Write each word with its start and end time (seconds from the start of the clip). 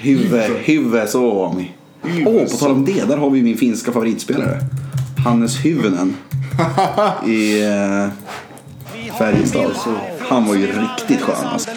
Hyve, 0.00 0.50
Hyve 0.64 1.06
Suomi. 1.06 1.70
Åh, 2.26 2.44
på 2.50 2.56
tal 2.56 2.70
om 2.70 2.84
det, 2.84 3.08
där 3.08 3.16
har 3.16 3.30
vi 3.30 3.42
min 3.42 3.56
finska 3.56 3.92
favoritspelare. 3.92 4.60
Hannes 5.24 5.64
Hyvönen. 5.64 6.16
I 7.26 7.62
eh, 7.62 8.08
Färjestad. 9.18 9.72
Han 10.20 10.46
var 10.46 10.54
ju 10.54 10.66
riktigt 10.66 11.20
skön 11.20 11.46
alltså. 11.46 11.70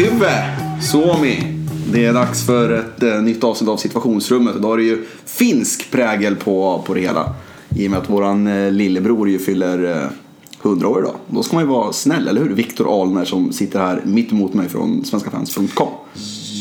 HV71 0.00 0.80
Suomi. 0.80 1.42
Det 1.92 2.04
är 2.04 2.12
dags 2.14 2.46
för 2.46 2.70
ett 2.72 3.02
eh, 3.02 3.22
nytt 3.22 3.44
avsnitt 3.44 3.70
av 3.70 3.76
situationsrummet. 3.76 4.54
Då 4.62 4.72
är 4.72 4.76
det 4.76 4.82
ju 4.82 5.04
finsk 5.24 5.90
prägel 5.90 6.36
på, 6.36 6.82
på 6.86 6.94
det 6.94 7.00
hela. 7.00 7.34
I 7.76 7.86
och 7.86 7.90
med 7.90 8.00
att 8.00 8.10
våran 8.10 8.46
eh, 8.46 8.70
lillebror 8.72 9.28
ju 9.28 9.38
fyller 9.38 9.96
eh, 9.96 10.10
100 10.62 10.88
år 10.88 11.00
idag. 11.00 11.14
Då 11.26 11.42
ska 11.42 11.56
man 11.56 11.64
ju 11.64 11.70
vara 11.70 11.92
snäll, 11.92 12.28
eller 12.28 12.40
hur? 12.40 12.54
Viktor 12.54 13.02
Alner 13.02 13.24
som 13.24 13.52
sitter 13.52 13.78
här 13.78 14.02
mitt 14.04 14.32
emot 14.32 14.54
mig 14.54 14.68
från 14.68 15.04
svenskafans.com. 15.04 15.88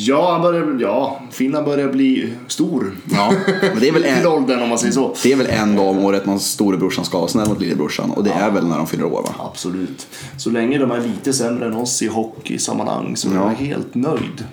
Ja, 0.10 0.32
han 0.32 0.42
börjar, 0.42 0.78
ja, 0.82 1.22
Finland 1.32 1.66
börjar 1.66 1.88
bli 1.92 2.34
stor. 2.48 2.92
Ja, 3.12 3.34
men 3.62 3.80
det 3.80 3.88
är 3.88 3.92
väl 3.94 4.04
Till 4.04 4.12
en, 4.12 4.28
åldern 4.28 4.62
om 4.62 4.70
man 4.70 4.78
säger 4.78 4.94
så. 4.94 5.16
det 5.24 5.32
är 5.32 5.36
väl 5.36 5.48
en 5.48 5.76
dag 5.76 5.88
om 5.88 6.00
året 6.00 6.26
man 6.26 6.40
storebrorsan 6.40 7.06
ska 7.06 7.18
vara 7.18 7.28
snäll 7.28 7.48
mot 7.50 7.62
lillebrorsan. 7.62 8.12
Och 8.12 8.24
det 8.24 8.32
är 8.32 8.52
väl 8.52 8.68
när 8.68 8.78
de 8.78 8.88
fyller 8.88 9.06
år 9.06 9.22
va? 9.22 9.36
Absolut. 9.52 10.08
Så 10.38 10.50
länge 10.50 10.78
de 10.78 10.92
är 10.92 11.02
lite 11.02 11.34
sämre 11.34 11.66
än 11.66 11.74
oss 11.74 12.02
i 12.02 12.08
hockeysammanhang 12.08 13.16
så 13.16 13.30
är 13.30 13.36
Ja. 13.36 13.42
jag 13.60 13.66
helt 13.68 13.96
nöjd 13.96 14.46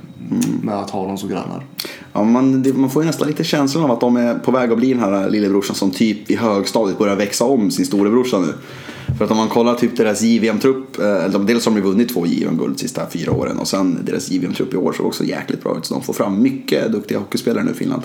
med 0.63 0.75
att 0.79 0.91
ha 0.91 1.07
dem 1.07 1.19
som 1.19 1.29
grannar. 1.29 1.65
Ja, 2.13 2.25
man, 2.25 2.63
det, 2.63 2.73
man 2.73 2.91
får 2.91 3.03
ju 3.03 3.07
nästan 3.07 3.29
lite 3.29 3.45
känslan 3.45 3.85
av 3.85 3.91
att 3.91 4.01
de 4.01 4.17
är 4.17 4.35
på 4.35 4.51
väg 4.51 4.73
att 4.73 4.79
bli 4.79 4.89
den 4.93 5.01
här 5.03 5.31
lillebrorsan 5.31 5.77
som 5.77 5.91
typ 5.91 6.31
i 6.31 6.37
högstadiet 6.37 6.99
börjar 6.99 7.17
växa 7.17 7.45
om 7.45 7.71
sin 7.71 7.87
storebrorsa 7.87 8.39
nu. 8.39 8.53
För 9.19 9.25
att 9.25 9.31
om 9.31 9.37
man 9.37 9.49
kollar 9.49 9.75
typ 9.75 9.97
deras 9.97 10.23
JVM-trupp, 10.23 10.99
eh, 10.99 11.31
de, 11.31 11.47
dels 11.47 11.67
har 11.67 11.73
de 11.73 11.81
vunnit 11.81 12.09
två 12.09 12.27
JVM-guld 12.27 12.75
de 12.75 12.79
sista 12.79 13.07
fyra 13.11 13.33
åren 13.33 13.59
och 13.59 13.69
sen 13.69 13.99
deras 14.05 14.31
JVM-trupp 14.31 14.75
i 14.75 14.77
år 14.77 14.93
såg 14.93 15.07
också 15.07 15.25
jäkligt 15.25 15.63
bra 15.63 15.79
ut. 15.79 15.87
Så 15.87 15.95
de 15.95 16.03
får 16.03 16.13
fram 16.13 16.43
mycket 16.43 16.93
duktiga 16.93 17.19
hockeyspelare 17.19 17.65
nu 17.65 17.71
i 17.71 17.75
Finland. 17.75 18.03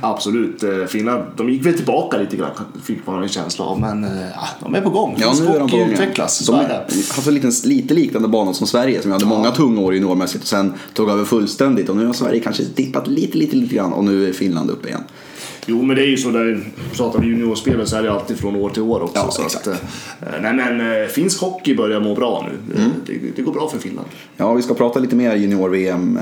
Absolut. 0.00 0.62
eh, 0.62 0.84
Finland, 0.88 1.24
de 1.36 1.50
gick 1.50 1.66
väl 1.66 1.74
tillbaka 1.74 2.16
lite 2.18 2.36
grann, 2.36 2.50
fick 2.84 3.06
man 3.06 3.22
en 3.22 3.28
känsla 3.28 3.64
av. 3.64 3.80
Men 3.80 4.04
eh, 4.04 4.10
ja, 4.34 4.48
de 4.60 4.74
är 4.74 4.80
på 4.80 4.90
gång. 4.90 5.16
Ja, 5.20 5.34
nu 5.40 5.46
är 5.46 5.58
de 5.58 5.70
på 5.70 5.76
gång. 5.76 5.90
utvecklas. 5.90 6.46
De 6.46 6.54
har 6.54 6.62
haft 7.14 7.26
en 7.26 7.34
liten, 7.34 7.52
lite 7.64 7.94
liknande 7.94 8.28
bana 8.28 8.54
som 8.54 8.66
Sverige 8.66 9.02
som 9.02 9.12
hade 9.12 9.26
många 9.26 9.50
tunga 9.50 9.80
år 9.80 9.94
juniormässigt 9.94 10.42
och 10.42 10.48
sen 10.48 10.72
tog 10.94 11.10
över 11.10 11.24
fullständigt. 11.24 11.88
Och 11.88 11.96
nu 11.96 12.06
har 12.06 12.12
Sverige 12.12 12.40
kanske 12.40 12.62
dippat 12.62 13.08
lite, 13.08 13.38
lite, 13.38 13.56
lite 13.56 13.74
grann 13.74 13.92
och 13.92 14.04
nu 14.04 14.28
är 14.28 14.32
Finland 14.32 14.70
uppe 14.70 14.88
igen. 14.88 15.02
Jo, 15.66 15.82
men 15.82 15.96
det 15.96 16.02
är 16.02 16.06
ju 16.06 16.16
så 16.16 16.30
där, 16.30 16.60
pratar 16.96 17.20
vi 17.20 17.26
juniorspelare 17.26 17.86
så 17.86 17.96
är 17.96 18.02
det 18.02 18.12
alltid 18.12 18.38
från 18.38 18.56
år 18.56 18.70
till 18.70 18.82
år 18.82 19.02
också. 19.02 19.18
Ja, 19.18 19.30
så 19.30 19.42
exakt. 19.42 19.66
Att, 19.66 19.82
eh, 20.22 20.40
nej, 20.42 20.54
men 20.54 21.02
eh, 21.02 21.08
finsk 21.08 21.40
hockey 21.40 21.74
börjar 21.74 22.00
må 22.00 22.14
bra 22.14 22.48
nu. 22.50 22.74
Mm. 22.76 22.90
Eh, 22.90 22.96
Det, 23.06 23.36
det 23.36 23.42
går 23.42 23.52
bra 23.52 23.68
för 23.68 23.78
Finland. 23.78 24.08
Ja, 24.36 24.52
vi 24.54 24.62
ska 24.62 24.74
prata 24.74 24.98
lite 24.98 25.16
mer 25.16 25.36
junior-VM 25.36 26.18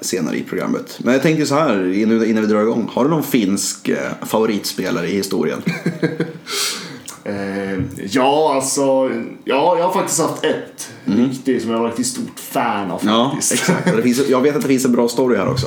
senare 0.00 0.36
i 0.36 0.42
programmet. 0.42 0.98
Men 1.04 1.12
jag 1.12 1.22
tänkte 1.22 1.46
så 1.46 1.54
här 1.54 1.92
innan 2.24 2.42
vi 2.42 2.48
drar 2.48 2.62
igång. 2.62 2.88
Har 2.92 3.04
du 3.04 3.10
någon 3.10 3.22
finsk 3.22 3.90
favoritspelare 4.22 5.08
i 5.08 5.16
historien? 5.16 5.62
Eh, 7.26 7.80
ja, 8.10 8.54
alltså. 8.54 9.10
Ja, 9.44 9.76
jag 9.78 9.84
har 9.84 9.92
faktiskt 9.92 10.20
haft 10.20 10.44
ett 10.44 10.90
riktigt 11.04 11.62
som 11.62 11.70
jag 11.70 11.78
varit 11.78 11.98
ett 11.98 12.06
stort 12.06 12.40
fan 12.40 12.90
av 12.90 13.02
Mm. 13.02 13.14
Ja, 13.14 13.36
exakt. 13.36 13.96
Det 13.96 14.02
finns, 14.02 14.28
jag 14.28 14.40
vet 14.40 14.56
att 14.56 14.62
det 14.62 14.68
finns 14.68 14.84
en 14.84 14.92
bra 14.92 15.08
story 15.08 15.36
här 15.36 15.48
också. 15.48 15.66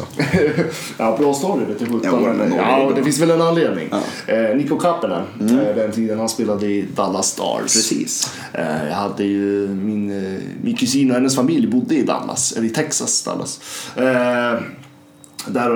ja, 0.98 1.18
bra 1.20 1.34
story 1.34 1.66
vet 1.66 1.82
jag 1.82 1.90
Ja, 1.90 1.94
sjutton. 1.94 2.38
men 2.38 2.54
Ja, 2.56 2.92
det 2.96 3.04
finns 3.04 3.20
väl 3.20 3.32
en 3.32 3.42
anledning. 3.42 3.90
Eh, 4.28 4.56
Niko 4.56 4.78
Kappinen, 4.80 5.22
eh, 5.42 5.76
den 5.76 5.92
tiden 5.92 6.20
han 6.20 6.30
spelade 6.30 6.66
i 6.66 6.86
Dallas 6.96 7.28
Stars. 7.28 7.62
Precis. 7.62 8.34
Eh, 8.54 8.88
jag 8.90 8.96
hade 8.96 9.24
ju 9.24 9.68
min, 9.68 10.12
eh, 10.34 10.40
min 10.62 10.76
kusin 10.76 11.10
och 11.10 11.16
hennes 11.16 11.36
familj 11.36 11.68
bodde 11.68 11.96
i 11.96 12.04
Dallas, 12.04 12.52
eller 12.58 12.68
i 12.68 12.70
Texas, 12.70 13.24
Dallas. 13.24 13.60
Där, 15.50 15.70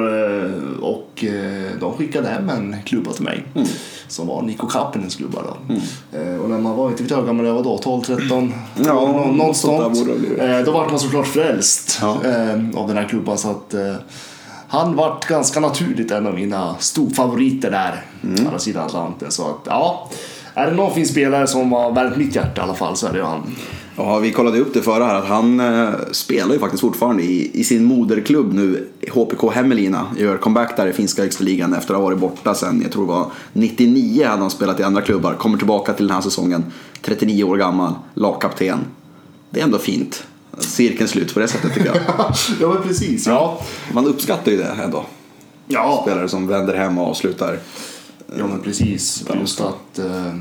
eh, 0.45 0.79
och 0.83 1.23
eh, 1.23 1.71
de 1.79 1.93
skickade 1.97 2.27
hem 2.27 2.49
en 2.49 2.75
klubba 2.85 3.11
till 3.11 3.23
mig. 3.23 3.43
Mm. 3.55 3.67
Som 4.07 4.27
var 4.27 4.41
Niko 4.41 4.67
Kappinens 4.67 5.15
klubba 5.15 5.39
då. 5.41 5.73
Eh, 6.19 6.35
och 6.35 6.49
när 6.49 6.57
man 6.57 6.75
var, 6.77 6.89
inte 6.89 7.03
vet 7.03 7.11
jag 7.11 7.17
hur 7.17 7.25
gammal 7.27 7.45
jag 7.45 7.53
var 7.53 7.63
då, 7.63 7.77
12, 7.77 8.01
13? 8.01 8.53
Ja, 8.75 8.83
Nå- 8.93 9.31
något 9.31 9.57
sånt 9.57 10.05
då 10.65 10.71
var 10.71 10.89
man 10.89 10.99
såklart 10.99 11.27
frälst 11.27 11.97
Ja. 12.01 12.17
av 12.75 12.87
den 12.87 12.97
här 12.97 13.07
klubban. 13.09 13.37
Så 13.37 13.49
att, 13.49 13.75
han 14.67 14.95
vart 14.95 15.25
ganska 15.27 15.59
naturligt 15.59 16.11
en 16.11 16.27
av 16.27 16.33
mina 16.33 16.75
storfavoriter 16.79 17.71
där, 17.71 18.05
Mm. 18.23 18.45
andra 18.47 18.59
sidan 18.59 18.85
Atlanten. 18.85 19.31
Så 19.31 19.43
att, 19.43 19.59
ja, 19.65 20.09
är 20.53 20.67
det 20.67 20.73
någon 20.73 20.93
fin 20.93 21.07
spelare 21.07 21.47
som 21.47 21.71
har 21.71 21.91
värmt 21.91 22.17
mitt 22.17 22.35
hjärta 22.35 22.61
i 22.61 22.63
alla 22.63 22.73
fall 22.73 22.95
så 22.95 23.07
är 23.07 23.13
det 23.13 23.23
han. 23.23 23.55
Ja, 24.03 24.19
vi 24.19 24.31
kollade 24.31 24.59
upp 24.59 24.73
det 24.73 24.81
förra 24.81 25.05
här 25.05 25.15
att 25.15 25.25
han 25.25 25.59
eh, 25.59 25.89
spelar 26.11 26.53
ju 26.53 26.59
faktiskt 26.59 26.81
fortfarande 26.81 27.23
i, 27.23 27.51
i 27.53 27.63
sin 27.63 27.83
moderklubb 27.83 28.53
nu, 28.53 28.87
HPK 29.11 29.51
Hämeenlinna. 29.51 30.07
Gör 30.17 30.37
comeback 30.37 30.77
där 30.77 30.87
i 30.87 30.93
finska 30.93 31.21
högsta 31.21 31.43
ligan 31.43 31.73
efter 31.73 31.93
att 31.93 31.99
ha 31.99 32.05
varit 32.05 32.19
borta 32.19 32.55
sen, 32.55 32.81
jag 32.81 32.91
tror 32.91 33.03
det 33.05 33.11
var 33.11 33.31
99 33.53 34.25
hade 34.27 34.41
han 34.41 34.51
spelat 34.51 34.79
i 34.79 34.83
andra 34.83 35.01
klubbar. 35.01 35.33
Kommer 35.33 35.57
tillbaka 35.57 35.93
till 35.93 36.07
den 36.07 36.15
här 36.15 36.21
säsongen, 36.21 36.63
39 37.01 37.43
år 37.43 37.57
gammal, 37.57 37.93
lagkapten. 38.13 38.79
Det 39.49 39.59
är 39.59 39.63
ändå 39.63 39.77
fint. 39.77 40.23
Cirkeln 40.57 41.07
slut 41.09 41.33
på 41.33 41.39
det 41.39 41.47
sättet 41.47 41.73
tycker 41.73 41.87
jag. 41.87 41.97
ja, 42.61 42.73
men 42.73 42.83
precis. 42.83 43.27
Ja, 43.27 43.61
Man 43.93 44.05
uppskattar 44.05 44.51
ju 44.51 44.57
det 44.57 44.75
ändå. 44.83 45.05
ja. 45.67 45.99
Spelare 46.01 46.29
som 46.29 46.47
vänder 46.47 46.75
hem 46.75 46.97
och 46.97 47.07
avslutar. 47.07 47.59
ja 48.37 48.47
men 48.47 48.59
precis. 48.59 49.23
Just 49.39 49.61
att, 49.61 49.99
eh, 49.99 50.33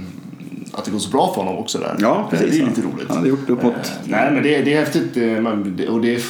att 0.73 0.85
det 0.85 0.91
går 0.91 0.99
så 0.99 1.11
bra 1.11 1.33
för 1.35 1.43
honom 1.43 1.59
också 1.59 1.79
där. 1.79 1.97
Ja, 2.01 2.27
precis. 2.31 2.51
Det 2.51 2.57
är 2.57 2.61
ja. 2.61 2.67
lite 2.67 2.81
roligt. 2.81 3.09
Han 3.09 3.17
hade 3.17 3.29
gjort 3.29 3.51
upp 3.51 3.63
mot... 3.63 3.73
Eh, 3.75 3.81
Nej 4.05 4.31
men 4.33 4.43
det, 4.43 4.63
det 4.63 4.75
är 4.75 4.79
häftigt 4.81 5.17
eh, 5.17 5.93
och 5.95 6.01
det 6.01 6.23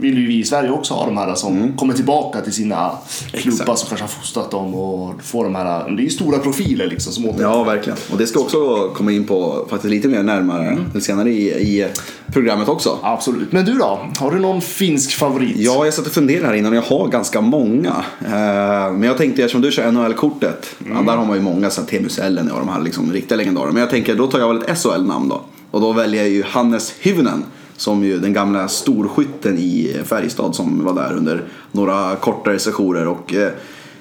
vill 0.00 0.18
ju 0.18 0.26
vi 0.26 0.38
i 0.38 0.44
Sverige 0.44 0.70
också 0.70 0.94
ha 0.94 1.06
de 1.06 1.16
här 1.16 1.34
som 1.34 1.72
kommer 1.76 1.94
tillbaka 1.94 2.40
till 2.40 2.52
sina 2.52 2.90
klubbar 3.32 3.62
Mm. 3.64 3.76
Som 3.76 3.88
kanske 3.88 4.04
har 4.04 4.08
fostrat 4.08 4.50
dem 4.50 4.74
och 4.74 5.22
får 5.22 5.44
de 5.44 5.54
här, 5.54 5.90
det 5.90 6.02
är 6.02 6.04
ju 6.04 6.10
stora 6.10 6.38
profiler 6.38 6.86
liksom 6.86 7.12
som. 7.12 7.32
Ja, 7.40 7.64
verkligen. 7.64 7.98
Och 8.12 8.18
det 8.18 8.26
ska 8.26 8.40
också 8.40 8.88
komma 8.94 9.12
in 9.12 9.24
på 9.24 9.66
faktiskt 9.70 9.90
lite 9.90 10.08
mer 10.08 10.22
närmare 10.22 10.66
Mm. 10.66 11.00
senare 11.00 11.30
i, 11.30 11.48
i 11.48 11.86
programmet 12.32 12.68
också. 12.68 12.98
Absolut. 13.02 13.52
Men 13.52 13.64
du 13.64 13.72
då? 13.72 13.98
Har 14.18 14.30
du 14.30 14.38
någon 14.38 14.60
finsk 14.60 15.12
favorit? 15.18 15.56
Ja, 15.56 15.84
jag 15.84 15.94
satt 15.94 16.06
och 16.06 16.12
funderade 16.12 16.46
här 16.46 16.54
innan. 16.54 16.72
Jag 16.72 16.82
har 16.82 17.08
ganska 17.08 17.40
många. 17.40 18.04
Eh, 18.24 18.92
Men 18.92 19.02
jag 19.02 19.16
tänkte, 19.18 19.42
eftersom 19.42 19.60
du 19.60 19.70
kör 19.72 19.90
NHL-kortet. 19.92 20.66
Ja, 20.78 21.02
där 21.06 21.16
har 21.16 21.26
man 21.26 21.36
ju 21.36 21.42
många, 21.42 21.70
så 21.70 21.82
Teemu 21.82 22.08
Selänne 22.08 22.52
och 22.52 22.58
de 22.58 22.68
här 22.68 22.80
liksom 22.80 23.12
riktiga 23.12 23.36
legendarer. 23.38 23.72
Men 23.82 23.86
jag 23.86 23.90
tänker, 23.90 24.14
då 24.14 24.26
tar 24.26 24.38
jag 24.38 24.48
väl 24.48 24.62
ett 24.62 24.78
SHL-namn 24.78 25.28
då. 25.28 25.40
Och 25.70 25.80
då 25.80 25.92
väljer 25.92 26.22
jag 26.22 26.30
ju 26.30 26.42
Hannes 26.42 26.94
Hyvnen. 27.00 27.44
Som 27.76 28.04
ju 28.04 28.18
den 28.18 28.32
gamla 28.32 28.68
storskytten 28.68 29.58
i 29.58 29.96
Färjestad 30.04 30.54
som 30.54 30.84
var 30.84 30.94
där 30.94 31.16
under 31.16 31.44
några 31.72 32.16
kortare 32.16 32.58
sessioner. 32.58 33.08
Och 33.08 33.34
eh, 33.34 33.52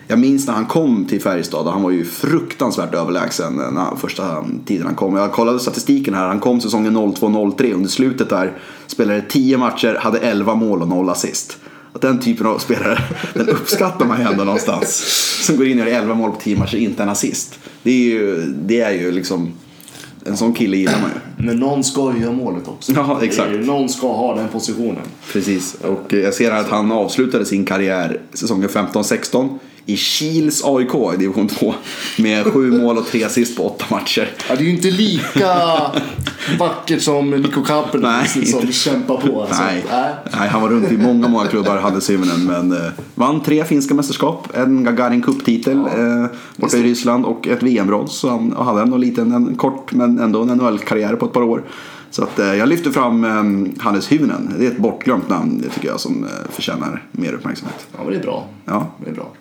jag 0.08 0.20
minns 0.20 0.48
när 0.48 0.54
han 0.54 0.66
kom 0.66 1.06
till 1.06 1.22
Färjestad 1.22 1.66
och 1.66 1.74
han 1.74 1.84
var 1.84 1.92
ju 1.92 2.06
fruktansvärt 2.06 2.94
överlägsen 2.94 3.56
när 3.56 3.96
första 3.96 4.46
tiden 4.66 4.86
han 4.86 4.96
kom. 4.96 5.16
Jag 5.16 5.32
kollade 5.32 5.60
statistiken 5.60 6.14
här, 6.14 6.28
han 6.28 6.40
kom 6.40 6.62
säsongen 6.62 6.98
02-03 6.98 7.74
under 7.74 7.90
slutet 7.90 8.30
där. 8.30 8.58
Spelade 8.88 9.22
10 9.22 9.58
matcher, 9.58 9.98
hade 10.02 10.20
11 10.20 10.56
mål 10.56 10.82
och 10.82 10.88
0 10.88 11.10
assist. 11.10 11.58
Att 11.94 12.02
den 12.02 12.20
typen 12.20 12.46
av 12.48 12.58
spelare, 12.58 13.04
den 13.34 13.50
uppskattar 13.50 14.06
man 14.06 14.20
ju 14.20 14.28
ändå 14.28 14.44
någonstans. 14.44 14.96
Som 15.46 15.58
går 15.58 15.68
in 15.68 15.82
och 15.82 15.88
gör 15.88 15.96
11 15.96 16.14
mål 16.16 16.32
på 16.32 16.42
10 16.42 16.58
matcher, 16.58 16.78
inte 16.78 17.04
en 17.04 17.10
assist. 17.10 17.60
Det 17.84 17.92
är 17.92 17.96
ju, 17.96 18.42
det 18.46 18.82
är 18.82 18.92
ju 18.92 19.12
liksom, 19.12 19.54
en 20.26 20.38
sån 20.38 20.54
kille 20.54 20.78
gillar 20.78 21.02
man 21.02 21.10
ju. 21.10 21.46
Men 21.46 21.60
någon 21.60 21.84
ska 21.84 22.14
ju 22.16 22.22
göra 22.22 22.32
målet 22.34 22.68
också. 22.68 22.92
Ja, 22.92 23.20
exakt. 23.24 23.52
Någon 23.52 23.90
ska 23.90 24.14
ha 24.14 24.36
den 24.36 24.48
positionen. 24.48 25.02
Precis, 25.34 25.76
och 25.82 26.14
jag 26.14 26.34
ser 26.34 26.52
här 26.52 26.60
att 26.60 26.70
han 26.70 26.92
avslutade 26.92 27.46
sin 27.46 27.66
karriär 27.66 28.20
säsongen 28.34 28.70
15-16 28.70 29.60
i 29.86 29.98
Kils 29.98 30.64
AIK 30.66 30.96
i 31.14 31.18
division 31.18 31.48
2 31.48 31.74
med 32.18 32.46
sju 32.46 32.72
mål 32.72 32.98
och 32.98 33.08
tre 33.08 33.24
assist 33.24 33.58
på 33.58 33.64
åtta 33.64 33.86
matcher. 33.90 34.30
Ja, 34.50 34.56
det 34.56 34.62
är 34.62 34.66
ju 34.66 34.72
inte 34.72 34.92
lika 34.92 35.56
vackert 36.60 37.02
som 37.02 37.30
Niko 37.30 37.64
Kappinen 37.64 38.12
Nej, 38.12 38.46
som 38.46 38.72
kämpar 38.72 39.18
på. 39.18 39.42
Alltså. 39.42 39.64
Nej, 39.64 39.86
Nej. 40.32 40.50
han 40.50 40.62
var 40.62 40.70
runt 40.70 40.92
i 40.92 40.98
många, 40.98 41.28
många 41.28 41.48
klubbar, 41.48 41.78
hade 41.78 42.02
Syvenen, 42.02 42.46
men 42.46 42.72
eh, 42.72 42.92
vann 43.16 43.44
tre 43.44 43.66
finska 43.66 43.94
mästerskap, 43.94 44.48
en 44.54 44.84
Gagarin 44.84 45.22
Cup-titel 45.22 45.78
eh, 45.78 46.26
borta 46.56 46.78
i 46.78 46.84
Ryssland 46.84 47.26
och 47.26 47.48
ett 47.48 47.64
VM-brons. 47.64 48.14
Så 48.14 48.30
han 48.30 48.54
hade 48.58 48.82
ändå 48.82 48.96
en 48.96 49.02
liten, 49.02 49.32
en 49.32 49.56
kort 49.56 49.92
men 49.92 50.20
ändå 50.20 50.42
en 50.42 50.48
NHL-karriär 50.48 51.16
på 51.16 51.26
ett 51.26 51.34
par 51.34 51.44
år. 51.44 51.64
Så 52.12 52.24
att, 52.24 52.40
eh, 52.40 52.56
jag 52.56 52.70
lyfter 52.70 52.92
fram 52.92 53.24
eh, 53.24 53.84
Hannes 53.84 54.12
Hyvönen. 54.12 54.54
Det 54.60 54.66
är 54.66 54.72
ett 54.72 54.78
bortglömt 54.78 55.30
namn 55.30 55.62
det 55.64 55.70
tycker 55.70 55.88
jag 55.88 56.00
som 56.00 56.24
eh, 56.24 56.30
förtjänar 56.50 57.06
mer 57.12 57.34
uppmärksamhet. 57.34 57.88
Ja, 57.92 58.04
men 58.04 58.14
det 58.14 58.20
är 58.20 58.24
bra. 58.24 58.48
Ja. 58.66 58.88
Det 59.04 59.10
är 59.10 59.14
bra. 59.14 59.32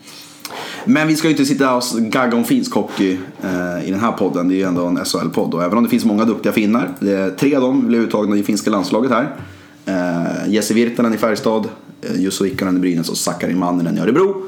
Men 0.85 1.09
vi 1.09 1.17
ska 1.17 1.29
ju 1.29 1.33
inte 1.33 1.45
sitta 1.45 1.75
och 1.75 1.83
gagga 1.97 2.37
om 2.37 2.45
finsk 2.45 2.75
hockey 2.75 3.19
eh, 3.43 3.89
i 3.89 3.91
den 3.91 4.01
här 4.01 4.13
podden. 4.13 4.49
Det 4.49 4.55
är 4.55 4.57
ju 4.57 4.65
ändå 4.65 4.87
en 4.87 5.05
SHL-podd. 5.05 5.55
Och 5.55 5.65
även 5.65 5.79
om 5.79 5.85
det 5.85 5.91
finns 5.91 6.05
många 6.05 6.25
duktiga 6.25 6.53
finnar. 6.53 6.89
Det 7.01 7.13
är, 7.13 7.31
tre 7.31 7.55
av 7.55 7.63
dem 7.63 7.87
blev 7.87 8.01
uttagna 8.01 8.37
i 8.37 8.43
finska 8.43 8.71
landslaget 8.71 9.11
här. 9.11 9.37
Eh, 9.85 10.53
Jesse 10.53 10.75
Virtanen 10.75 11.15
i 11.15 11.19
Färjestad, 11.19 11.69
eh, 12.03 12.21
Jussi 12.21 12.47
Ikonen 12.47 12.77
i 12.77 12.81
Brynäs 12.81 13.09
och 13.09 13.17
Sakari 13.17 13.55
Manninen 13.55 13.99
i 13.99 14.01
Örebro. 14.01 14.43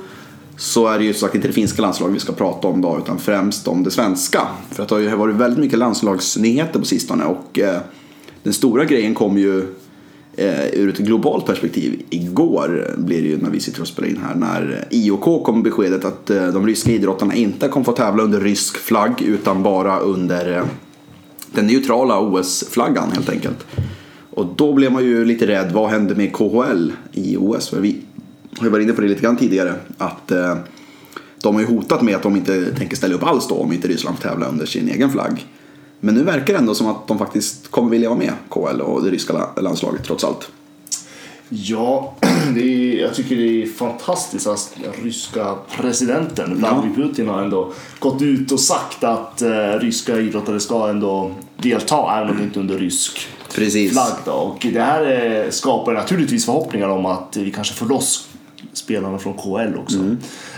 Så 0.57 0.87
är 0.87 0.99
det 0.99 1.05
ju 1.05 1.13
som 1.13 1.21
sagt 1.21 1.35
inte 1.35 1.49
det 1.49 1.55
finska 1.55 1.83
landslaget 1.83 2.17
vi 2.17 2.21
ska 2.21 2.33
prata 2.33 2.69
om 2.69 2.79
idag 2.79 3.01
utan 3.05 3.19
främst 3.19 3.69
om 3.69 3.83
det 3.83 3.91
svenska. 3.91 4.41
För 4.71 4.83
att 4.83 4.89
det 4.89 4.95
har 4.95 5.01
ju 5.01 5.17
varit 5.17 5.37
väldigt 5.37 5.59
mycket 5.59 5.79
landslagsnyheter 5.79 6.79
på 6.79 6.85
sistone. 6.85 7.25
Och 7.25 7.59
eh, 7.59 7.81
den 8.43 8.53
stora 8.53 8.85
grejen 8.85 9.15
kom 9.15 9.39
ju 9.39 9.67
eh, 10.37 10.67
ur 10.73 10.89
ett 10.89 10.99
globalt 10.99 11.47
perspektiv. 11.47 12.03
Igår 12.11 12.95
blir 12.97 13.23
det 13.23 13.29
ju 13.29 13.39
när 13.39 13.51
vi 13.51 13.61
sitter 13.61 13.81
och 13.81 13.89
spelar 13.89 14.09
in 14.09 14.21
här 14.27 14.35
när 14.35 14.85
IOK 14.91 15.45
kom 15.45 15.55
med 15.55 15.65
beskedet 15.65 16.05
att 16.05 16.31
eh, 16.31 16.47
de 16.47 16.67
ryska 16.67 16.91
idrottarna 16.91 17.35
inte 17.35 17.69
kommer 17.69 17.85
få 17.85 17.93
tävla 17.93 18.23
under 18.23 18.41
rysk 18.41 18.77
flagg 18.77 19.23
utan 19.23 19.63
bara 19.63 19.99
under 19.99 20.59
eh, 20.59 20.65
den 21.55 21.67
neutrala 21.67 22.21
OS-flaggan 22.21 23.13
helt 23.13 23.29
enkelt. 23.29 23.67
Och 24.31 24.47
då 24.57 24.73
blev 24.73 24.93
man 24.93 25.05
ju 25.05 25.25
lite 25.25 25.47
rädd, 25.47 25.73
vad 25.73 25.91
händer 25.91 26.15
med 26.15 26.33
KHL 26.33 26.93
i 27.13 27.37
OS? 27.37 27.69
För 27.69 27.81
vi 27.81 27.97
har 28.59 28.67
ju 28.67 28.71
varit 28.71 28.85
inne 28.85 28.93
på 28.93 29.01
det 29.01 29.09
lite 29.09 29.23
grann 29.23 29.37
tidigare 29.37 29.75
att 29.99 30.31
eh, 30.31 30.57
de 31.43 31.55
har 31.55 31.63
ju 31.63 31.67
hotat 31.67 32.03
med 32.03 32.17
att 32.17 32.23
de 32.23 32.37
inte 32.37 32.75
tänker 32.75 32.97
ställa 32.97 33.15
upp 33.15 33.23
alls 33.23 33.49
då 33.49 33.55
om 33.55 33.73
inte 33.73 33.89
Ryssland 33.89 34.19
får 34.19 34.29
tävla 34.29 34.47
under 34.47 34.67
sin 34.67 34.89
egen 34.89 35.11
flagg. 35.11 35.47
Men 36.05 36.15
nu 36.15 36.23
verkar 36.23 36.53
det 36.53 36.59
ändå 36.59 36.75
som 36.75 36.87
att 36.87 37.07
de 37.09 37.19
faktiskt 37.19 37.71
kommer 37.71 37.91
vilja 37.91 38.09
vara 38.09 38.19
med, 38.19 38.33
KHL 38.49 38.81
och 38.81 39.05
det 39.05 39.11
ryska 39.11 39.33
la- 39.33 39.61
landslaget 39.63 40.05
trots 40.05 40.25
allt. 40.25 40.51
Ja, 41.49 42.15
det 42.55 42.61
är, 42.61 43.01
jag 43.03 43.15
tycker 43.15 43.37
det 43.37 43.63
är 43.63 43.67
fantastiskt 43.67 44.47
att 44.47 44.75
ryska 45.03 45.55
presidenten 45.77 46.57
Vladimir 46.57 46.95
Putin 46.95 47.29
har 47.29 47.43
ändå 47.43 47.73
gått 47.99 48.23
ut 48.23 48.53
och 48.53 48.61
sagt 48.61 49.05
att 49.05 49.43
eh, 49.43 49.49
ryska 49.81 50.19
idrottare 50.19 50.61
ska 50.61 50.89
ändå 50.89 51.31
delta 51.57 52.17
även 52.19 52.31
om 52.31 52.37
det 52.37 52.45
inte 52.45 52.59
är 52.59 52.61
under 52.61 52.79
rysk 52.79 53.29
Precis. 53.55 53.93
flagg. 53.93 54.13
Då. 54.25 54.33
Och 54.33 54.67
det 54.73 54.81
här 54.81 55.27
eh, 55.45 55.51
skapar 55.51 55.93
naturligtvis 55.93 56.45
förhoppningar 56.45 56.89
om 56.89 57.07
att 57.07 57.37
vi 57.37 57.51
kanske 57.51 57.75
får 57.75 57.87
loss 57.87 58.29
spelarna 58.73 59.19
från 59.19 59.35
KL 59.35 59.79
också. 59.79 59.99
Eh, 59.99 60.13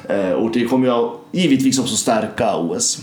Eh, 0.08 0.30
och 0.30 0.50
det 0.52 0.64
kommer 0.64 0.86
ju 0.86 1.10
givetvis 1.40 1.78
också 1.78 1.96
stärka 1.96 2.56
OS. 2.56 2.98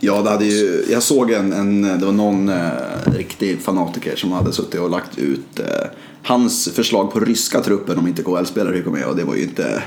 Ja, 0.00 0.22
det 0.22 0.30
hade 0.30 0.44
ju, 0.44 0.84
jag 0.90 1.02
såg 1.02 1.30
en, 1.30 1.52
en 1.52 1.82
det 1.82 2.06
var 2.06 2.12
någon 2.12 2.48
eh, 2.48 2.70
riktig 3.16 3.60
fanatiker 3.60 4.16
som 4.16 4.32
hade 4.32 4.52
suttit 4.52 4.80
och 4.80 4.90
lagt 4.90 5.18
ut 5.18 5.58
eh, 5.58 5.86
hans 6.22 6.68
förslag 6.74 7.12
på 7.12 7.20
ryska 7.20 7.60
truppen 7.60 7.98
om 7.98 8.06
inte 8.06 8.22
KHL-spelare 8.22 8.76
fick 8.76 8.86
med 8.86 9.04
och 9.04 9.16
det 9.16 9.24
var 9.24 9.34
ju 9.34 9.42
inte 9.42 9.82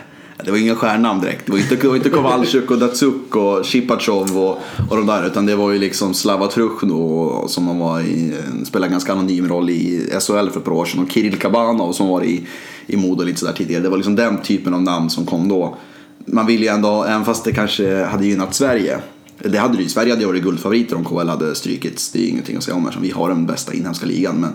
det 0.45 0.51
var 0.51 0.57
inga 0.57 0.75
stjärnnamn 0.75 1.21
direkt. 1.21 1.45
Det 1.45 1.51
var 1.51 1.59
inte, 1.59 1.75
det 1.75 1.87
var 1.87 1.95
inte 1.95 2.09
Kowalczyk 2.09 2.71
och 2.71 2.77
Datsuk 2.77 3.35
och 3.35 3.65
Shipachov 3.65 4.37
och, 4.37 4.57
och 4.89 4.97
de 4.97 5.05
där 5.05 5.27
utan 5.27 5.45
det 5.45 5.55
var 5.55 5.71
ju 5.71 5.79
liksom 5.79 6.13
Slava 6.13 6.47
Truchno 6.47 7.47
som 7.47 7.63
man 7.63 7.79
var 7.79 8.01
i, 8.01 8.33
spelade 8.65 8.87
en 8.87 8.91
ganska 8.91 9.11
anonym 9.11 9.47
roll 9.47 9.69
i 9.69 10.09
SHL 10.19 10.49
för 10.49 10.59
ett 10.59 10.63
par 10.63 10.71
år 10.71 10.85
sedan 10.85 11.03
och 11.03 11.11
Kirill 11.11 11.37
Kabanov 11.37 11.91
som 11.91 12.07
var 12.07 12.23
i, 12.23 12.47
i 12.87 12.97
Modo 12.97 13.23
lite 13.23 13.39
sådär 13.39 13.53
tidigare. 13.53 13.83
Det 13.83 13.89
var 13.89 13.97
liksom 13.97 14.15
den 14.15 14.41
typen 14.41 14.73
av 14.73 14.81
namn 14.81 15.09
som 15.09 15.25
kom 15.25 15.49
då. 15.49 15.77
Man 16.25 16.45
vill 16.45 16.61
ju 16.61 16.67
ändå, 16.67 17.03
även 17.03 17.25
fast 17.25 17.43
det 17.43 17.51
kanske 17.51 18.03
hade 18.03 18.25
gynnat 18.25 18.53
Sverige 18.53 18.99
det 19.37 19.57
hade 19.57 19.77
det 19.77 19.83
ju. 19.83 19.89
Sverige 19.89 20.11
hade 20.11 20.21
ju 20.21 20.27
varit 20.27 20.43
guldfavoriter 20.43 20.95
om 20.95 21.05
KHL 21.05 21.29
hade 21.29 21.55
strykits. 21.55 22.11
Det 22.11 22.19
är 22.19 22.23
ju 22.23 22.27
ingenting 22.27 22.57
att 22.57 22.63
säga 22.63 22.75
om 22.75 22.83
eftersom 22.83 23.03
vi 23.03 23.11
har 23.11 23.29
den 23.29 23.45
bästa 23.45 23.73
inhemska 23.73 24.05
ligan. 24.05 24.41
Men 24.41 24.53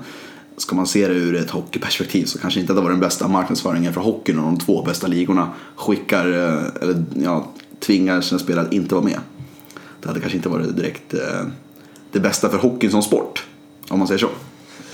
ska 0.57 0.77
man 0.77 0.87
se 0.87 1.09
det 1.09 1.15
ur 1.15 1.37
ett 1.37 1.51
hockeyperspektiv 1.51 2.25
så 2.25 2.39
kanske 2.39 2.61
inte 2.61 2.73
det 2.73 2.81
var 2.81 2.91
den 2.91 3.01
bästa 3.01 3.29
marknadsföringen 3.29 3.93
för 3.93 4.01
hockeyn 4.01 4.39
och 4.39 4.45
de 4.45 4.59
två 4.59 4.83
bästa 4.83 5.07
ligorna 5.07 5.49
skickar, 5.77 6.27
eh, 6.27 6.83
eller 6.83 7.05
ja, 7.23 7.49
tvingar 7.81 8.21
sina 8.21 8.39
spelare 8.39 8.67
att 8.67 8.73
inte 8.73 8.95
vara 8.95 9.05
med. 9.05 9.21
Det 10.01 10.09
hade 10.09 10.21
kanske 10.21 10.37
inte 10.37 10.49
varit 10.49 10.77
direkt 10.77 11.15
eh, 11.15 11.47
det 12.13 12.21
bästa 12.21 12.49
för 12.49 12.59
hockeyn 12.59 12.91
som 12.91 13.03
sport. 13.03 13.47
Om 13.89 13.99
man 13.99 14.09
säger 14.09 14.19
så. 14.19 14.29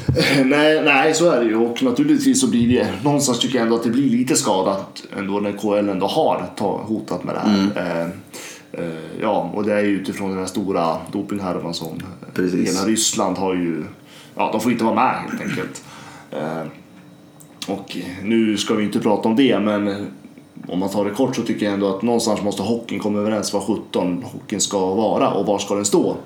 nej, 0.45 0.83
nej, 0.85 1.15
så 1.15 1.31
är 1.31 1.41
det 1.41 1.47
ju. 1.47 1.57
Och 1.57 1.83
naturligtvis 1.83 2.41
så 2.41 2.51
blir 2.51 2.69
det, 2.69 2.89
någonstans 3.05 3.39
tycker 3.39 3.55
jag 3.55 3.63
ändå 3.63 3.77
att 3.77 3.85
det 3.85 3.91
blir 3.91 4.11
lite 4.11 4.37
skadat 4.37 5.03
ändå 5.17 5.41
när 5.41 5.53
KL 5.53 5.89
ändå 5.89 6.07
har 6.07 6.47
ta, 6.57 6.83
hotat 6.83 7.25
med 7.25 7.35
det 7.35 7.41
här. 7.41 7.71
Eh, 7.77 8.09
eh, 8.85 9.21
ja, 9.21 9.51
och 9.55 9.65
det 9.65 9.75
är 9.75 9.81
ju 9.81 10.01
utifrån 10.01 10.31
den 10.31 10.39
här 10.39 10.47
stora 10.47 10.97
dopinghärvan 11.13 11.75
som 11.75 12.03
Precis. 12.35 12.69
hela 12.69 12.87
Ryssland 12.87 13.39
har 13.39 13.55
ju, 13.55 13.85
ja 14.35 14.49
de 14.53 14.61
får 14.61 14.73
inte 14.73 14.85
vara 14.85 14.95
med 14.95 15.15
helt 15.15 15.43
enkelt. 15.43 15.85
Eh, 16.31 16.67
och 17.69 17.97
nu 18.23 18.57
ska 18.57 18.75
vi 18.75 18.85
inte 18.85 19.01
prata 19.01 19.29
om 19.29 19.37
det 19.37 19.61
men 19.61 20.07
om 20.69 20.79
man 20.79 20.89
tar 20.89 21.05
det 21.05 21.11
kort 21.11 21.37
så 21.37 21.43
tycker 21.43 21.67
jag 21.67 21.75
ändå 21.75 21.97
att 21.97 22.03
någonstans 22.03 22.43
måste 22.43 22.63
hockeyn 22.63 23.01
komma 23.01 23.19
överens 23.19 23.53
vad 23.53 23.63
17 23.63 24.23
hockeyn 24.33 24.61
ska 24.61 24.95
vara 24.95 25.31
och 25.31 25.47
var 25.47 25.59
ska 25.59 25.75
den 25.75 25.85
stå. 25.85 26.17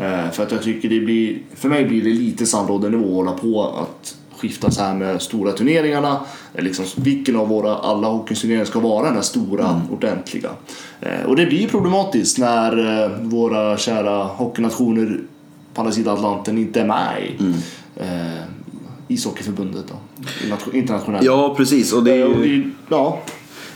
Eh, 0.00 0.30
för 0.30 0.42
att 0.42 0.52
jag 0.52 0.62
tycker 0.62 0.88
det 0.88 1.00
blir, 1.00 1.38
för 1.54 1.68
mig 1.68 1.84
blir 1.84 2.04
det 2.04 2.10
lite 2.10 2.46
sandlådenivå 2.46 3.08
att 3.08 3.14
hålla 3.14 3.32
på 3.32 3.62
att 3.62 4.16
skifta 4.38 4.70
så 4.70 4.82
här 4.82 4.94
med 4.94 5.22
stora 5.22 5.52
turneringarna. 5.52 6.20
Eh, 6.54 6.64
Liksom, 6.64 6.84
vilken 6.96 7.36
av 7.36 7.48
våra 7.48 7.76
alla 7.76 8.08
hockeyturneringar 8.08 8.64
ska 8.64 8.80
vara 8.80 9.06
den 9.06 9.14
här 9.14 9.22
stora, 9.22 9.80
ordentliga? 9.92 10.50
Eh, 11.00 11.26
och 11.26 11.36
det 11.36 11.46
blir 11.46 11.68
problematiskt 11.68 12.38
när 12.38 13.08
våra 13.22 13.76
kära 13.76 14.24
hockeynationer 14.24 15.20
på 15.74 15.80
andra 15.80 15.92
sidan 15.92 16.14
Atlanten 16.14 16.58
inte 16.58 16.80
är 16.80 16.86
med 16.86 17.22
i 17.22 17.44
eh, 17.96 18.42
ishockeyförbundet 19.08 19.84
då, 19.88 20.72
internationellt. 20.72 21.24
Ja, 21.26 21.54
precis. 21.56 21.92
Och 21.92 22.04
det 22.04 22.12
är 22.12 22.16
ju... 22.44 22.70
ja. 22.88 23.18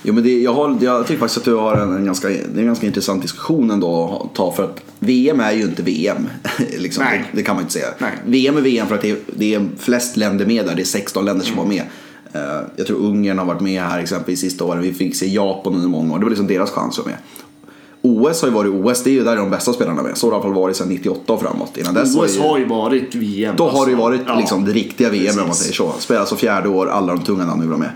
Jo, 0.03 0.15
men 0.15 0.23
det, 0.25 0.41
jag, 0.41 0.55
har, 0.55 0.79
jag 0.81 1.07
tycker 1.07 1.21
faktiskt 1.21 1.39
att 1.39 1.45
du 1.45 1.55
har 1.55 1.77
en, 1.77 1.97
en, 1.97 2.05
ganska, 2.05 2.29
det 2.29 2.35
är 2.55 2.59
en 2.59 2.67
ganska 2.67 2.87
intressant 2.87 3.23
diskussion 3.23 3.71
ändå 3.71 4.21
att 4.25 4.35
ta 4.37 4.53
för 4.53 4.65
att 4.65 4.81
VM 4.99 5.41
är 5.41 5.53
ju 5.53 5.63
inte 5.63 5.83
VM. 5.83 6.29
liksom, 6.79 7.05
Nej. 7.05 7.25
det, 7.33 7.37
det 7.39 7.43
kan 7.43 7.55
man 7.55 7.63
inte 7.63 7.73
säga. 7.73 7.87
Nej. 7.99 8.13
VM 8.27 8.57
är 8.57 8.61
VM 8.61 8.87
för 8.87 8.95
att 8.95 9.03
det 9.03 9.11
är, 9.11 9.17
det 9.27 9.55
är 9.55 9.69
flest 9.79 10.17
länder 10.17 10.47
med 10.47 10.67
där, 10.67 10.75
det 10.75 10.83
är 10.83 10.85
16 10.85 11.25
länder 11.25 11.45
som 11.47 11.57
var 11.57 11.65
med. 11.65 11.83
Eh, 12.33 12.61
jag 12.77 12.87
tror 12.87 12.99
Ungern 12.99 13.39
har 13.39 13.45
varit 13.47 13.61
med 13.61 13.83
här 13.83 13.99
exempelvis 13.99 14.41
sista 14.41 14.65
åren. 14.65 14.83
Vi 14.83 14.93
fick 14.93 15.17
se 15.17 15.27
Japan 15.27 15.75
under 15.75 15.89
många 15.89 16.15
år. 16.15 16.19
Det 16.19 16.25
var 16.25 16.31
liksom 16.31 16.47
deras 16.47 16.71
chans 16.71 16.99
att 16.99 17.05
vara 17.05 17.15
med. 17.15 17.19
OS 18.03 18.41
har 18.43 18.49
ju 18.49 18.55
varit 18.55 18.73
OS, 18.75 19.03
det 19.03 19.11
är 19.11 19.15
ju 19.15 19.25
där 19.25 19.37
de 19.37 19.51
bästa 19.51 19.73
spelarna 19.73 20.01
är 20.01 20.05
med. 20.05 20.17
Så 20.19 20.27
har 20.27 20.31
det 20.31 20.35
i 20.35 20.37
alla 20.37 20.43
fall 20.43 20.63
varit 20.63 20.77
sedan 20.77 20.89
98 20.89 21.33
och 21.33 21.41
framåt. 21.41 21.77
Innan 21.77 21.95
dess 21.95 22.17
OS 22.17 22.37
ju- 22.37 22.41
har 22.41 22.59
ju 22.59 22.65
varit 22.65 23.15
VM. 23.15 23.55
då 23.59 23.69
har 23.69 23.87
det 23.87 23.91
ju 23.93 23.97
alltså. 23.97 24.09
varit 24.09 24.21
Ja. 24.27 24.39
liksom 24.39 24.65
det 24.65 24.73
riktiga 24.73 25.11
VM 25.11 25.31
om 25.31 25.37
man 25.37 25.47
Precis. 25.47 25.63
säger 25.63 25.75
så. 25.75 25.93
Spelas 25.99 26.31
var 26.31 26.39
fjärde 26.39 26.69
år, 26.69 26.87
alla 26.89 27.15
de 27.15 27.25
tunga 27.25 27.39
namnen 27.47 27.61
vill 27.61 27.69
vara 27.69 27.79
med. 27.79 27.91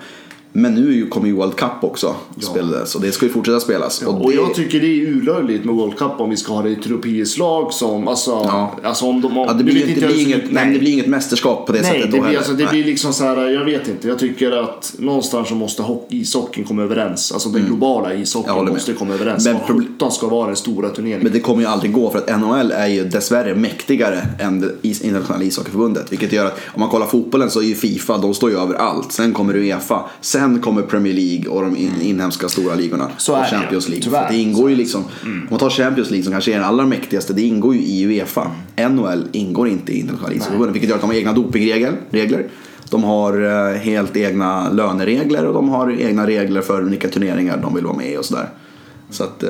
Men 0.57 0.75
nu 0.75 1.07
kommer 1.07 1.27
ju 1.27 1.33
World 1.35 1.57
Cup 1.57 1.71
också 1.81 2.15
spelades 2.41 2.95
och 2.95 3.01
det 3.01 3.13
ska 3.13 3.27
ju 3.27 3.33
fortsätta 3.33 3.61
spelas. 3.61 4.03
Och, 4.03 4.23
och 4.25 4.31
det, 4.31 4.37
jag 4.37 4.55
tycker 4.55 4.81
det 4.81 4.87
är 4.87 5.01
urlöjligt 5.01 5.65
med 5.65 5.75
World 5.75 5.97
Cup 5.99 6.21
om 6.21 6.31
vi 6.31 6.37
ska 6.37 6.53
ha 6.53 6.63
det 6.63 6.71
i 6.71 6.73
ett 6.73 6.87
europeiskt 6.87 7.39
lag 7.39 7.73
som, 7.73 8.09
alltså, 8.09 8.31
Ja. 8.31 8.77
alltså 8.83 9.07
om 9.07 9.21
de 9.21 9.37
ja, 9.37 9.53
det, 9.53 9.65
blir, 9.65 9.75
det, 9.75 9.89
inte 9.93 10.07
blir 10.07 10.21
inget, 10.27 10.53
nej. 10.53 10.73
det 10.73 10.79
blir 10.79 10.93
inget 10.93 11.07
mästerskap 11.07 11.67
på 11.67 11.73
det 11.73 11.81
Nej, 11.83 11.91
sättet 11.91 12.13
det 12.13 12.21
blir, 12.21 12.37
alltså, 12.37 12.53
det 12.53 12.65
Nej. 12.65 12.73
blir 12.73 12.85
liksom 12.85 13.13
så 13.13 13.25
här, 13.25 13.51
jag 13.51 13.65
vet 13.65 13.89
inte. 13.89 14.09
Jag 14.09 14.19
tycker 14.19 14.53
att 14.53 14.95
någonstans 14.99 15.49
så 15.49 15.55
måste 15.55 15.83
hockey, 15.83 16.21
ishockeyn 16.21 16.65
komma 16.65 16.83
överens. 16.83 17.33
Alltså 17.33 17.49
den 17.49 17.67
globala 17.67 18.13
Jag 18.13 18.23
ishockeyn 18.23 18.69
måste 18.69 18.93
komma 18.93 19.15
överens. 19.15 19.45
Men 19.45 19.57
proble- 19.57 19.87
17 19.95 20.13
ska 20.13 20.29
vara 20.29 20.47
den 20.47 20.57
stora 20.57 20.89
turneringen. 20.89 21.23
Men 21.25 21.33
det 21.33 21.41
kommer 21.41 21.61
ju 21.61 21.67
aldrig 21.67 21.93
gå 21.93 22.11
för 22.11 22.19
att 22.19 22.41
NHL 22.41 22.73
är 22.73 22.87
ju 22.87 23.05
dessvärre 23.05 23.55
mäktigare 23.55 24.27
än 24.41 24.71
internationella 24.83 25.45
ishockeyförbundet. 25.45 26.13
Vilket 26.13 26.33
gör 26.33 26.47
att 26.47 26.59
om 26.75 26.81
man 26.81 26.89
kollar 26.91 27.07
fotbollen 27.07 27.51
så 27.51 27.61
är 27.61 27.65
ju 27.65 27.75
Fifa, 27.75 28.19
de 28.19 28.35
står 28.35 28.51
ju 28.51 28.57
över 28.57 28.75
allt. 28.75 29.13
Sen 29.13 29.33
kommer 29.33 29.55
Uefa, 29.57 30.01
sen 30.21 30.44
kommer 30.63 30.83
Premier 30.83 31.15
League 31.15 31.49
och 31.49 31.63
de 31.63 31.77
in, 31.77 32.01
inhemska 32.03 32.49
stora 32.49 32.75
ligorna. 32.75 33.05
Mm. 33.05 33.17
Så 33.17 33.39
och 33.39 33.47
Champions 33.47 33.89
League. 33.89 34.05
tyvärr. 34.05 34.27
För 34.27 34.33
det 34.33 34.41
ingår 34.41 34.71
ju 34.71 34.77
liksom, 34.77 35.05
om 35.23 35.47
man 35.51 35.59
tar 35.59 35.71
Champions 35.71 36.11
League 36.11 36.25
som 36.25 36.33
kanske 36.33 36.53
är 36.53 36.57
den 36.57 36.65
allra 36.65 36.87
mäktigaste, 36.87 37.33
det 37.33 37.43
ingår 37.43 37.75
ju 37.75 37.81
i 37.81 38.07
Uefa. 38.07 38.51
NHL 38.91 39.29
ingår 39.33 39.69
inte 39.69 39.93
i 39.93 40.01
internationella 40.01 40.35
ishockeyförbundet. 40.35 40.75
Vilket 40.75 40.89
gör 40.91 40.97
att 40.97 41.03
de 41.03 41.11
har 41.11 41.17
egna 41.17 41.33
dopingregler. 41.33 41.93
Regler. 42.11 42.47
De 42.91 43.05
har 43.05 43.45
eh, 43.73 43.77
helt 43.77 44.17
egna 44.17 44.71
löneregler 44.71 45.47
och 45.47 45.55
de 45.55 45.69
har 45.69 46.01
egna 46.01 46.27
regler 46.27 46.61
för 46.61 46.83
vilka 46.83 47.09
turneringar 47.09 47.57
de 47.57 47.75
vill 47.75 47.85
vara 47.85 47.97
med 47.97 48.13
i 48.13 48.17
och 48.17 48.25
sådär. 48.25 48.49
Så 49.11 49.25
att, 49.25 49.43
eh, 49.43 49.49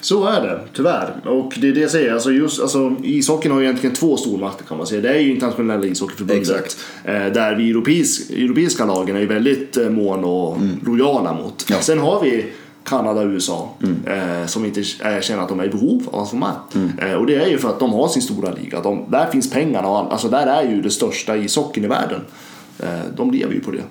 Så 0.00 0.26
är 0.26 0.40
det, 0.40 0.60
tyvärr. 0.76 1.14
Och 1.24 1.52
det 1.60 1.68
är 1.68 1.72
det 1.72 1.80
jag 1.80 1.90
säger. 1.90 2.12
Alltså 2.12 2.30
just, 2.30 2.60
alltså, 2.60 2.96
ishockeyn 3.02 3.52
har 3.52 3.60
ju 3.60 3.64
egentligen 3.64 3.96
två 3.96 4.16
stormakter 4.16 4.64
kan 4.64 4.76
man 4.76 4.86
säga. 4.86 5.00
Det 5.00 5.08
är 5.08 5.20
ju 5.20 5.30
internationella 5.30 5.86
ishockeyförbundet. 5.86 6.50
Exakt. 6.50 6.78
Eh, 7.04 7.12
där 7.12 7.54
vi 7.54 7.70
europeisk, 7.70 8.30
europeiska 8.30 8.84
lagen 8.84 9.16
är 9.16 9.20
ju 9.20 9.26
väldigt 9.26 9.76
eh, 9.76 9.88
mån 9.88 10.24
och 10.24 10.56
lojala 10.86 11.32
mot. 11.32 11.66
Ja. 11.70 11.76
Sen 11.80 11.98
har 11.98 12.20
vi 12.20 12.46
Kanada 12.84 13.20
och 13.20 13.26
USA 13.26 13.74
eh, 14.06 14.46
som 14.46 14.64
inte 14.64 14.80
eh, 14.80 15.20
känner 15.20 15.42
att 15.42 15.48
de 15.48 15.60
är 15.60 15.64
i 15.64 15.68
behov 15.68 16.08
av 16.12 16.22
att 16.22 16.30
få 16.30 16.36
med. 16.36 16.52
Eh, 16.98 17.14
och 17.14 17.26
det 17.26 17.34
är 17.34 17.46
ju 17.46 17.58
för 17.58 17.68
att 17.68 17.80
de 17.80 17.92
har 17.92 18.08
sin 18.08 18.22
stora 18.22 18.52
liga. 18.52 18.80
De, 18.80 19.04
där 19.08 19.26
finns 19.30 19.50
pengarna 19.50 19.88
och 19.88 19.98
all, 19.98 20.10
alltså 20.10 20.28
där 20.28 20.46
är 20.46 20.70
ju 20.70 20.82
det 20.82 20.90
största 20.90 21.36
ishockeyn 21.36 21.84
i 21.84 21.88
världen. 21.88 22.20
Eh, 22.78 23.00
de 23.16 23.30
lever 23.30 23.54
ju 23.54 23.60
på 23.60 23.70
det. 23.70 23.82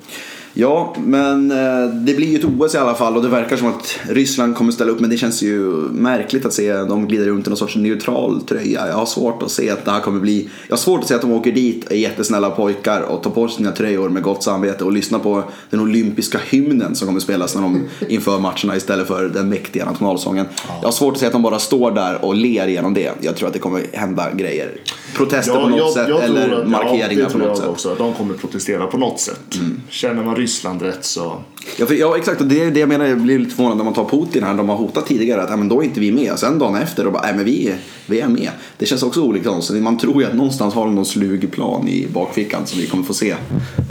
Ja, 0.59 0.95
men 0.97 1.51
eh, 1.51 1.93
det 1.93 2.13
blir 2.13 2.27
ju 2.27 2.37
ett 2.39 2.45
OS 2.45 2.75
i 2.75 2.77
alla 2.77 2.93
fall 2.93 3.15
och 3.15 3.23
det 3.23 3.29
verkar 3.29 3.57
som 3.57 3.67
att 3.67 3.99
Ryssland 4.09 4.55
kommer 4.55 4.71
ställa 4.71 4.91
upp 4.91 4.99
men 4.99 5.09
det 5.09 5.17
känns 5.17 5.41
ju 5.41 5.59
märkligt 5.91 6.45
att 6.45 6.53
se 6.53 6.73
dem 6.73 7.07
glida 7.07 7.25
runt 7.25 7.47
i 7.47 7.49
någon 7.49 7.57
sorts 7.57 7.75
neutral 7.75 8.41
tröja. 8.41 8.87
Jag 8.87 8.95
har 8.95 9.05
svårt 9.05 9.43
att 9.43 9.51
se 9.51 9.69
att 9.69 9.85
det 9.85 9.91
här 9.91 9.99
kommer 9.99 10.19
bli... 10.19 10.49
Jag 10.67 10.75
har 10.75 10.79
svårt 10.79 10.99
att 10.99 11.07
se 11.07 11.15
att 11.15 11.21
de 11.21 11.31
åker 11.31 11.51
dit, 11.51 11.91
är 11.91 11.95
jättesnälla 11.95 12.49
pojkar 12.49 13.01
och 13.01 13.23
tar 13.23 13.31
på 13.31 13.47
sig 13.47 13.57
sina 13.57 13.71
tröjor 13.71 14.09
med 14.09 14.23
gott 14.23 14.43
samvete 14.43 14.83
och 14.83 14.91
lyssnar 14.91 15.19
på 15.19 15.43
den 15.69 15.79
olympiska 15.79 16.39
hymnen 16.49 16.95
som 16.95 17.07
kommer 17.07 17.19
spelas 17.19 17.55
när 17.55 17.61
de 17.61 17.81
inför 18.07 18.39
matcherna 18.39 18.75
istället 18.75 19.07
för 19.07 19.29
den 19.29 19.49
mäktiga 19.49 19.85
nationalsången. 19.85 20.45
Jag 20.81 20.87
har 20.87 20.91
svårt 20.91 21.13
att 21.13 21.19
se 21.19 21.25
att 21.25 21.31
de 21.31 21.41
bara 21.41 21.59
står 21.59 21.91
där 21.91 22.25
och 22.25 22.35
ler 22.35 22.67
genom 22.67 22.93
det. 22.93 23.11
Jag 23.21 23.35
tror 23.35 23.47
att 23.47 23.53
det 23.53 23.59
kommer 23.59 23.81
hända 23.93 24.31
grejer. 24.33 24.81
Protester 25.15 25.53
på 25.61 25.69
något 25.69 25.93
sätt 25.93 26.07
tror 26.07 26.21
eller 26.21 26.61
att- 26.61 26.69
markeringar 26.69 27.23
ja, 27.23 27.29
på 27.29 27.37
något 27.37 27.47
jag 27.47 27.57
sätt. 27.57 27.67
också. 27.67 27.95
De 27.97 28.13
kommer 28.13 28.33
protestera 28.33 28.87
på 28.87 28.97
något 28.97 29.19
sätt. 29.19 29.59
Känner 29.89 30.23
man 30.23 30.35
Ryssland 30.49 30.81
rätt 30.81 31.05
så... 31.05 31.37
Ja, 31.77 31.85
för, 31.85 31.93
ja 31.95 32.17
exakt, 32.17 32.41
och 32.41 32.47
det 32.47 32.63
är 32.63 32.71
det 32.71 32.79
jag 32.79 32.89
menar, 32.89 33.05
jag 33.05 33.17
blir 33.21 33.39
lite 33.39 33.55
förvånad 33.55 33.77
när 33.77 33.83
man 33.83 33.93
tar 33.93 34.05
Putin 34.09 34.43
här, 34.43 34.53
de 34.53 34.69
har 34.69 34.75
hotat 34.75 35.07
tidigare 35.07 35.41
att 35.41 35.49
ja, 35.49 35.55
men 35.57 35.69
då 35.69 35.81
är 35.81 35.85
inte 35.85 35.99
vi 35.99 36.11
med. 36.11 36.39
Sen 36.39 36.59
dagen 36.59 36.75
efter, 36.75 37.03
då 37.03 37.11
bara, 37.11 37.33
men 37.35 37.45
vi, 37.45 37.75
vi 38.05 38.19
är 38.19 38.27
med. 38.27 38.49
Det 38.77 38.85
känns 38.85 39.03
också 39.03 39.21
olika, 39.21 39.61
så 39.61 39.73
man 39.73 39.97
tror 39.97 40.21
ju 40.21 40.27
att 40.27 40.33
någonstans 40.35 40.73
har 40.73 40.85
de 40.85 40.95
någon 40.95 41.05
slug 41.05 41.51
plan 41.51 41.87
i 41.87 42.07
bakfickan 42.13 42.61
som 42.65 42.79
vi 42.79 42.87
kommer 42.87 43.03
få 43.03 43.13
se. 43.13 43.29
eh, 43.31 43.37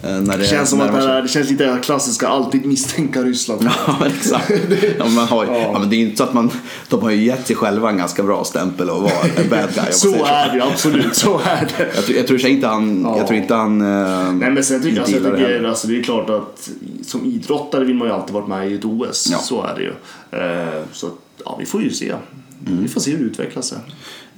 När 0.02 0.20
det, 0.20 0.36
Det 0.36 0.44
känns 0.44 0.70
som 0.70 0.80
att 0.80 0.92
det, 0.92 1.00
här, 1.08 1.22
det 1.22 1.28
känns 1.28 1.50
lite 1.50 1.78
klassiska 1.82 2.28
alltid 2.28 2.66
misstänka 2.66 3.22
Ryssland. 3.22 3.70
Ja, 3.86 4.06
exakt. 4.06 4.50
Ja, 4.98 5.04
men 5.04 5.14
man 5.14 5.28
har, 5.28 5.44
ja. 5.44 5.78
men 5.80 5.90
det 5.90 5.96
är 5.96 5.98
ju 5.98 6.04
inte 6.04 6.16
så 6.16 6.24
att 6.24 6.34
man, 6.34 6.50
de 6.88 7.02
har 7.02 7.10
ju 7.10 7.24
gett 7.24 7.46
sig 7.46 7.56
själva 7.56 7.90
en 7.90 7.96
ganska 7.98 8.22
bra 8.22 8.44
stämpel 8.44 8.90
och 8.90 9.02
vara 9.02 9.12
en 9.36 9.48
bad 9.48 9.68
guy. 9.74 9.84
Så 9.92 10.24
är 10.24 10.48
det 10.48 10.54
ju, 10.56 10.62
absolut. 10.62 11.14
Så 11.16 11.38
är 11.44 11.68
det. 11.78 11.88
Jag, 11.94 12.04
tror- 12.04 12.16
jag 12.18 12.26
tror 12.26 12.46
inte 12.46 12.66
han, 12.66 13.02
jag 13.16 13.26
tror 13.26 13.38
inte 13.38 13.54
han 13.54 13.78
Nej 14.38 14.50
men 14.50 14.64
sen 14.64 14.82
tycker 14.82 14.96
jag, 14.96 15.02
alltså, 15.02 15.16
jag 15.28 15.36
tycker, 15.38 15.64
alltså, 15.64 15.88
det 15.88 15.98
är 15.98 16.02
klart 16.02 16.30
att 16.30 16.37
som 17.02 17.24
idrottare 17.24 17.84
vill 17.84 17.96
man 17.96 18.08
ju 18.08 18.14
alltid 18.14 18.34
varit 18.34 18.48
med 18.48 18.70
i 18.70 18.74
ett 18.74 18.84
OS. 18.84 19.28
Ja. 19.30 19.38
Så 19.38 19.62
är 19.62 19.74
det 19.74 19.82
ju. 19.82 19.92
Eh, 20.42 20.82
så 20.92 21.08
ja, 21.44 21.56
vi 21.58 21.66
får 21.66 21.82
ju 21.82 21.90
se. 21.90 22.14
Mm. 22.66 22.82
Vi 22.82 22.88
får 22.88 23.00
se 23.00 23.10
hur 23.10 23.18
det 23.18 23.24
utvecklar 23.24 23.62
sig. 23.62 23.78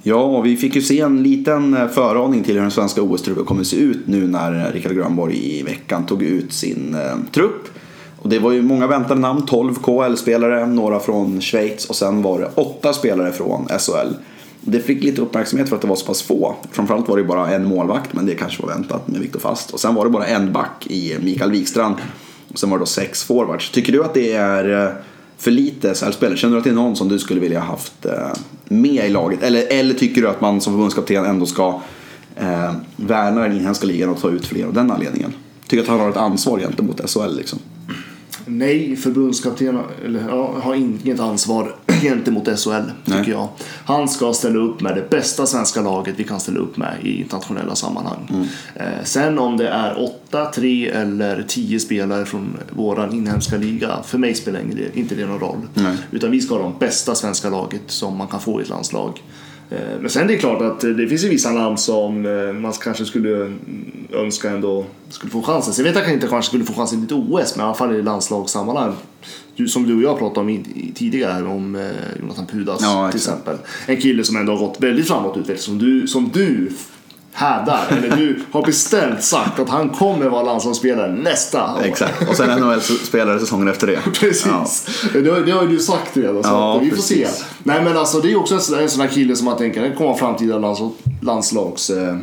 Ja, 0.03 0.41
vi 0.41 0.57
fick 0.57 0.75
ju 0.75 0.81
se 0.81 0.99
en 0.99 1.23
liten 1.23 1.73
eh, 1.73 1.87
föraning 1.87 2.43
till 2.43 2.53
hur 2.53 2.61
den 2.61 2.71
svenska 2.71 3.01
OS-truppen 3.01 3.45
kommer 3.45 3.63
se 3.63 3.77
ut 3.77 4.07
nu 4.07 4.27
när 4.27 4.71
Rickard 4.71 4.95
Grönborg 4.95 5.59
i 5.59 5.63
veckan 5.63 6.05
tog 6.05 6.23
ut 6.23 6.53
sin 6.53 6.95
eh, 6.95 7.17
trupp. 7.31 7.67
Och 8.21 8.29
det 8.29 8.39
var 8.39 8.51
ju 8.51 8.61
många 8.61 8.87
väntade 8.87 9.19
namn, 9.19 9.45
12 9.45 9.73
KL-spelare, 9.73 10.65
några 10.65 10.99
från 10.99 11.41
Schweiz 11.41 11.85
och 11.85 11.95
sen 11.95 12.21
var 12.21 12.39
det 12.39 12.49
åtta 12.55 12.93
spelare 12.93 13.31
från 13.31 13.67
SHL. 13.67 14.13
Det 14.61 14.79
fick 14.79 15.03
lite 15.03 15.21
uppmärksamhet 15.21 15.69
för 15.69 15.75
att 15.75 15.81
det 15.81 15.87
var 15.87 15.95
så 15.95 16.05
pass 16.05 16.21
få. 16.21 16.55
Framförallt 16.71 17.09
var 17.09 17.15
det 17.15 17.21
ju 17.21 17.27
bara 17.27 17.51
en 17.51 17.65
målvakt, 17.65 18.13
men 18.13 18.25
det 18.25 18.35
kanske 18.35 18.61
var 18.61 18.69
väntat 18.69 19.07
med 19.07 19.21
Viktor 19.21 19.39
Fast. 19.39 19.71
Och 19.71 19.79
sen 19.79 19.95
var 19.95 20.05
det 20.05 20.11
bara 20.11 20.25
en 20.25 20.53
back 20.53 20.87
i 20.87 21.17
Mikael 21.21 21.51
Wikstrand. 21.51 21.95
Och 22.47 22.59
sen 22.59 22.69
var 22.69 22.77
det 22.77 22.81
då 22.81 22.85
sex 22.85 23.23
forwards. 23.23 23.71
Tycker 23.71 23.93
du 23.93 24.03
att 24.03 24.13
det 24.13 24.33
är 24.33 24.85
eh, 24.85 24.93
för 25.37 25.51
lite 25.51 25.93
SHL-spelare? 25.93 26.37
Känner 26.37 26.53
du 26.53 26.57
att 26.57 26.63
det 26.63 26.69
är 26.69 26.73
någon 26.73 26.95
som 26.95 27.09
du 27.09 27.19
skulle 27.19 27.39
vilja 27.39 27.59
haft 27.59 28.05
eh, 28.05 28.33
med 28.65 29.05
i 29.05 29.09
laget? 29.09 29.43
Eller, 29.43 29.67
eller 29.69 29.93
tycker 29.93 30.21
du 30.21 30.29
att 30.29 30.41
man 30.41 30.61
som 30.61 30.73
förbundskapten 30.73 31.25
ändå 31.25 31.45
ska 31.45 31.81
eh, 32.35 32.73
värna 32.95 33.41
den 33.41 33.57
inhemska 33.57 33.87
ligan 33.87 34.09
och 34.09 34.21
ta 34.21 34.29
ut 34.29 34.45
fler 34.45 34.65
av 34.65 34.73
den 34.73 34.91
anledningen? 34.91 35.33
Tycker 35.67 35.83
att 35.83 35.89
han 35.89 35.99
har 35.99 36.09
ett 36.09 36.17
ansvar 36.17 36.59
gentemot 36.59 37.09
SHL 37.09 37.35
liksom? 37.37 37.59
Nej, 38.45 38.95
förbundskapten 38.95 39.79
eller, 40.05 40.23
ja, 40.29 40.55
har 40.61 40.75
inget 40.75 41.19
ansvar 41.19 41.75
gentemot 42.01 42.45
SHL, 42.45 42.71
tycker 43.05 43.19
Nej. 43.19 43.29
jag. 43.29 43.47
Han 43.85 44.09
ska 44.09 44.33
ställa 44.33 44.59
upp 44.59 44.81
med 44.81 44.95
det 44.95 45.09
bästa 45.09 45.45
svenska 45.45 45.81
laget 45.81 46.15
vi 46.17 46.23
kan 46.23 46.39
ställa 46.39 46.59
upp 46.59 46.77
med 46.77 46.93
i 47.03 47.21
internationella 47.21 47.75
sammanhang. 47.75 48.27
Mm. 48.29 48.47
Eh, 48.75 49.03
sen 49.03 49.39
om 49.39 49.57
det 49.57 49.67
är 49.67 50.03
åtta, 50.03 50.45
tre 50.45 50.89
eller 50.89 51.45
tio 51.47 51.79
spelare 51.79 52.25
från 52.25 52.57
våran 52.69 53.13
inhemska 53.13 53.57
liga, 53.57 53.97
för 54.05 54.17
mig 54.17 54.35
spelar 54.35 54.59
inte 54.93 55.15
det 55.15 55.25
någon 55.25 55.39
roll. 55.39 55.67
Nej. 55.73 55.97
Utan 56.11 56.31
vi 56.31 56.41
ska 56.41 56.55
ha 56.55 56.61
de 56.61 56.75
bästa 56.79 57.15
svenska 57.15 57.49
laget 57.49 57.81
som 57.87 58.17
man 58.17 58.27
kan 58.27 58.39
få 58.39 58.59
i 58.59 58.63
ett 58.63 58.69
landslag. 58.69 59.21
Eh, 59.71 59.77
Men 60.01 60.09
sen 60.09 60.27
det 60.27 60.33
är 60.33 60.37
klart 60.37 60.61
att 60.61 60.79
det 60.81 61.07
finns 61.07 61.23
ju 61.23 61.29
vissa 61.29 61.51
namn 61.51 61.77
som 61.77 62.25
eh, 62.25 62.53
man 62.53 62.73
kanske 62.73 63.05
skulle 63.05 63.53
önska 64.13 64.49
ändå 64.49 64.85
skulle 65.09 65.31
få 65.31 65.41
chansen. 65.41 65.73
Så 65.73 65.81
jag 65.81 65.83
vet 65.83 65.97
att 65.97 66.03
jag 66.03 66.13
inte 66.13 66.27
kanske 66.27 66.49
skulle 66.49 66.63
få 66.63 66.73
chansen 66.73 66.99
i 67.01 67.03
ett 67.03 67.11
OS, 67.11 67.55
men 67.55 67.65
i 67.65 67.67
alla 67.67 67.77
fall 67.77 67.95
i 67.95 68.01
landslagssammanhang. 68.01 68.93
Som 69.67 69.87
du 69.87 69.95
och 69.95 70.01
jag 70.01 70.19
pratade 70.19 70.39
om 70.39 70.63
tidigare, 70.95 71.47
om 71.47 71.75
eh, 71.75 71.81
Jonathan 72.19 72.45
Pudas 72.45 72.79
Ja, 72.81 73.11
till 73.11 73.17
exempel. 73.17 73.57
En 73.85 73.97
kille 73.97 74.23
som 74.23 74.35
ändå 74.35 74.51
har 74.51 74.67
gått 74.67 74.79
väldigt 74.79 75.07
framåt 75.07 75.37
utveckling, 75.37 75.57
som 75.57 75.77
du, 75.77 76.07
som 76.07 76.29
du 76.33 76.71
hävdar, 77.33 77.85
eller 77.89 78.17
du 78.17 78.39
har 78.51 78.65
bestämt 78.65 79.23
sagt 79.23 79.59
att 79.59 79.69
han 79.69 79.89
kommer 79.89 80.29
vara 80.29 80.43
landslagsspelare 80.43 81.11
nästa 81.11 81.75
år. 81.75 81.81
Exakt. 81.83 82.29
Och 82.29 82.35
sen 82.35 82.59
NHL-spelare 82.59 83.39
säsongen 83.39 83.67
efter 83.67 83.87
det. 83.87 83.99
Precis. 84.19 84.99
Det, 85.13 85.29
har, 85.29 85.41
det 85.41 85.51
har 85.51 85.61
ju 85.63 85.67
du 85.67 85.79
sagt 85.79 86.17
redan. 86.17 86.43
Så 86.43 86.49
Ja, 86.49 86.77
vi 86.79 86.89
får 86.89 86.97
se. 86.97 87.23
precis. 87.25 87.45
Nej 87.63 87.83
men 87.83 87.97
alltså 87.97 88.19
det 88.19 88.31
är 88.31 88.35
också 88.39 88.55
en 88.55 88.61
sån, 88.61 88.79
en 88.79 88.89
sån 88.89 89.01
här 89.01 89.07
kille 89.07 89.35
som 89.35 89.45
man 89.45 89.57
tänker, 89.57 89.81
det 89.81 89.91
kommer 89.91 90.09
vara 90.09 90.17
framtida 90.19 90.57
landslag, 90.57 90.91
landslags 91.21 91.89
eh, 91.89 92.17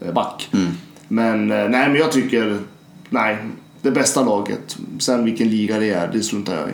eh. 0.00 0.28
Mm. 0.52 0.72
Men 1.08 1.50
eh, 1.50 1.68
nej 1.68 1.88
men 1.88 1.94
jag 1.96 2.12
tycker, 2.12 2.58
nej. 3.10 3.38
Det 3.82 3.90
bästa 3.90 4.22
laget. 4.24 4.76
Sen 4.98 5.24
vilken 5.24 5.48
liga 5.48 5.78
det 5.78 5.90
är, 5.90 6.10
det 6.12 6.22
struntar 6.22 6.56
jag 6.56 6.68
i. 6.68 6.72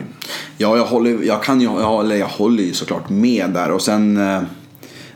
Ja, 0.57 0.77
jag 0.77 0.85
håller, 0.85 1.23
jag 1.23 1.43
kan 1.43 1.61
ju, 1.61 1.67
ja, 1.67 2.01
eller 2.01 2.15
jag 2.15 2.27
håller 2.27 2.63
ju 2.63 2.73
såklart 2.73 3.09
med 3.09 3.49
där 3.49 3.71
och 3.71 3.81
sen 3.81 4.17
eh, 4.17 4.41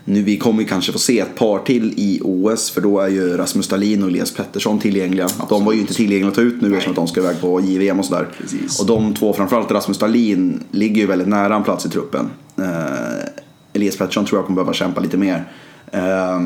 nu 0.05 0.21
vi 0.21 0.37
kommer 0.37 0.61
ju 0.61 0.67
kanske 0.67 0.91
få 0.91 0.99
se 0.99 1.19
ett 1.19 1.35
par 1.35 1.59
till 1.59 1.93
i 1.97 2.19
OS 2.23 2.69
för 2.69 2.81
då 2.81 2.99
är 2.99 3.07
ju 3.07 3.37
Rasmus 3.37 3.67
Dahlin 3.67 4.03
och 4.03 4.09
Elias 4.09 4.31
Pettersson 4.31 4.79
tillgängliga. 4.79 5.29
De 5.49 5.65
var 5.65 5.73
ju 5.73 5.79
inte 5.79 5.93
tillgängliga 5.93 6.27
att 6.27 6.35
ta 6.35 6.41
ut 6.41 6.61
nu 6.61 6.73
eftersom 6.73 6.91
att 6.91 6.95
de 6.95 7.07
ska 7.07 7.19
iväg 7.19 7.41
på 7.41 7.61
JVM 7.61 7.99
och 7.99 8.05
sådär. 8.05 8.27
Precis. 8.37 8.79
Och 8.79 8.85
de 8.85 9.13
två, 9.13 9.33
framförallt 9.33 9.71
Rasmus 9.71 9.97
Dahlin, 9.97 10.63
ligger 10.71 11.01
ju 11.01 11.07
väldigt 11.07 11.27
nära 11.27 11.55
en 11.55 11.63
plats 11.63 11.85
i 11.85 11.89
truppen. 11.89 12.29
Eh, 12.57 13.29
Elias 13.73 13.97
Pettersson 13.97 14.25
tror 14.25 14.39
jag 14.39 14.45
kommer 14.45 14.55
behöva 14.55 14.73
kämpa 14.73 15.01
lite 15.01 15.17
mer. 15.17 15.51
Eh, 15.91 16.39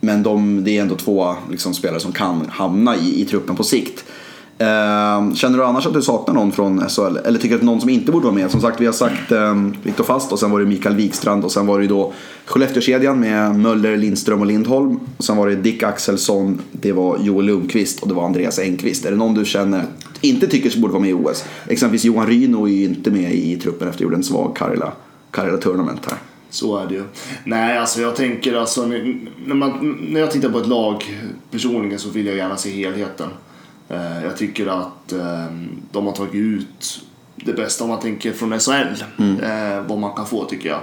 men 0.00 0.22
de, 0.22 0.64
det 0.64 0.78
är 0.78 0.82
ändå 0.82 0.96
två 0.96 1.34
liksom, 1.50 1.74
spelare 1.74 2.00
som 2.00 2.12
kan 2.12 2.46
hamna 2.50 2.96
i, 2.96 3.22
i 3.22 3.24
truppen 3.24 3.56
på 3.56 3.64
sikt. 3.64 4.04
Eh, 4.60 5.34
känner 5.34 5.58
du 5.58 5.64
annars 5.64 5.86
att 5.86 5.94
du 5.94 6.02
saknar 6.02 6.34
någon 6.34 6.52
från 6.52 6.88
SHL? 6.88 7.16
Eller 7.24 7.38
tycker 7.38 7.54
du 7.54 7.56
att 7.56 7.62
någon 7.62 7.80
som 7.80 7.90
inte 7.90 8.12
borde 8.12 8.24
vara 8.24 8.34
med? 8.34 8.50
Som 8.50 8.60
sagt, 8.60 8.80
vi 8.80 8.86
har 8.86 8.92
sagt 8.92 9.32
eh, 9.32 9.54
Viktor 9.82 10.04
Fast 10.04 10.32
och 10.32 10.38
sen 10.38 10.50
var 10.50 10.60
det 10.60 10.66
Mikael 10.66 10.96
Wikstrand 10.96 11.44
och 11.44 11.52
sen 11.52 11.66
var 11.66 11.80
det 11.80 11.86
då 11.86 12.12
Skellefteåkedjan 12.44 13.20
med 13.20 13.54
Möller, 13.54 13.96
Lindström 13.96 14.40
och 14.40 14.46
Lindholm. 14.46 15.00
Och 15.16 15.24
sen 15.24 15.36
var 15.36 15.48
det 15.48 15.56
Dick 15.56 15.82
Axelsson, 15.82 16.60
det 16.72 16.92
var 16.92 17.18
Joel 17.18 17.46
Lundqvist 17.46 18.02
och 18.02 18.08
det 18.08 18.14
var 18.14 18.24
Andreas 18.24 18.58
Engqvist. 18.58 19.04
Är 19.04 19.10
det 19.10 19.16
någon 19.16 19.34
du 19.34 19.44
känner 19.44 19.84
inte 20.20 20.46
tycker 20.46 20.70
som 20.70 20.80
borde 20.80 20.92
vara 20.92 21.02
med 21.02 21.10
i 21.10 21.14
OS? 21.14 21.44
Exempelvis 21.68 22.04
Johan 22.04 22.26
Ryno 22.26 22.68
är 22.68 22.72
ju 22.72 22.84
inte 22.84 23.10
med 23.10 23.34
i 23.34 23.56
truppen 23.56 23.88
efter 23.88 23.98
att 23.98 24.00
gjorde 24.00 24.16
en 24.16 24.24
svag 24.24 24.56
Karjala, 24.56 24.92
Karjala 25.30 25.58
Tournament 25.58 26.00
här. 26.10 26.18
Så 26.50 26.78
är 26.78 26.86
det 26.86 26.94
ju. 26.94 27.02
Nej, 27.44 27.78
alltså 27.78 28.00
jag 28.00 28.16
tänker 28.16 28.54
alltså 28.54 28.86
när, 28.86 29.54
man, 29.54 29.98
när 30.08 30.20
jag 30.20 30.30
tittar 30.30 30.48
på 30.48 30.58
ett 30.58 30.66
lag 30.66 31.04
personligen 31.50 31.98
så 31.98 32.10
vill 32.10 32.26
jag 32.26 32.36
gärna 32.36 32.56
se 32.56 32.70
helheten. 32.70 33.28
Eh, 33.88 34.24
jag 34.24 34.36
tycker 34.36 34.66
att 34.66 35.12
eh, 35.12 35.44
de 35.92 36.06
har 36.06 36.12
tagit 36.12 36.34
ut 36.34 37.00
det 37.44 37.52
bästa 37.52 37.84
om 37.84 37.90
man 37.90 38.00
tänker 38.00 38.32
från 38.32 38.60
SHL. 38.60 38.72
Eh, 39.42 39.82
vad 39.86 39.98
man 39.98 40.12
kan 40.12 40.26
få 40.26 40.44
tycker 40.44 40.68
jag. 40.68 40.80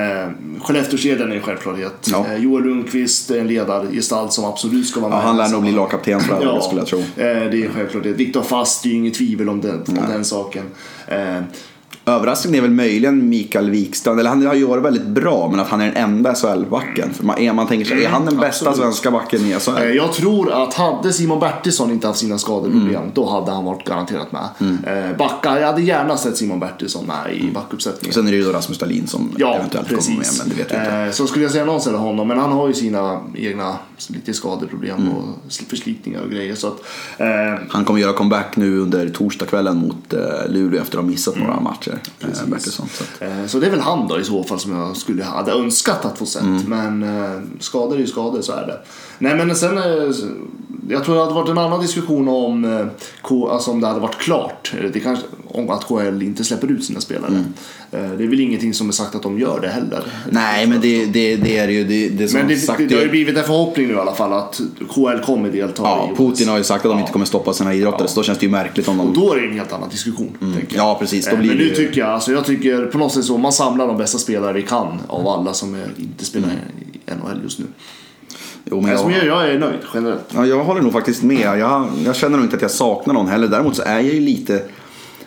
Eh, 0.00 0.30
Skellefteåkedjan 0.62 1.32
är 1.32 1.36
en 1.36 1.42
självklarhet. 1.42 2.08
Ja. 2.12 2.26
Eh, 2.26 2.36
Joel 2.36 2.64
Lundqvist 2.64 3.30
är 3.30 3.40
en 3.40 3.46
ledargestalt 3.46 4.32
som 4.32 4.44
absolut 4.44 4.88
ska 4.88 5.00
vara 5.00 5.10
Ja, 5.12 5.16
med. 5.16 5.26
han 5.26 5.36
lär 5.36 5.48
nog 5.48 5.62
bli 5.62 5.72
lagkapten 5.72 6.20
för 6.20 6.38
det 6.40 6.44
Ja, 6.44 6.60
skulle 6.60 6.80
jag 6.80 6.88
tro. 6.88 6.98
eh, 6.98 7.04
det 7.16 7.64
är 7.64 7.70
självklart 7.74 8.02
det. 8.02 8.12
Viktor 8.12 8.42
Fast, 8.42 8.82
det 8.82 8.88
är 8.88 8.90
ju 8.90 8.96
inget 8.96 9.14
tvivel 9.14 9.48
om 9.48 9.60
den, 9.60 9.82
om 9.88 9.94
den 10.08 10.24
saken. 10.24 10.64
Eh, 12.08 12.14
Överraskningen 12.14 12.58
är 12.58 12.62
väl 12.68 12.70
möjligen 12.76 13.28
Mikael 13.28 13.70
Wikstrand, 13.70 14.20
eller 14.20 14.30
han 14.30 14.46
har 14.46 14.54
ju 14.54 14.64
varit 14.66 14.84
väldigt 14.84 15.06
bra, 15.06 15.48
men 15.50 15.60
att 15.60 15.68
han 15.68 15.80
är 15.80 15.86
den 15.86 15.96
enda 15.96 16.34
SHL-backen. 16.34 17.10
För 17.14 17.24
man, 17.24 17.56
man 17.56 17.66
tänker 17.66 17.84
sig, 17.86 18.04
är 18.04 18.08
han 18.08 18.24
den 18.26 18.36
bästa 18.36 18.68
absolut. 18.68 18.76
svenska 18.86 19.10
backen 19.10 19.40
i 19.46 19.50
Eh, 19.52 19.58
SHL? 19.58 19.94
Jag 19.96 20.12
tror 20.12 20.52
att 20.52 20.74
hade 20.74 21.12
Simon 21.12 21.40
Bertilsson 21.40 21.90
inte 21.90 22.06
haft 22.06 22.18
sina 22.18 22.38
skadeproblem, 22.38 22.96
Mm. 22.96 23.10
då 23.14 23.26
hade 23.30 23.50
han 23.52 23.64
varit 23.64 23.84
garanterat 23.84 24.28
med. 24.32 24.48
Eh, 25.10 25.16
Backa, 25.16 25.60
jag 25.60 25.66
hade 25.66 25.82
gärna 25.82 26.16
sett 26.16 26.36
Simon 26.36 26.60
Bertilsson 26.60 27.06
med 27.06 27.34
i 27.36 27.50
backuppsättningen. 27.54 28.14
Sen 28.14 28.26
är 28.26 28.30
det 28.30 28.36
ju 28.36 28.44
då 28.44 28.50
Rasmus 28.52 28.78
Dahlin 28.78 29.06
som 29.06 29.32
Ja, 29.38 29.54
eventuellt 29.54 29.88
kommer 29.88 30.00
med, 30.08 30.18
precis. 30.18 30.38
men 30.38 30.48
det 30.48 30.54
vet 30.62 30.72
vi 30.72 30.76
inte. 30.76 30.96
Eh, 30.96 31.10
så 31.10 31.26
skulle 31.26 31.44
jag 31.44 31.52
säga 31.52 31.64
någon 31.64 31.80
ställe 31.80 31.96
honom, 31.96 32.28
men 32.28 32.38
han 32.38 32.52
har 32.52 32.68
ju 32.68 32.74
sina 32.74 33.20
egna 33.34 33.76
lite 34.08 34.34
skadeproblem 34.34 34.96
Mm. 34.96 35.12
och 35.12 35.24
förslitningar 35.68 36.22
och 36.22 36.30
grejer. 36.30 36.54
Så 36.54 36.66
att, 36.66 36.80
eh, 37.18 37.26
Han 37.68 37.84
kommer 37.84 38.00
göra 38.00 38.12
comeback 38.12 38.56
nu 38.56 38.78
under 38.78 39.08
torsdagskvällen 39.08 39.76
mot 39.76 40.12
eh, 40.12 40.20
Luleå 40.48 40.80
efter 40.82 40.98
att 40.98 41.04
ha 41.04 41.10
missat 41.10 41.36
några 41.36 41.60
matcher. 41.60 41.95
Eh, 42.20 42.46
Bertilsson, 42.46 42.88
så 42.88 43.24
eh, 43.24 43.46
så 43.46 43.58
det 43.58 43.66
är 43.66 43.70
väl 43.70 43.80
han 43.80 44.08
då 44.08 44.20
i 44.20 44.24
så 44.24 44.44
fall 44.44 44.60
som 44.60 44.76
jag 44.76 44.96
skulle 44.96 45.24
hade 45.24 45.52
önskat 45.52 46.04
att 46.04 46.18
få 46.18 46.26
sett. 46.26 46.42
Mm. 46.42 46.62
Men 46.62 47.02
eh, 47.02 47.40
skador 47.60 47.94
är 47.96 48.00
ju 48.00 48.06
skador, 48.06 48.42
så 48.42 48.52
är 48.52 48.66
det. 48.66 48.80
Nej 49.18 49.36
men 49.36 49.56
sen, 49.56 49.78
jag 50.88 51.04
tror 51.04 51.14
det 51.14 51.20
hade 51.20 51.34
varit 51.34 51.48
en 51.48 51.58
annan 51.58 51.80
diskussion 51.80 52.28
om, 52.28 52.64
eh, 52.64 52.86
alltså 53.52 53.70
om 53.70 53.80
det 53.80 53.86
hade 53.86 54.00
varit 54.00 54.18
klart. 54.18 54.72
Det 54.92 55.00
kanske, 55.00 55.24
om 55.48 55.70
att 55.70 55.84
KL 55.84 56.22
inte 56.22 56.44
släpper 56.44 56.70
ut 56.70 56.84
sina 56.84 57.00
spelare. 57.00 57.30
Mm. 57.30 57.44
Eh, 57.90 58.16
Det 58.18 58.24
är 58.24 58.28
väl 58.28 58.40
ingenting 58.40 58.74
som 58.74 58.88
är 58.88 58.92
sagt 58.92 59.14
att 59.14 59.22
de 59.22 59.38
gör 59.38 59.60
det 59.60 59.68
heller. 59.68 60.02
Nej, 60.30 60.66
men 60.66 60.80
det, 60.80 61.06
det, 61.06 61.36
det 61.36 61.58
är 61.58 61.68
ju. 61.68 61.84
Det, 61.84 62.08
det 62.08 62.28
som 62.28 62.38
Men 62.38 62.48
det, 62.48 62.56
sagt, 62.56 62.78
det, 62.78 62.86
det 62.86 62.94
har 62.94 63.02
ju 63.02 63.08
blivit 63.10 63.36
en 63.36 63.44
förhoppning 63.44 63.86
nu 63.88 63.94
i 63.94 63.98
alla 63.98 64.14
fall 64.14 64.32
att 64.32 64.60
KL 64.94 65.18
kommer 65.24 65.50
delta 65.50 65.82
ja, 65.82 66.10
i. 66.12 66.16
Putin 66.16 66.48
har 66.48 66.58
ju 66.58 66.64
sagt 66.64 66.84
att 66.84 66.90
de 66.92 66.98
inte 66.98 67.08
Ja. 67.08 67.12
kommer 67.12 67.24
stoppa 67.26 67.52
sina 67.52 67.74
idrottare, 67.74 68.02
Ja. 68.02 68.08
så 68.08 68.20
då 68.20 68.24
känns 68.24 68.38
det 68.38 68.46
ju 68.46 68.52
märkligt 68.52 68.88
om 68.88 68.96
de... 68.98 69.06
Och 69.08 69.14
då 69.14 69.32
är 69.32 69.40
det 69.40 69.46
en 69.46 69.52
helt 69.52 69.72
annan 69.72 69.88
diskussion. 69.88 70.38
Mm. 70.42 70.58
Ja, 70.68 70.96
precis. 71.00 71.24
Då 71.26 71.30
Eh, 71.32 71.38
blir 71.38 71.48
Men 71.48 71.58
nu 71.58 71.64
ju- 71.64 71.74
tycker 71.74 72.00
jag, 72.00 72.08
alltså 72.10 72.32
jag 72.32 72.44
tycker 72.44 72.86
på 72.86 72.98
något 72.98 73.12
sätt 73.12 73.24
så, 73.24 73.38
man 73.38 73.52
samlar 73.52 73.86
de 73.86 73.96
bästa 73.98 74.18
spelare 74.18 74.52
vi 74.52 74.62
kan 74.62 75.00
av 75.08 75.28
alla 75.28 75.54
som 75.54 75.74
är, 75.74 75.88
inte 75.96 76.24
spelar 76.24 76.48
Mm. 76.48 76.58
i 77.06 77.10
NHL 77.14 77.40
just 77.42 77.58
nu. 77.58 77.64
Jo, 78.70 78.80
men 78.80 78.90
jag, 78.90 79.12
jag, 79.12 79.26
jag 79.26 79.50
är 79.50 79.58
nöjd 79.58 79.80
generellt. 79.94 80.24
ja, 80.34 80.46
jag 80.46 80.64
håller 80.64 80.82
nog 80.82 80.92
faktiskt 80.92 81.22
med. 81.22 81.58
Jag, 81.58 81.88
jag 82.04 82.16
känner 82.16 82.36
nog 82.36 82.46
inte 82.46 82.56
att 82.56 82.62
jag 82.62 82.70
saknar 82.70 83.14
någon 83.14 83.28
heller. 83.28 83.48
Däremot 83.48 83.76
så 83.76 83.82
är 83.82 83.94
jag 83.94 84.14
ju 84.14 84.20
lite 84.20 84.62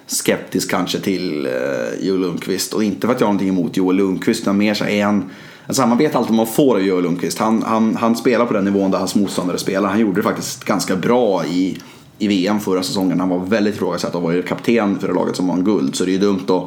skeptisk 0.08 0.72
kanske 0.72 1.00
till 1.00 1.48
uh, 1.48 2.08
Joel 2.08 2.22
Lundqvist. 2.22 2.74
Och 2.74 2.84
inte 2.84 3.08
för 3.08 3.13
att 3.13 3.19
jag 3.19 3.27
har 3.27 3.34
någonting 3.34 3.50
emot 3.50 3.77
Joel 3.77 3.96
Lundqvist, 3.96 4.41
utan 4.41 4.58
mer 4.58 4.74
så 4.74 4.86
är 4.86 5.05
han... 5.05 5.29
Alltså 5.67 5.88
man 5.88 5.98
vet 5.98 6.15
alltid 6.15 6.29
vad 6.29 6.38
man 6.38 6.55
får 6.55 6.75
av 6.75 6.81
Joel 6.81 7.03
Lundqvist. 7.03 7.39
Han, 7.39 7.63
han, 7.63 7.96
han 7.96 8.15
spelar 8.15 8.46
på 8.46 8.53
den 8.53 8.65
nivån 8.65 8.91
där 8.91 8.98
hans 8.98 9.15
motståndare 9.15 9.58
spelar. 9.58 9.89
Han 9.89 10.00
gjorde 10.00 10.15
det 10.15 10.24
faktiskt 10.24 10.65
ganska 10.65 10.96
bra 10.96 11.46
i, 11.46 11.77
i 12.17 12.27
VM 12.27 12.60
förra 12.60 12.84
säsongen. 12.84 13.19
Han 13.19 13.29
var 13.29 13.39
väldigt 13.39 13.75
ifrågasatt 13.75 14.15
och 14.15 14.22
var 14.22 14.31
ju 14.31 14.41
kapten 14.41 15.00
för 15.00 15.08
det 15.08 15.13
laget 15.13 15.36
som 15.36 15.48
vann 15.48 15.63
guld. 15.63 15.96
Så 15.96 16.05
det 16.05 16.12
är 16.12 16.13
ju 16.13 16.19
dumt 16.19 16.46
att 16.48 16.63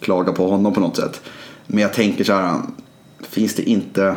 klaga 0.00 0.32
på 0.32 0.50
honom 0.50 0.74
på 0.74 0.80
något 0.80 0.96
sätt. 0.96 1.20
Men 1.66 1.78
jag 1.78 1.92
tänker 1.92 2.24
så 2.24 2.32
här, 2.32 2.60
finns 3.22 3.54
det 3.54 3.62
inte 3.62 4.14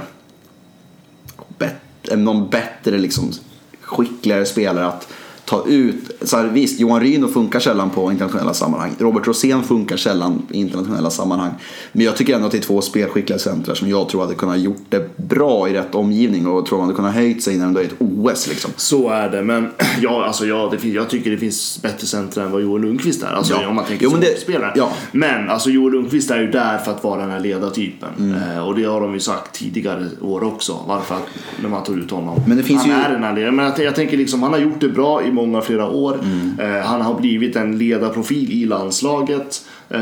någon 2.12 2.50
bättre, 2.50 2.98
liksom, 2.98 3.31
skickligare 3.81 4.45
spelare 4.45 4.88
att 4.88 5.07
ta 5.53 5.67
ut. 5.67 5.95
Så 6.22 6.38
här, 6.38 6.48
visst, 6.48 6.79
Johan 6.79 7.01
Ryno 7.01 7.27
funkar 7.27 7.60
sällan 7.60 7.89
på 7.89 8.12
internationella 8.12 8.53
sammanhang. 8.53 8.91
Robert 9.00 9.27
Rosén 9.27 9.63
funkar 9.63 9.98
sällan 9.98 10.41
i 10.51 10.57
internationella 10.60 11.10
sammanhang. 11.10 11.51
Men 11.91 12.05
jag 12.05 12.17
tycker 12.17 12.36
ändå 12.36 12.45
att 12.45 12.51
det 12.51 12.57
är 12.57 12.62
två 12.62 12.81
spelskickliga 12.81 13.39
centrar 13.39 13.75
som 13.75 13.89
jag 13.89 14.10
tror 14.10 14.22
hade 14.22 14.36
kunnat 14.36 14.60
gjort 14.60 14.81
det 14.89 15.17
bra 15.17 15.69
i 15.69 15.74
rätt 15.74 15.95
omgivning 15.95 16.48
och 16.48 16.65
tror 16.65 16.77
man 16.77 16.88
hade 16.88 16.95
kunnat 16.95 17.13
höjt 17.13 17.43
sig 17.43 17.57
när 17.57 17.65
de 17.65 17.75
är 17.75 17.81
ett 17.81 17.95
OS. 18.00 18.48
Liksom. 18.48 18.72
Så 18.75 19.10
är 19.10 19.29
det, 19.29 19.41
men 19.43 19.69
ja, 20.01 20.25
alltså, 20.25 20.45
ja, 20.45 20.74
det 20.81 20.88
jag 20.89 21.10
tycker 21.10 21.31
det 21.31 21.38
finns 21.38 21.79
bättre 21.81 22.07
centra 22.07 22.43
än 22.43 22.51
vad 22.51 22.62
Joel 22.62 22.81
Lundqvist 22.81 23.24
är. 23.24 23.27
Alltså, 23.27 23.53
Ja. 23.62 23.67
om 23.67 23.75
man 23.75 23.86
tänker 23.86 24.03
Jo, 24.05 24.12
men 24.12 24.19
det- 24.22 24.39
spelare. 24.41 24.74
ja. 24.75 24.91
Men 25.12 25.50
alltså, 25.50 25.69
Joel 25.69 25.93
Lundqvist 25.93 26.31
är 26.31 26.39
ju 26.41 26.51
där 26.51 26.77
för 26.77 26.91
att 26.91 27.03
vara 27.03 27.22
den 27.22 27.29
här 27.31 27.39
ledartypen. 27.39 28.10
Mm. 28.19 28.36
Eh, 28.57 28.67
och 28.67 28.75
det 28.75 28.83
har 28.83 29.01
de 29.01 29.13
ju 29.13 29.19
sagt 29.19 29.53
tidigare 29.55 30.05
år 30.22 30.43
också. 30.43 30.77
Varför 30.88 31.15
att, 31.15 31.27
när 31.62 31.69
man 31.69 31.83
tog 31.83 31.98
ut 31.98 32.12
honom. 32.12 32.41
Men 32.48 32.57
det 32.57 32.63
finns 32.63 32.81
han 32.81 32.89
ju- 32.89 32.95
är 33.05 33.12
den 33.12 33.24
här 33.24 33.33
ledaren. 33.36 33.55
Men 33.55 33.65
jag, 33.65 33.79
jag 33.79 33.95
tänker 33.95 34.17
liksom, 34.17 34.43
han 34.43 34.51
har 34.53 34.60
gjort 34.60 34.79
det 34.79 34.89
bra 34.89 35.24
i 35.24 35.31
många 35.31 35.42
flera 35.62 35.89
år. 35.89 36.19
Mm. 36.23 36.75
Eh, 36.75 36.81
han 36.85 37.01
har 37.01 37.19
blivit 37.19 37.55
en 37.55 37.77
ledarprofil 37.77 38.51
i 38.51 38.65
landslaget. 38.65 39.65
Eh, 39.89 40.00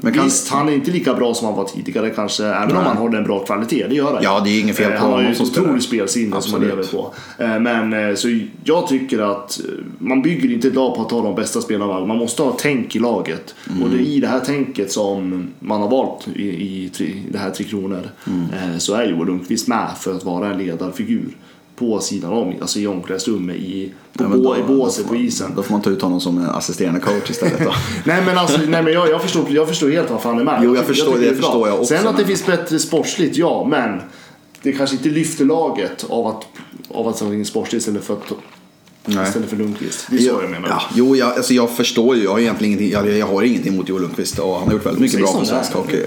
Men 0.00 0.14
kan- 0.14 0.24
Visst, 0.24 0.48
han 0.48 0.68
är 0.68 0.72
inte 0.72 0.90
lika 0.90 1.14
bra 1.14 1.34
som 1.34 1.46
han 1.46 1.56
var 1.56 1.64
tidigare 1.64 2.10
kanske. 2.10 2.44
Även 2.46 2.76
om 2.76 2.84
han 2.84 2.96
håller 2.96 3.18
en 3.18 3.24
bra 3.24 3.38
kvalitet. 3.44 3.86
Det 3.88 3.94
gör 3.94 4.12
han. 4.14 4.22
Ja, 4.22 4.40
det 4.44 4.50
är 4.50 4.60
inget 4.60 4.76
fel 4.76 4.86
på 4.90 4.92
Eh, 4.94 5.00
Han 5.00 5.12
har 5.12 5.22
ju 5.22 5.28
ett 5.28 5.40
otroligt 5.40 5.82
spelsinne 5.84 6.40
som 6.42 6.52
han 6.52 6.62
lever 6.62 6.82
på. 6.82 7.14
Eh, 7.38 7.60
Men 7.60 7.92
eh, 8.08 8.14
så 8.14 8.38
jag 8.64 8.86
tycker 8.86 9.18
att 9.18 9.60
eh, 9.60 9.64
man 9.98 10.22
bygger 10.22 10.52
inte 10.52 10.68
ett 10.68 10.74
lag 10.74 10.94
på 10.96 11.02
att 11.02 11.08
ta 11.08 11.22
de 11.22 11.34
bästa 11.34 11.60
spelarna. 11.60 12.06
Man 12.06 12.16
måste 12.18 12.42
ha 12.42 12.56
tänk 12.58 12.96
i 12.96 12.98
laget. 12.98 13.54
Mm. 13.70 13.82
Och 13.82 13.90
det 13.90 13.96
är 13.96 14.00
i 14.06 14.20
det 14.20 14.26
här 14.26 14.40
tänket 14.40 14.92
som 14.92 15.48
man 15.60 15.80
har 15.82 15.88
valt 15.90 16.28
i, 16.34 16.42
i, 16.42 16.84
i 16.98 17.22
det 17.30 17.38
här 17.38 17.50
Tre 17.50 17.64
Kronor. 17.64 18.00
Mm. 18.26 18.72
eh, 18.72 18.78
Så 18.78 18.94
är 18.94 19.06
Joel 19.06 19.26
Lundqvist 19.26 19.68
med 19.68 19.88
för 20.00 20.14
att 20.14 20.24
vara 20.24 20.50
en 20.52 20.58
ledarfigur. 20.58 21.28
På 21.78 22.00
sidan 22.00 22.32
om, 22.32 22.54
alltså 22.60 22.78
i 22.78 22.86
omklädningsrummet, 22.86 23.56
i, 23.56 23.92
på, 24.12 24.24
då- 24.24 24.56
i 24.56 24.62
båset 24.62 25.08
på 25.08 25.16
isen. 25.16 25.52
Då 25.56 25.62
får 25.62 25.72
man 25.72 25.82
ta 25.82 25.90
ut 25.90 26.02
honom 26.02 26.20
som 26.20 26.38
en 26.38 26.44
assisterande 26.50 27.00
coach 27.00 27.30
istället. 27.30 27.58
Då. 27.64 27.72
Nej 28.04 28.22
men, 28.26 28.38
alltså, 28.38 28.58
nej, 28.68 28.82
men 28.82 28.92
jag, 28.92 29.08
jag, 29.10 29.22
förstår, 29.22 29.46
jag 29.50 29.68
förstår 29.68 29.90
helt 29.90 30.10
varför 30.10 30.28
han 30.28 30.38
är 30.38 30.44
med. 30.44 30.60
Jo, 30.64 30.76
jag 30.76 30.84
förstår- 30.86 31.12
tycker 31.12 31.20
det 31.20 31.32
bra. 31.32 31.42
förstår 31.42 31.68
jag 31.68 31.80
också, 31.80 31.86
Sen 31.96 32.06
att 32.06 32.16
det 32.16 32.22
men- 32.22 32.26
finns 32.26 32.46
bättre 32.46 32.78
sportsligt, 32.78 33.36
ja, 33.36 33.66
men 33.70 34.00
det 34.62 34.72
kanske 34.72 34.96
inte 34.96 35.08
lyfter 35.08 35.44
laget 35.44 36.06
av 36.08 36.26
att, 36.26 36.46
av 36.90 37.08
att 37.08 37.22
in 37.22 37.44
sportsligt 37.46 37.80
istället 37.82 38.04
för, 38.04 38.14
att, 38.14 38.32
Nej. 39.14 39.28
istället 39.28 39.48
för 39.50 39.56
Lundqvist. 39.56 40.06
Det 40.10 40.16
är 40.16 40.20
så 40.20 40.40
jag 40.42 40.50
menar. 40.50 40.68
Ja, 40.68 40.82
jo, 40.94 41.16
jag, 41.16 41.32
alltså 41.32 41.54
jag 41.54 41.70
förstår 41.70 42.16
ju. 42.16 42.24
Jag 42.24 42.30
har, 42.30 42.38
egentligen 42.38 42.72
ingenting, 42.80 42.90
jag, 43.08 43.18
jag 43.18 43.26
har 43.26 43.42
ingenting 43.42 43.72
emot 43.74 43.88
Joel 43.88 44.02
Lundqvist 44.02 44.38
och 44.38 44.54
han 44.58 44.66
har 44.66 44.72
gjort 44.72 44.86
väldigt 44.86 45.00
mycket 45.00 45.20
bra 45.20 45.32
för 45.32 45.40
är. 45.40 45.44
svensk 45.44 45.72
hockey. 45.72 46.02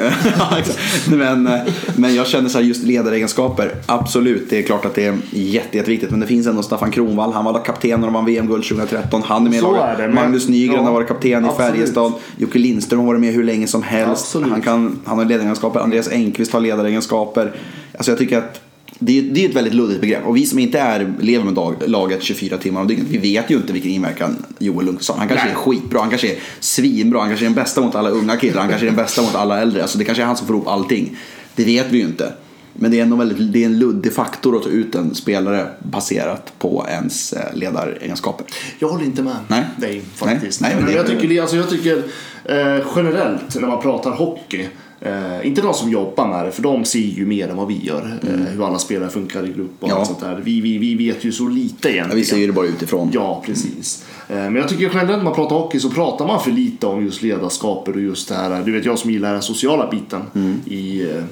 Men, 1.18 1.48
eh, 1.48 1.60
men 1.96 2.16
jag 2.16 2.28
känner 2.28 2.50
så 2.50 2.58
här, 2.58 2.66
just 2.66 2.84
ledaregenskaper. 2.84 3.76
Absolut, 3.86 4.50
det 4.50 4.58
är 4.60 4.64
klart 4.64 4.86
att 4.86 4.96
det 4.96 5.06
är 5.06 5.18
jätte, 5.32 5.78
jätteviktigt. 5.78 6.12
Men 6.12 6.20
det 6.20 6.28
finns 6.28 6.48
ändå 6.48 6.64
Staffan 6.64 6.92
Kronwall. 6.92 7.34
Han 7.34 7.46
var 7.46 7.66
kapten 7.66 8.00
när 8.00 8.08
de 8.08 8.14
vann 8.14 8.26
VM-guld 8.26 8.64
2013. 8.64 9.22
Han 9.26 9.46
är 9.46 9.50
med 9.50 9.58
i 9.58 9.62
Så 9.62 9.72
laget. 9.72 10.00
är 10.00 10.02
det, 10.02 10.08
men- 10.08 10.16
Magnus 10.16 10.48
Nygren 10.48 10.76
ja, 10.76 10.82
har 10.84 10.92
varit 10.92 11.08
kapten 11.08 11.32
i 11.46 11.48
absolut. 11.48 11.72
Färjestad. 11.72 12.14
Jocke 12.38 12.60
Lindström 12.60 13.00
har 13.00 13.08
varit 13.08 13.22
med 13.22 13.34
hur 13.34 13.44
länge 13.44 13.68
som 13.68 13.84
helst. 13.84 14.12
Absolut. 14.12 14.50
Han, 14.52 14.62
kan, 14.62 15.00
han 15.06 15.18
har 15.18 15.26
ledaregenskaper. 15.26 15.80
Andreas 15.80 16.08
Engqvist 16.12 16.54
har 16.54 16.60
ledaregenskaper. 16.60 17.54
Alltså 17.98 18.12
jag 18.12 18.20
tycker 18.20 18.38
att 18.38 18.62
det 19.04 19.20
är, 19.20 19.22
det 19.24 19.46
är 19.46 19.50
ett 19.50 19.56
väldigt 19.56 19.74
luddigt 19.74 20.02
begrepp. 20.02 20.26
Och 20.26 20.38
vi 20.38 20.46
som 20.46 20.60
inte 20.60 20.80
är, 20.80 21.14
lever 21.20 21.46
med 21.46 21.54
dag, 21.54 21.76
laget 21.88 22.24
24 22.24 22.58
timmar 22.58 22.82
om 22.82 22.88
dygnet, 22.88 23.08
vi 23.10 23.18
vet 23.18 23.50
ju 23.52 23.56
inte 23.56 23.74
vilken 23.74 23.92
inverkan 23.92 24.46
Joel 24.60 24.86
Lundqvist 24.86 25.10
har. 25.10 25.18
Han 25.18 25.28
kanske 25.28 25.46
Nej. 25.46 25.54
är 25.54 25.58
skitbra, 25.60 26.00
han 26.00 26.10
kanske 26.10 26.32
är 26.32 26.40
svinbra, 26.60 27.20
han 27.20 27.30
kanske 27.30 27.46
är 27.46 27.48
den 27.50 27.56
bästa 27.56 27.82
mot 27.82 27.96
alla 27.96 28.10
unga 28.10 28.38
killar, 28.38 28.60
han 28.60 28.70
kanske 28.70 28.86
är 28.86 28.92
den 28.92 28.96
bästa 28.96 29.22
mot 29.22 29.36
alla 29.36 29.62
äldre. 29.62 29.82
Alltså 29.82 29.98
det 29.98 30.06
kanske 30.06 30.24
är 30.24 30.28
han 30.28 30.38
som 30.38 30.48
får 30.48 30.56
ihop 30.56 30.68
allting. 30.68 31.18
Det 31.56 31.64
vet 31.66 31.86
vi 31.92 31.98
ju 31.98 32.04
inte. 32.04 32.34
Men 32.74 32.92
det 32.92 32.98
är 33.00 33.02
ändå 33.02 33.16
väldigt, 33.16 33.54
det 33.54 33.62
är 33.62 33.66
en 33.66 33.80
luddig 33.80 34.14
faktor 34.14 34.56
att 34.56 34.64
ta 34.64 34.70
ut 34.70 34.96
en 34.96 35.16
spelare 35.16 35.68
baserat 35.80 36.54
på 36.60 36.86
ens 36.90 37.34
eh, 37.34 37.56
ledaregenskaper. 37.56 38.46
Jag 38.80 38.88
håller 38.88 39.06
inte 39.06 39.24
med 39.24 39.36
Nej. 39.48 39.64
dig 39.78 40.02
faktiskt. 40.16 40.62
Nej, 40.62 40.70
nej, 40.70 40.76
men 40.76 40.86
men 40.86 40.94
det- 41.06 41.12
jag 41.12 41.22
tycker, 41.22 41.42
alltså, 41.42 41.56
jag 41.56 41.70
tycker 41.70 41.98
eh, 42.46 42.86
generellt 42.96 43.56
när 43.60 43.68
man 43.68 43.82
pratar 43.82 44.12
hockey 44.12 44.68
Eh, 45.04 45.48
inte 45.48 45.62
de 45.62 45.74
som 45.74 45.90
jobbar 45.92 46.28
med 46.28 46.46
det, 46.46 46.52
för 46.52 46.62
de 46.62 46.86
ser 46.86 47.00
ju 47.00 47.26
mer 47.26 47.48
än 47.50 47.58
vad 47.58 47.68
vi 47.68 47.86
gör. 47.86 48.20
Eh, 48.24 48.30
hur 48.54 48.68
alla 48.68 48.80
spelare 48.80 49.10
funkar 49.10 49.44
i 49.46 49.54
grupp 49.54 49.72
och 49.80 49.84
Mm. 49.84 49.96
Ja. 49.96 49.96
allt 50.00 50.08
sånt 50.08 50.20
där. 50.20 50.42
Vi, 50.44 50.62
vi, 50.62 50.78
vi 50.78 50.96
vet 50.96 51.24
ju 51.24 51.32
så 51.32 51.48
lite 51.48 51.88
egentligen. 51.90 52.10
Ja, 52.10 52.16
vi 52.16 52.24
ser 52.24 52.38
ju 52.38 52.48
det 52.48 52.54
bara 52.54 52.66
utifrån. 52.66 53.10
Ja, 53.14 53.44
precis. 53.46 54.06
Eh, 54.30 54.36
Men 54.36 54.56
jag 54.56 54.68
tycker 54.70 54.84
generellt 54.84 55.10
när 55.18 55.24
man 55.24 55.34
pratar 55.36 55.56
hockey 55.56 55.80
så 55.80 55.90
pratar 55.90 56.28
man 56.28 56.44
för 56.44 56.52
lite 56.52 56.88
om 56.88 57.06
just 57.06 57.22
ledarskapet 57.22 57.96
och 57.96 58.02
just 58.02 58.30
det 58.30 58.36
här. 58.36 58.64
Du 58.66 58.72
vet 58.72 58.86
jag 58.86 59.00
som 59.00 59.12
gillar 59.12 59.34
den 59.34 59.42
sociala 59.42 59.90
biten 59.92 60.22
Mm. 60.36 60.60
i, 60.66 61.02
eh, 61.02 61.24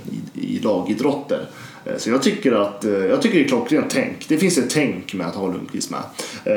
i, 0.44 0.56
i 0.56 0.60
lagidrotter. 0.60 1.46
Eh, 1.86 1.98
Så 1.98 2.10
jag 2.10 2.22
tycker 2.24 2.52
att 2.52 2.86
eh, 2.86 2.92
jag 2.92 3.22
tycker 3.22 3.38
det 3.40 3.44
är 3.46 3.48
klockrent 3.48 3.86
tänk. 3.90 4.26
Det 4.28 4.38
finns 4.38 4.58
ett 4.58 4.70
tänk 4.70 5.14
med 5.14 5.28
att 5.28 5.36
ha 5.36 5.48
Lundqvist 5.48 5.92
med. 5.92 6.00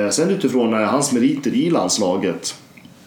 Eh, 0.05 0.11
Sen 0.11 0.31
utifrån 0.31 0.75
eh, 0.75 0.81
hans 0.81 1.13
meriter 1.13 1.55
i 1.55 1.71
landslaget 1.71 2.55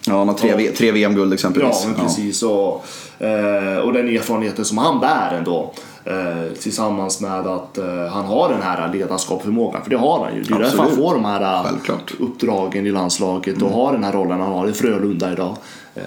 Ja, 0.06 0.18
han 0.18 0.28
har 0.28 0.34
tre, 0.34 0.50
Ja. 0.50 0.56
V- 0.56 0.70
tre 0.76 0.92
VM-guld 0.92 1.32
exempelvis. 1.32 1.80
Ja, 1.82 1.88
men 1.88 2.00
precis. 2.06 2.42
Och, 2.42 2.84
eh, 3.18 3.76
och 3.78 3.92
den 3.92 4.08
erfarenheten 4.08 4.64
som 4.64 4.78
han 4.78 5.00
bär 5.00 5.34
ändå. 5.38 5.72
Eh, 6.04 6.52
tillsammans 6.60 7.20
med 7.20 7.46
att 7.46 7.78
eh, 7.78 8.06
han 8.06 8.24
har 8.24 8.48
den 8.48 8.62
här 8.62 8.92
ledarskapsförmågan. 8.92 9.82
För 9.82 9.90
det 9.90 9.96
har 9.96 10.24
han 10.24 10.34
ju. 10.34 10.42
Det 10.42 10.54
är 10.54 10.58
därför 10.58 10.76
han 10.78 10.86
Absolut. 10.86 11.04
får 11.04 11.14
de 11.14 11.24
här 11.24 11.64
Självklart. 11.64 12.12
uppdragen 12.20 12.86
i 12.86 12.90
landslaget 12.90 13.62
och 13.62 13.70
har 13.70 13.92
den 13.92 14.04
här 14.04 14.12
rollen 14.12 14.40
han 14.40 14.52
har 14.52 14.68
i 14.68 14.72
Frölunda 14.72 15.32
idag. 15.32 15.56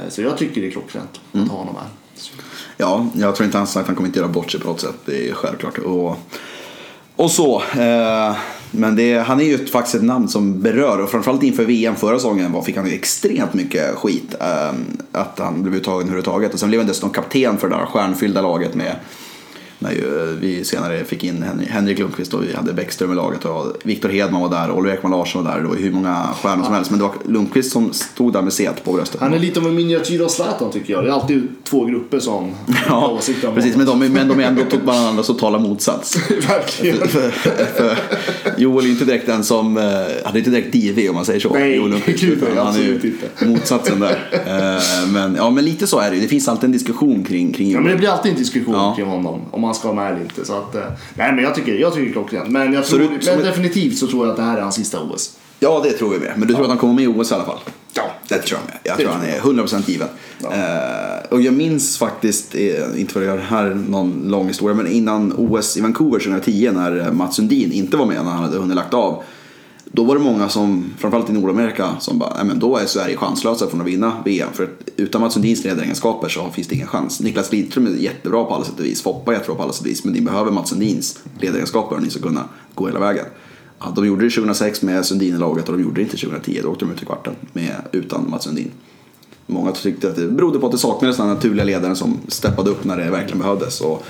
Så 0.10 0.22
jag 0.22 0.38
tycker 0.38 0.62
det 0.62 0.68
är 0.68 0.72
klockrent 0.72 1.20
att 1.34 1.48
ha 1.50 1.58
honom 1.58 1.76
här. 1.76 1.88
Ja, 2.78 3.06
jag 3.14 3.36
tror 3.36 3.46
inte 3.46 3.58
han 3.58 3.68
sagt 3.68 3.82
att 3.82 3.88
han 3.88 3.96
kommer 3.96 4.08
inte 4.10 4.20
göra 4.20 4.30
bort 4.30 4.52
sig 4.52 4.60
på 4.62 4.68
något 4.68 4.82
sätt. 4.82 4.96
Det 5.06 5.30
är 5.30 5.34
självklart. 5.34 5.78
Och, 5.78 6.18
och 7.16 7.32
så. 7.32 7.62
Men 8.72 8.96
det, 8.96 9.18
han 9.18 9.40
är 9.40 9.44
ju 9.44 9.66
faktiskt 9.66 9.96
ett 9.96 10.04
namn 10.04 10.28
som 10.28 10.62
berör. 10.62 11.00
Och 11.00 11.10
framförallt 11.10 11.44
inför 11.44 11.66
VM 11.66 11.96
förra 11.96 12.16
säsongen 12.16 12.52
var, 12.52 12.62
fick 12.62 12.78
han 12.78 12.88
ju 12.88 12.94
extremt 12.94 13.54
mycket 13.54 13.96
skit. 13.96 14.36
Ehm, 14.40 14.86
att 15.12 15.40
han 15.40 15.62
blev 15.62 15.76
uttagen 15.76 16.02
överhuvudtaget. 16.02 16.54
Och 16.54 16.60
sen 16.60 16.70
blev 16.70 16.82
han 16.82 16.88
dessutom 16.88 17.10
kapten 17.10 17.58
för 17.58 17.70
det 17.70 17.76
där 17.76 17.86
stjärnfyllda 17.86 18.42
laget 18.42 18.76
med 18.76 18.96
när 19.82 19.92
ju, 19.92 20.38
vi 20.42 20.64
senare 20.66 21.04
fick 21.06 21.24
in 21.24 21.46
Henrik 21.70 22.00
Lundqvist 22.00 22.34
och 22.34 22.44
vi 22.44 22.54
hade 22.54 22.74
Bäckström 22.74 23.12
i 23.12 23.16
laget 23.16 23.46
och 23.46 23.74
Viktor 23.84 24.10
Hedman 24.10 24.42
var 24.42 24.50
där 24.50 24.70
och 24.70 24.78
Oliver 24.78 24.96
Ekman 24.98 25.12
Larsson 25.12 25.44
var 25.46 25.52
där. 25.52 25.62
Det 25.62 25.68
var 25.68 25.76
hur 25.76 25.92
många 25.92 26.28
stjärnor 26.42 26.64
som 26.64 26.74
helst. 26.74 26.92
Men 26.92 27.00
det 27.00 27.06
var 27.06 27.14
Lundqvist 27.28 27.72
som 27.72 27.94
stod 27.94 28.34
där 28.34 28.42
med 28.42 28.54
set 28.54 28.84
på 28.84 28.94
bröstet. 28.94 29.22
Han 29.22 29.34
är 29.34 29.40
lite 29.40 29.60
av 29.60 29.66
en 29.68 29.76
miniatyr 29.76 30.22
av 30.22 30.28
Zlatan 30.28 30.72
tycker 30.72 30.94
jag. 30.94 31.04
Det 31.04 31.10
är 31.10 31.14
alltid 31.14 31.48
två 31.64 31.86
grupper 31.86 32.20
som 32.20 32.52
Ja, 32.90 33.20
precis. 33.56 33.76
Men 33.76 33.86
de, 33.86 34.00
men 34.00 34.28
de 34.28 34.40
är 34.40 34.44
ändå 34.44 34.62
tog 34.64 34.80
varandra 34.82 35.24
så 35.24 35.34
talar 35.34 35.60
motsats. 35.60 36.18
Verkligen. 36.48 37.08
för, 37.08 37.30
för 37.30 37.98
Joel 38.58 38.86
är 38.86 38.90
inte 38.90 39.06
direkt 39.06 39.26
den 39.26 39.44
som, 39.44 39.78
eh, 39.78 39.84
han 40.26 40.34
är 40.34 40.38
inte 40.38 40.50
direkt 40.50 40.74
DV 40.74 41.10
om 41.10 41.16
man 41.16 41.26
säger 41.26 41.40
så. 41.40 41.54
Nej, 41.54 41.76
Joel 41.76 41.90
Lundqvist, 41.90 42.20
gud, 42.24 42.44
utan 42.52 42.66
han 42.68 42.76
är 42.76 42.80
ju 42.84 42.94
inte. 42.94 43.46
motsatsen 43.46 44.00
där. 44.00 44.30
Eh, 44.46 45.10
Men, 45.14 45.36
ja, 45.36 45.50
men 45.50 45.66
lite 45.66 45.88
så 45.88 46.00
är 46.00 46.10
det 46.10 46.16
ju. 46.16 46.22
Det 46.22 46.28
finns 46.28 46.48
alltid 46.48 46.64
en 46.66 46.72
diskussion 46.72 47.24
kring, 47.24 47.54
kring 47.54 47.68
Ja, 47.68 47.74
Joel. 47.74 47.84
men 47.84 47.92
det 47.92 47.98
blir 47.98 48.10
alltid 48.10 48.32
en 48.32 48.38
diskussion 48.38 48.74
Ja. 48.74 48.94
kring 48.96 49.06
honom 49.08 49.42
om 49.52 49.62
han 49.70 49.76
ska 49.76 49.92
vara 49.92 50.04
med 50.06 50.12
eller 50.12 50.22
inte. 50.24 50.46
Så 50.46 50.54
att, 50.58 50.76
eh, 50.76 50.82
nej, 51.16 51.34
men 51.34 51.44
jag 51.44 51.56
tycker, 51.56 51.74
jag 51.74 51.94
tycker 51.94 52.08
är 52.10 52.12
klockrent. 52.12 52.50
Men, 52.50 52.74
jag 52.74 52.86
tror, 52.86 53.00
du- 53.00 53.10
men 53.10 53.38
du- 53.38 53.44
definitivt 53.44 53.98
så 53.98 54.08
tror 54.08 54.26
jag 54.26 54.32
att 54.32 54.38
det 54.38 54.44
här 54.44 54.58
är 54.58 54.62
hans 54.62 54.76
sista 54.76 55.00
OS. 55.02 55.32
Ja, 55.60 55.82
det 55.84 55.92
tror 55.92 56.10
vi 56.10 56.20
med. 56.20 56.34
Men 56.38 56.48
du 56.48 56.54
tror 56.54 56.64
att 56.64 56.70
han 56.70 56.78
kommer 56.78 56.94
med 56.94 57.04
i 57.04 57.08
OS 57.08 57.32
i 57.32 57.34
alla 57.34 57.46
fall? 57.46 57.60
Ja. 57.94 58.04
Det 58.28 58.38
tror 58.38 58.60
jag 58.60 58.66
med. 58.74 58.80
Jag 58.84 58.98
Det 58.98 59.04
tror 59.04 59.14
han 59.14 59.26
är 59.26 59.40
100% 59.40 59.90
given. 59.90 60.08
Ja. 60.44 60.54
Eh, 60.54 61.26
och 61.30 61.42
jag 61.42 61.54
minns 61.54 61.98
faktiskt, 61.98 62.56
eh, 62.56 63.00
inte 63.02 63.14
för 63.14 63.20
att 63.22 63.28
göra 63.28 63.42
här 63.42 63.78
någon 63.90 64.24
lång 64.28 64.48
historia, 64.48 64.76
men 64.76 64.88
innan 64.88 65.34
OS 65.38 65.78
i 65.78 65.82
Vancouver 65.82 66.20
2010 66.20 66.72
när 66.74 67.00
eh, 67.00 67.12
Mats 67.12 67.36
Sundin 67.36 67.72
inte 67.72 67.98
var 67.98 68.06
med 68.06 68.16
när 68.26 68.32
han 68.32 68.44
hade 68.44 68.58
hunnit 68.58 68.76
lagt 68.76 68.94
av. 68.94 69.24
Då 69.92 70.04
var 70.04 70.16
det 70.16 70.22
många 70.22 70.50
som, 70.50 70.86
framförallt 70.98 71.30
i 71.30 71.34
Nordamerika, 71.34 71.96
som 72.00 72.20
bara, 72.20 72.44
men 72.44 72.60
då 72.60 72.78
är 72.78 72.86
Sverige 72.86 73.18
chanslösa 73.18 73.68
från 73.68 73.82
att 73.82 73.88
vinna 73.88 74.22
VM. 74.26 74.50
För 74.54 74.70
utan 74.96 75.22
Mats 75.22 75.34
Sundins 75.34 75.64
ledaregenskaper 75.64 76.30
så 76.30 76.50
finns 76.50 76.68
det 76.68 76.76
ingen 76.76 76.88
chans. 76.88 77.20
Niklas 77.20 77.52
Lidström 77.52 77.88
är 77.88 77.92
jättebra 77.92 78.44
på 78.44 78.56
alla 78.56 78.66
sätt 78.66 78.80
och 78.80 78.86
vis, 78.86 79.02
Foppa 79.02 79.32
är 79.32 79.36
jättebra 79.36 79.56
på 79.56 79.64
alla 79.64 79.74
sätt 79.74 79.82
och 79.82 79.88
vis, 79.88 80.04
men 80.04 80.14
ni 80.14 80.22
behöver 80.22 80.52
Mats 80.52 80.70
Sundins 80.70 81.20
ledaregenskaper 81.40 81.96
om 81.96 82.04
ni 82.04 82.10
ska 82.10 82.22
kunna 82.22 82.44
gå 82.76 82.88
hela 82.88 83.00
vägen. 83.00 83.26
Ja, 83.80 83.94
de 83.96 84.08
gjorde 84.08 84.26
det 84.26 84.30
2006 84.30 84.82
med 84.82 85.06
Sundin 85.06 85.36
i 85.36 85.38
laget 85.38 85.70
och 85.70 85.78
de 85.78 85.84
gjorde 85.84 85.96
det 85.96 86.02
inte 86.02 86.18
2010, 86.18 86.60
då 86.64 86.70
åkte 86.70 86.86
de 86.86 86.92
ut 86.92 87.02
i 87.02 87.06
kvarten 87.06 87.36
med, 87.54 87.76
utan 87.92 88.30
Mats 88.30 88.44
Sundin. 88.44 88.72
Många 89.46 89.72
tyckte 89.72 90.10
att 90.10 90.16
det 90.16 90.28
berodde 90.28 90.60
på 90.60 90.66
att 90.66 90.72
det 90.72 90.78
saknades 90.78 91.18
den 91.18 91.28
naturliga 91.28 91.64
ledaren 91.66 91.96
som 91.96 92.18
steppade 92.28 92.70
upp 92.70 92.84
när 92.84 92.98
det 92.98 93.12
verkligen 93.12 93.40
behövdes. 93.40 93.82
Och, 93.82 94.06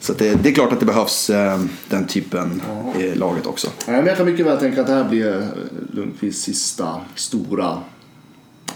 så 0.00 0.12
det, 0.12 0.34
det 0.42 0.48
är 0.48 0.52
klart 0.54 0.72
att 0.72 0.80
det 0.80 0.86
behövs 0.86 1.30
eh, 1.30 1.60
den 1.88 2.06
typen 2.06 2.62
i 2.98 3.14
laget 3.14 3.46
också. 3.46 3.68
Nej, 3.86 3.96
men 3.96 4.06
jag 4.06 4.16
kan 4.16 4.26
mycket 4.26 4.46
väl 4.46 4.58
tänka 4.58 4.80
att 4.80 4.86
det 4.86 4.92
här 4.92 5.04
blir 5.08 5.38
eh, 5.38 5.44
Lundqvists 5.92 6.42
sista 6.44 6.94
stora 7.14 7.78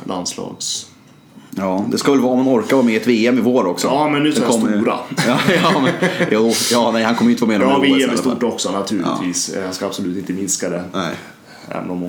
landslags... 0.04 0.86
Ja, 1.56 1.84
det 1.90 1.98
ska 1.98 2.12
väl 2.12 2.20
vara 2.20 2.32
om 2.32 2.44
man 2.44 2.54
orkar 2.54 2.76
vara 2.76 2.86
med 2.86 2.94
i 2.94 2.96
ett 2.96 3.06
VM 3.06 3.38
i 3.38 3.40
vår 3.40 3.66
också. 3.66 3.86
Ja, 3.88 4.08
men 4.08 4.22
nu 4.22 4.30
Det 4.30 4.36
så 4.36 4.42
ju- 4.42 4.76
stora. 4.78 4.98
Ja, 5.26 5.38
ja, 5.62 5.80
men, 5.80 6.10
jo, 6.30 6.52
ja, 6.72 6.90
nej, 6.92 7.04
han 7.04 7.14
kommer 7.14 7.30
ju 7.30 7.34
inte 7.34 7.44
vara 7.44 7.58
med 7.58 7.66
Ja, 7.68 7.84
i 7.84 7.88
i 7.90 7.94
VM 7.94 8.10
är 8.10 8.16
stort 8.16 8.42
också 8.42 8.72
naturligtvis. 8.72 9.48
Eh, 9.48 9.64
Jag 9.64 9.74
ska 9.74 9.86
absolut 9.86 10.16
inte 10.16 10.32
minska 10.32 10.68
det. 10.70 10.84
Nej, 10.92 11.14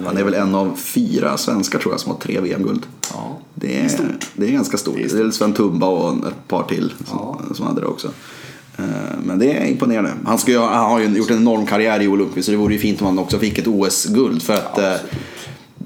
han 0.06 0.18
är 0.18 0.24
väl 0.24 0.34
en 0.34 0.56
av 0.56 0.76
fyra 0.76 1.38
svenskar 1.38 1.80
tror 1.80 1.94
jag 1.94 2.00
som 2.00 2.12
har 2.12 2.20
tre 2.20 2.40
VM-guld. 2.40 2.86
Ja. 3.14 3.38
Det 3.56 3.80
är, 3.80 3.92
det 4.36 4.48
är 4.48 4.52
ganska 4.52 4.78
stort. 4.78 4.96
Det 4.96 5.14
är, 5.20 5.32
Sven 5.32 5.54
Tumba 5.54 5.88
och 5.88 6.28
ett 6.28 6.48
par 6.48 6.64
till 6.64 6.94
som, 7.06 7.52
som 7.56 7.66
hade 7.68 7.82
det 7.82 7.88
också. 7.88 8.10
Eh, 8.78 8.86
men 9.24 9.40
det 9.40 9.58
är 9.58 9.66
imponerande. 9.66 10.12
Han, 10.26 10.38
ska 10.38 10.66
han 10.66 10.92
har 10.92 11.00
ju 11.00 11.18
gjort 11.18 11.30
en 11.30 11.38
enorm 11.38 11.66
karriär 11.66 12.02
i 12.02 12.08
Olympisk 12.08 12.46
så 12.46 12.52
det 12.52 12.58
vore 12.58 12.74
ju 12.74 12.80
fint 12.80 13.02
om 13.02 13.08
han 13.08 13.20
också 13.20 13.40
fick 13.40 13.58
ett 13.58 13.68
OS-guld. 13.68 14.42
För 14.44 14.54
att 14.54 14.78
ja, 14.78 14.98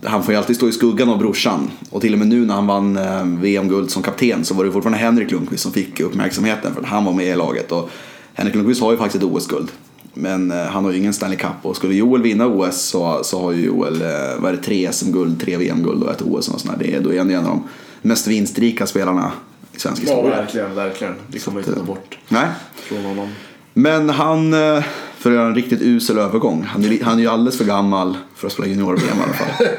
han 0.04 0.23
får 0.23 0.34
ju 0.34 0.38
alltid 0.38 0.56
stå 0.56 0.69
i 0.69 0.71
skuggan 0.71 1.10
av 1.10 1.17
brorsan. 1.17 1.71
Och 1.89 2.02
till 2.02 2.13
och 2.13 2.19
med 2.19 2.28
nu 2.28 2.45
när 2.45 2.54
han 2.54 2.67
vann 2.67 2.97
eh, 2.97 3.26
VM-guld 3.26 3.91
som 3.91 4.04
kapten 4.04 4.45
så 4.45 4.54
var 4.54 4.65
det 4.65 4.71
fortfarande 4.71 5.00
Henrik 5.00 5.32
Lundqvist 5.32 5.63
som 5.63 5.71
fick 5.71 6.00
uppmärksamheten 6.00 6.73
för 6.73 6.82
att 6.82 6.88
han 6.88 7.06
var 7.06 7.13
med 7.13 7.26
i 7.26 7.36
laget. 7.36 7.71
Och 7.71 7.89
Henrik 8.34 8.56
Lundqvist 8.56 8.82
har 8.82 8.91
ju 8.91 8.97
faktiskt 8.97 9.23
ett 9.23 9.30
OS-guld. 9.32 9.71
Men 10.13 10.52
han 10.52 10.86
har 10.86 10.91
ju 10.91 10.97
ingen 10.97 11.13
Stanley 11.13 11.38
Cup 11.38 11.52
och 11.62 11.76
skulle 11.76 11.95
Joel 11.95 12.21
vinna 12.21 12.47
OS 12.47 12.82
så, 12.82 13.19
så 13.23 13.41
har 13.41 13.52
ju 13.52 13.65
Joel 13.65 14.04
vad 14.39 14.52
är 14.52 14.58
det, 14.58 14.63
tre 14.63 14.91
SM-guld, 14.91 15.41
tre 15.41 15.58
VM-guld 15.58 16.04
och 16.04 16.12
ett 16.12 16.21
OS. 16.21 16.50
Och 16.50 16.62
sådär. 16.62 16.78
det 16.80 17.00
då 17.00 17.13
är 17.13 17.17
han 17.17 17.30
ju 17.30 17.36
en 17.36 17.45
av 17.45 17.50
de 17.50 17.63
mest 18.02 18.28
vinstrika 18.28 18.88
spelarna 18.88 19.32
i 19.77 19.79
svensk 19.79 20.03
Ja, 20.05 20.09
historia. 20.15 20.35
verkligen, 20.37 20.75
verkligen. 20.75 21.15
Det 21.27 21.39
kommer 21.39 21.59
inte 21.59 21.75
ta 21.75 21.83
bort 21.83 22.17
Nej. 22.27 22.47
från 22.75 23.05
honom. 23.05 23.27
Men 23.73 24.09
han, 24.09 24.53
eh, 24.53 24.83
för 25.17 25.29
att 25.29 25.35
göra 25.35 25.47
en 25.47 25.55
riktigt 25.55 25.81
usel 25.81 26.17
övergång, 26.17 26.63
han 26.67 26.85
är, 26.85 27.03
han 27.03 27.17
är 27.17 27.21
ju 27.21 27.27
alldeles 27.27 27.57
för 27.57 27.65
gammal 27.65 28.17
för 28.35 28.47
att 28.47 28.53
spela 28.53 28.67
junior-VM 28.67 29.17
i 29.19 29.23
alla 29.23 29.33
fall. 29.33 29.77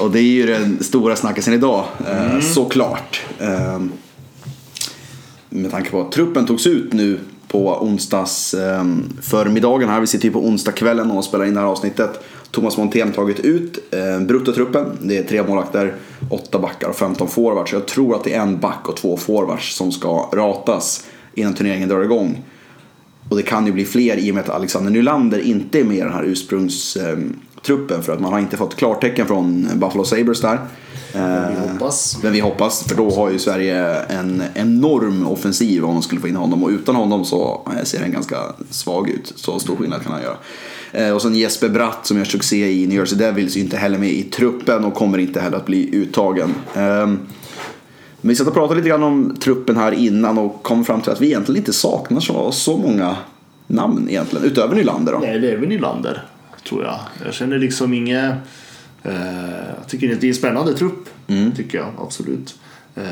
Och 0.00 0.10
det 0.10 0.18
är 0.18 0.22
ju 0.22 0.46
den 0.46 0.82
stora 0.82 1.16
snackisen 1.16 1.54
idag, 1.54 1.84
eh, 2.08 2.40
såklart. 2.40 3.20
Eh, 3.38 3.80
Med 5.48 5.70
tanke 5.70 5.90
på 5.90 6.00
att 6.00 6.12
truppen 6.12 6.46
togs 6.46 6.66
ut 6.66 6.92
nu 6.92 7.18
på 7.48 7.82
onsdags 7.82 8.54
eh, 8.54 8.84
förmiddagen 9.22 9.88
här. 9.88 10.00
Vi 10.00 10.06
sitter 10.06 10.24
ju 10.24 10.32
på 10.32 10.46
onsdagskvällen 10.46 11.10
och 11.10 11.24
spelar 11.24 11.44
in 11.44 11.54
det 11.54 11.60
här 11.60 11.66
avsnittet. 11.66 12.24
Thomas 12.52 12.76
Montén 12.76 13.12
tagit 13.12 13.40
ut 13.40 13.78
eh, 13.90 14.20
bruttotruppen. 14.20 14.86
Det 15.02 15.18
är 15.18 15.22
tre 15.22 15.42
målvakter, 15.42 15.94
åtta 16.30 16.58
backar 16.58 16.88
och 16.88 16.96
15 16.96 17.28
forwards. 17.28 17.70
Så 17.70 17.76
jag 17.76 17.86
tror 17.86 18.14
att 18.16 18.24
det 18.24 18.34
är 18.34 18.40
en 18.40 18.58
back 18.60 18.88
och 18.88 18.96
två 18.96 19.16
forwards 19.16 19.76
som 19.76 19.92
ska 19.92 20.28
ratas 20.32 21.04
innan 21.34 21.54
turneringen 21.54 21.88
drar 21.88 22.02
igång. 22.02 22.42
Och 23.28 23.36
det 23.36 23.42
kan 23.42 23.66
ju 23.66 23.72
bli 23.72 23.84
fler 23.84 24.16
i 24.16 24.30
och 24.30 24.34
med 24.34 24.44
att 24.44 24.50
Alexander 24.50 24.90
Nylander 24.90 25.38
inte 25.38 25.80
är 25.80 25.84
med 25.84 25.96
i 25.96 26.00
den 26.00 26.12
här 26.12 26.24
ursprungstruppen. 26.24 28.02
För 28.02 28.12
att 28.12 28.20
man 28.20 28.32
har 28.32 28.40
inte 28.40 28.56
fått 28.56 28.76
klartecken 28.76 29.26
från 29.26 29.68
Buffalo 29.74 30.04
Sabres 30.04 30.40
där. 30.40 30.58
Vi 31.12 31.18
Eh, 31.18 31.70
hoppas. 31.72 32.18
men 32.22 32.32
vi 32.32 32.40
hoppas, 32.40 32.82
för 32.82 32.96
då 32.96 33.10
har 33.10 33.30
ju 33.30 33.38
Sverige 33.38 33.96
en 33.96 34.42
enorm 34.54 35.26
offensiv 35.26 35.84
om 35.84 35.94
de 35.94 36.02
skulle 36.02 36.20
få 36.20 36.28
in 36.28 36.36
honom. 36.36 36.64
Och 36.64 36.70
utan 36.70 36.96
honom 36.96 37.24
så 37.24 37.68
eh, 37.76 37.84
ser 37.84 38.00
den 38.00 38.12
ganska 38.12 38.36
svag 38.70 39.08
ut. 39.08 39.32
Så 39.36 39.58
stor 39.58 39.76
skillnad 39.76 40.02
kan 40.02 40.12
han 40.12 40.22
göra. 40.22 40.36
Eh, 40.92 41.10
Och 41.10 41.22
sen 41.22 41.34
Jesper 41.34 41.68
Bratt 41.68 42.06
som 42.06 42.16
gör 42.18 42.24
succé 42.24 42.72
i 42.82 42.86
New 42.86 42.98
Jersey 42.98 43.18
Devils 43.18 43.54
är 43.54 43.58
ju 43.58 43.64
inte 43.64 43.76
heller 43.76 43.98
med 43.98 44.10
i 44.10 44.22
truppen 44.22 44.84
och 44.84 44.94
kommer 44.94 45.18
inte 45.18 45.40
heller 45.40 45.56
att 45.56 45.66
bli 45.66 45.94
uttagen. 45.96 46.54
Ehm, 46.74 47.18
Men 48.20 48.28
vi 48.28 48.36
satt 48.36 48.46
och 48.46 48.54
pratade 48.54 48.76
lite 48.80 48.88
grann 48.88 49.02
om 49.02 49.36
truppen 49.40 49.76
här 49.76 49.92
innan 49.92 50.38
och 50.38 50.62
kom 50.62 50.84
fram 50.84 51.00
till 51.00 51.12
att 51.12 51.20
vi 51.20 51.26
egentligen 51.26 51.58
inte 51.58 51.72
saknar 51.72 52.20
så, 52.20 52.52
så 52.52 52.76
många 52.76 53.16
namn 53.66 54.06
egentligen. 54.10 54.44
Utöver 54.46 54.74
Nylander 54.76 55.12
då. 55.12 55.18
Nej, 55.18 55.38
det 55.40 55.50
är 55.52 55.56
väl 55.56 55.68
Nylander, 55.68 56.22
tror 56.68 56.84
jag. 56.84 56.98
Jag 57.24 57.34
känner 57.34 57.58
liksom 57.58 57.94
inget... 57.94 58.34
Eh, 59.02 59.12
jag 59.78 59.88
tycker 59.88 60.08
det 60.08 60.24
är 60.24 60.28
en 60.28 60.34
spännande 60.34 60.74
trupp, 60.74 61.08
Mm. 61.28 61.52
tycker 61.52 61.78
jag 61.78 61.86
absolut. 61.98 62.54
Eh, 62.94 63.02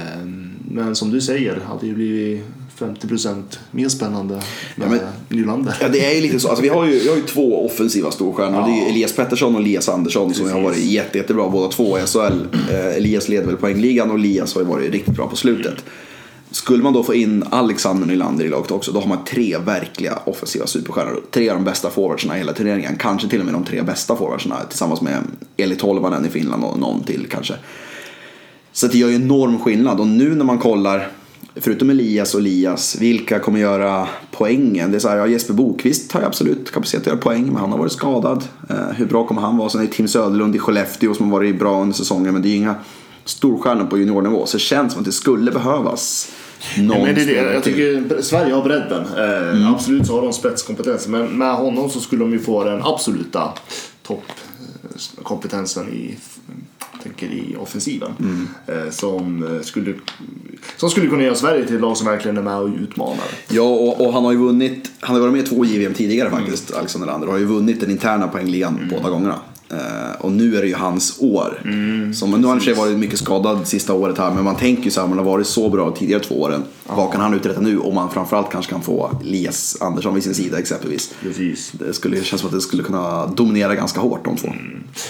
men 0.70 0.94
som 0.96 1.10
du 1.10 1.20
säger, 1.20 1.60
hade 1.68 1.86
ju 1.86 1.94
blivit 1.94 2.44
50% 2.80 3.42
mer 3.70 3.88
spännande 3.88 4.34
med 4.34 4.86
Ja, 4.86 4.88
men- 4.90 4.98
Nylander. 5.38 5.76
Ja, 5.80 5.88
det 5.88 6.04
är 6.04 6.14
ju 6.14 6.20
lite 6.20 6.40
så. 6.40 6.48
Alltså, 6.48 6.62
vi, 6.62 6.68
har 6.68 6.86
ju, 6.86 6.98
vi 6.98 7.08
har 7.08 7.16
ju 7.16 7.22
två 7.22 7.66
offensiva 7.66 8.10
storstjärnor. 8.10 8.62
Det 8.66 8.72
är 8.86 8.90
Elias 8.90 9.12
Pettersson 9.12 9.54
och 9.54 9.60
Elias 9.60 9.88
Andersson 9.88 10.34
som 10.34 10.50
har 10.52 10.60
varit 10.60 10.74
Precis. 10.74 10.90
jätte, 10.90 11.18
jättebra 11.18 11.48
båda 11.48 11.68
två 11.68 11.98
i 11.98 12.00
SHL. 12.06 12.46
Eh, 12.70 12.96
Elias 12.96 13.28
leder 13.28 13.46
väl 13.46 13.56
poängligan 13.56 14.10
och 14.10 14.16
Elias 14.18 14.54
har 14.54 14.62
ju 14.62 14.68
varit 14.68 14.92
riktigt 14.92 15.14
bra 15.16 15.28
på 15.28 15.36
slutet. 15.36 15.74
Skulle 16.52 16.82
man 16.82 16.92
då 16.92 17.02
få 17.02 17.14
in 17.14 17.44
Alexander 17.50 18.06
Nylander 18.06 18.44
i 18.44 18.48
laget 18.48 18.70
också, 18.70 18.92
då 18.92 19.00
har 19.00 19.08
man 19.08 19.24
tre 19.24 19.58
verkliga 19.58 20.18
offensiva 20.24 20.66
superstjärnor. 20.66 21.20
Tre 21.30 21.48
av 21.50 21.56
de 21.56 21.64
bästa 21.64 21.90
forwardsarna 21.90 22.34
i 22.36 22.38
hela 22.38 22.52
turneringen. 22.52 22.96
Kanske 22.98 23.28
till 23.28 23.38
och 23.40 23.44
med 23.44 23.54
de 23.54 23.64
tre 23.64 23.82
bästa 23.82 24.16
forwardsarna 24.16 24.56
tillsammans 24.68 25.00
med 25.00 25.18
Eli 25.56 25.76
Tolvanen 25.76 26.26
i 26.26 26.28
Finland 26.28 26.64
och 26.64 26.78
någon 26.78 27.04
till 27.04 27.26
kanske. 27.30 27.54
Så 28.72 28.86
det 28.86 28.98
gör 28.98 29.08
ju 29.08 29.14
enorm 29.14 29.58
skillnad 29.58 30.00
och 30.00 30.06
nu 30.06 30.34
när 30.34 30.44
man 30.44 30.58
kollar 30.58 31.08
Förutom 31.56 31.90
Elias 31.90 32.34
och 32.34 32.40
Elias, 32.40 32.96
vilka 33.00 33.38
kommer 33.38 33.60
göra 33.60 34.08
poängen? 34.30 34.90
Det 34.90 34.96
är 34.96 34.98
så 34.98 35.08
här, 35.08 35.16
ja, 35.16 35.26
Jesper 35.26 35.54
Bokvist 35.54 36.12
har 36.12 36.20
ju 36.20 36.26
absolut 36.26 36.70
kapacitet 36.70 37.00
att 37.00 37.06
göra 37.06 37.16
poäng, 37.16 37.46
men 37.46 37.56
han 37.56 37.70
har 37.70 37.78
varit 37.78 37.92
skadad. 37.92 38.44
Eh, 38.70 38.76
hur 38.96 39.06
bra 39.06 39.26
kommer 39.26 39.40
han 39.42 39.56
vara? 39.56 39.68
Sen 39.70 39.80
är 39.80 39.84
det 39.86 39.92
Tim 39.92 40.08
Söderlund 40.08 40.56
i 40.56 40.58
Skellefteå 40.58 41.14
som 41.14 41.26
har 41.30 41.38
varit 41.38 41.58
bra 41.58 41.82
under 41.82 41.94
säsongen, 41.94 42.32
men 42.32 42.42
det 42.42 42.48
är 42.48 42.50
ju 42.50 42.56
inga 42.56 42.74
storstjärnor 43.24 43.84
på 43.84 43.98
juniornivå. 43.98 44.46
Så 44.46 44.56
det 44.56 44.60
känns 44.60 44.92
som 44.92 45.00
att 45.00 45.06
det 45.06 45.12
skulle 45.12 45.50
behövas 45.50 46.32
någon 46.78 47.02
Men 47.02 47.14
det 47.14 47.22
är 47.22 47.26
det, 47.26 47.52
jag 47.52 47.62
tycker 47.62 48.22
Sverige 48.22 48.54
har 48.54 48.62
bredden. 48.62 49.04
Eh, 49.16 49.40
Mm. 49.50 49.74
Absolut 49.74 50.06
så 50.06 50.14
har 50.14 50.22
de 50.22 50.32
spetskompetensen. 50.32 51.12
Men 51.12 51.26
med 51.38 51.54
honom 51.54 51.90
så 51.90 52.00
skulle 52.00 52.24
de 52.24 52.32
ju 52.32 52.38
få 52.38 52.64
den 52.64 52.82
absoluta 52.82 53.52
toppkompetensen 54.02 55.88
i, 55.88 56.16
tänker 57.02 57.26
i 57.26 57.56
offensiven. 57.58 58.12
Mm. 58.20 58.48
Eh, 58.66 58.90
som, 58.90 59.58
skulle, 59.62 59.94
som 60.76 60.90
skulle 60.90 61.06
kunna 61.06 61.22
göra 61.22 61.34
Sverige 61.34 61.66
till 61.66 61.74
ett 61.74 61.80
lag 61.80 61.96
som 61.96 62.06
verkligen 62.06 62.36
är 62.36 62.42
med 62.42 62.56
och 62.56 62.68
utmanar. 62.82 63.24
Ja, 63.48 63.62
och, 63.62 64.06
och 64.06 64.12
han 64.12 64.24
har 64.24 64.32
ju 64.32 64.38
vunnit, 64.38 64.90
han 65.00 65.14
har 65.14 65.20
varit 65.20 65.32
med 65.32 65.42
i 65.42 65.46
två 65.46 65.64
JVM 65.64 65.94
tidigare 65.94 66.30
faktiskt, 66.30 66.74
Alexander 66.74 67.06
Lander. 67.06 67.26
Och 67.26 67.32
har 67.32 67.40
ju 67.40 67.46
vunnit 67.46 67.80
den 67.80 67.90
interna 67.90 68.28
poängligan 68.28 68.90
båda 68.90 69.10
gångerna. 69.10 69.38
Eh, 69.70 70.20
och 70.20 70.32
nu 70.32 70.56
är 70.56 70.62
det 70.62 70.68
ju 70.68 70.74
hans 70.74 71.16
år. 71.20 71.60
så, 72.14 72.26
men 72.26 72.40
nu 72.40 72.46
har 72.46 72.54
han 72.54 72.68
i 72.68 72.72
varit 72.72 72.98
mycket 72.98 73.18
skadad 73.18 73.68
sista 73.68 73.94
året 73.94 74.18
här, 74.18 74.30
men 74.30 74.44
man 74.44 74.56
tänker 74.56 74.82
ju 74.82 74.90
så 74.90 75.00
här, 75.00 75.08
man 75.08 75.18
har 75.18 75.24
varit 75.24 75.46
så 75.46 75.68
bra 75.68 75.84
de 75.84 75.94
tidigare 75.94 76.22
två 76.22 76.40
åren. 76.40 76.62
Vad 76.86 77.12
kan 77.12 77.20
han 77.20 77.34
uträtta 77.34 77.60
nu? 77.60 77.78
Om 77.78 77.94
man 77.94 78.10
framförallt 78.10 78.50
kanske 78.52 78.72
kan 78.72 78.82
få 78.82 79.10
Elias 79.20 79.76
Andersson 79.80 80.14
vid 80.14 80.22
sin 80.22 80.34
sida 80.34 80.58
exempelvis. 80.58 81.14
Precis. 81.22 81.72
Det 81.72 81.92
skulle 81.92 82.16
det 82.16 82.24
känns 82.24 82.40
som 82.40 82.48
att 82.48 82.54
det 82.54 82.60
skulle 82.60 82.82
kunna 82.82 83.26
dominera 83.26 83.74
ganska 83.74 84.00
hårt 84.00 84.24
de 84.24 84.36
två. 84.36 84.48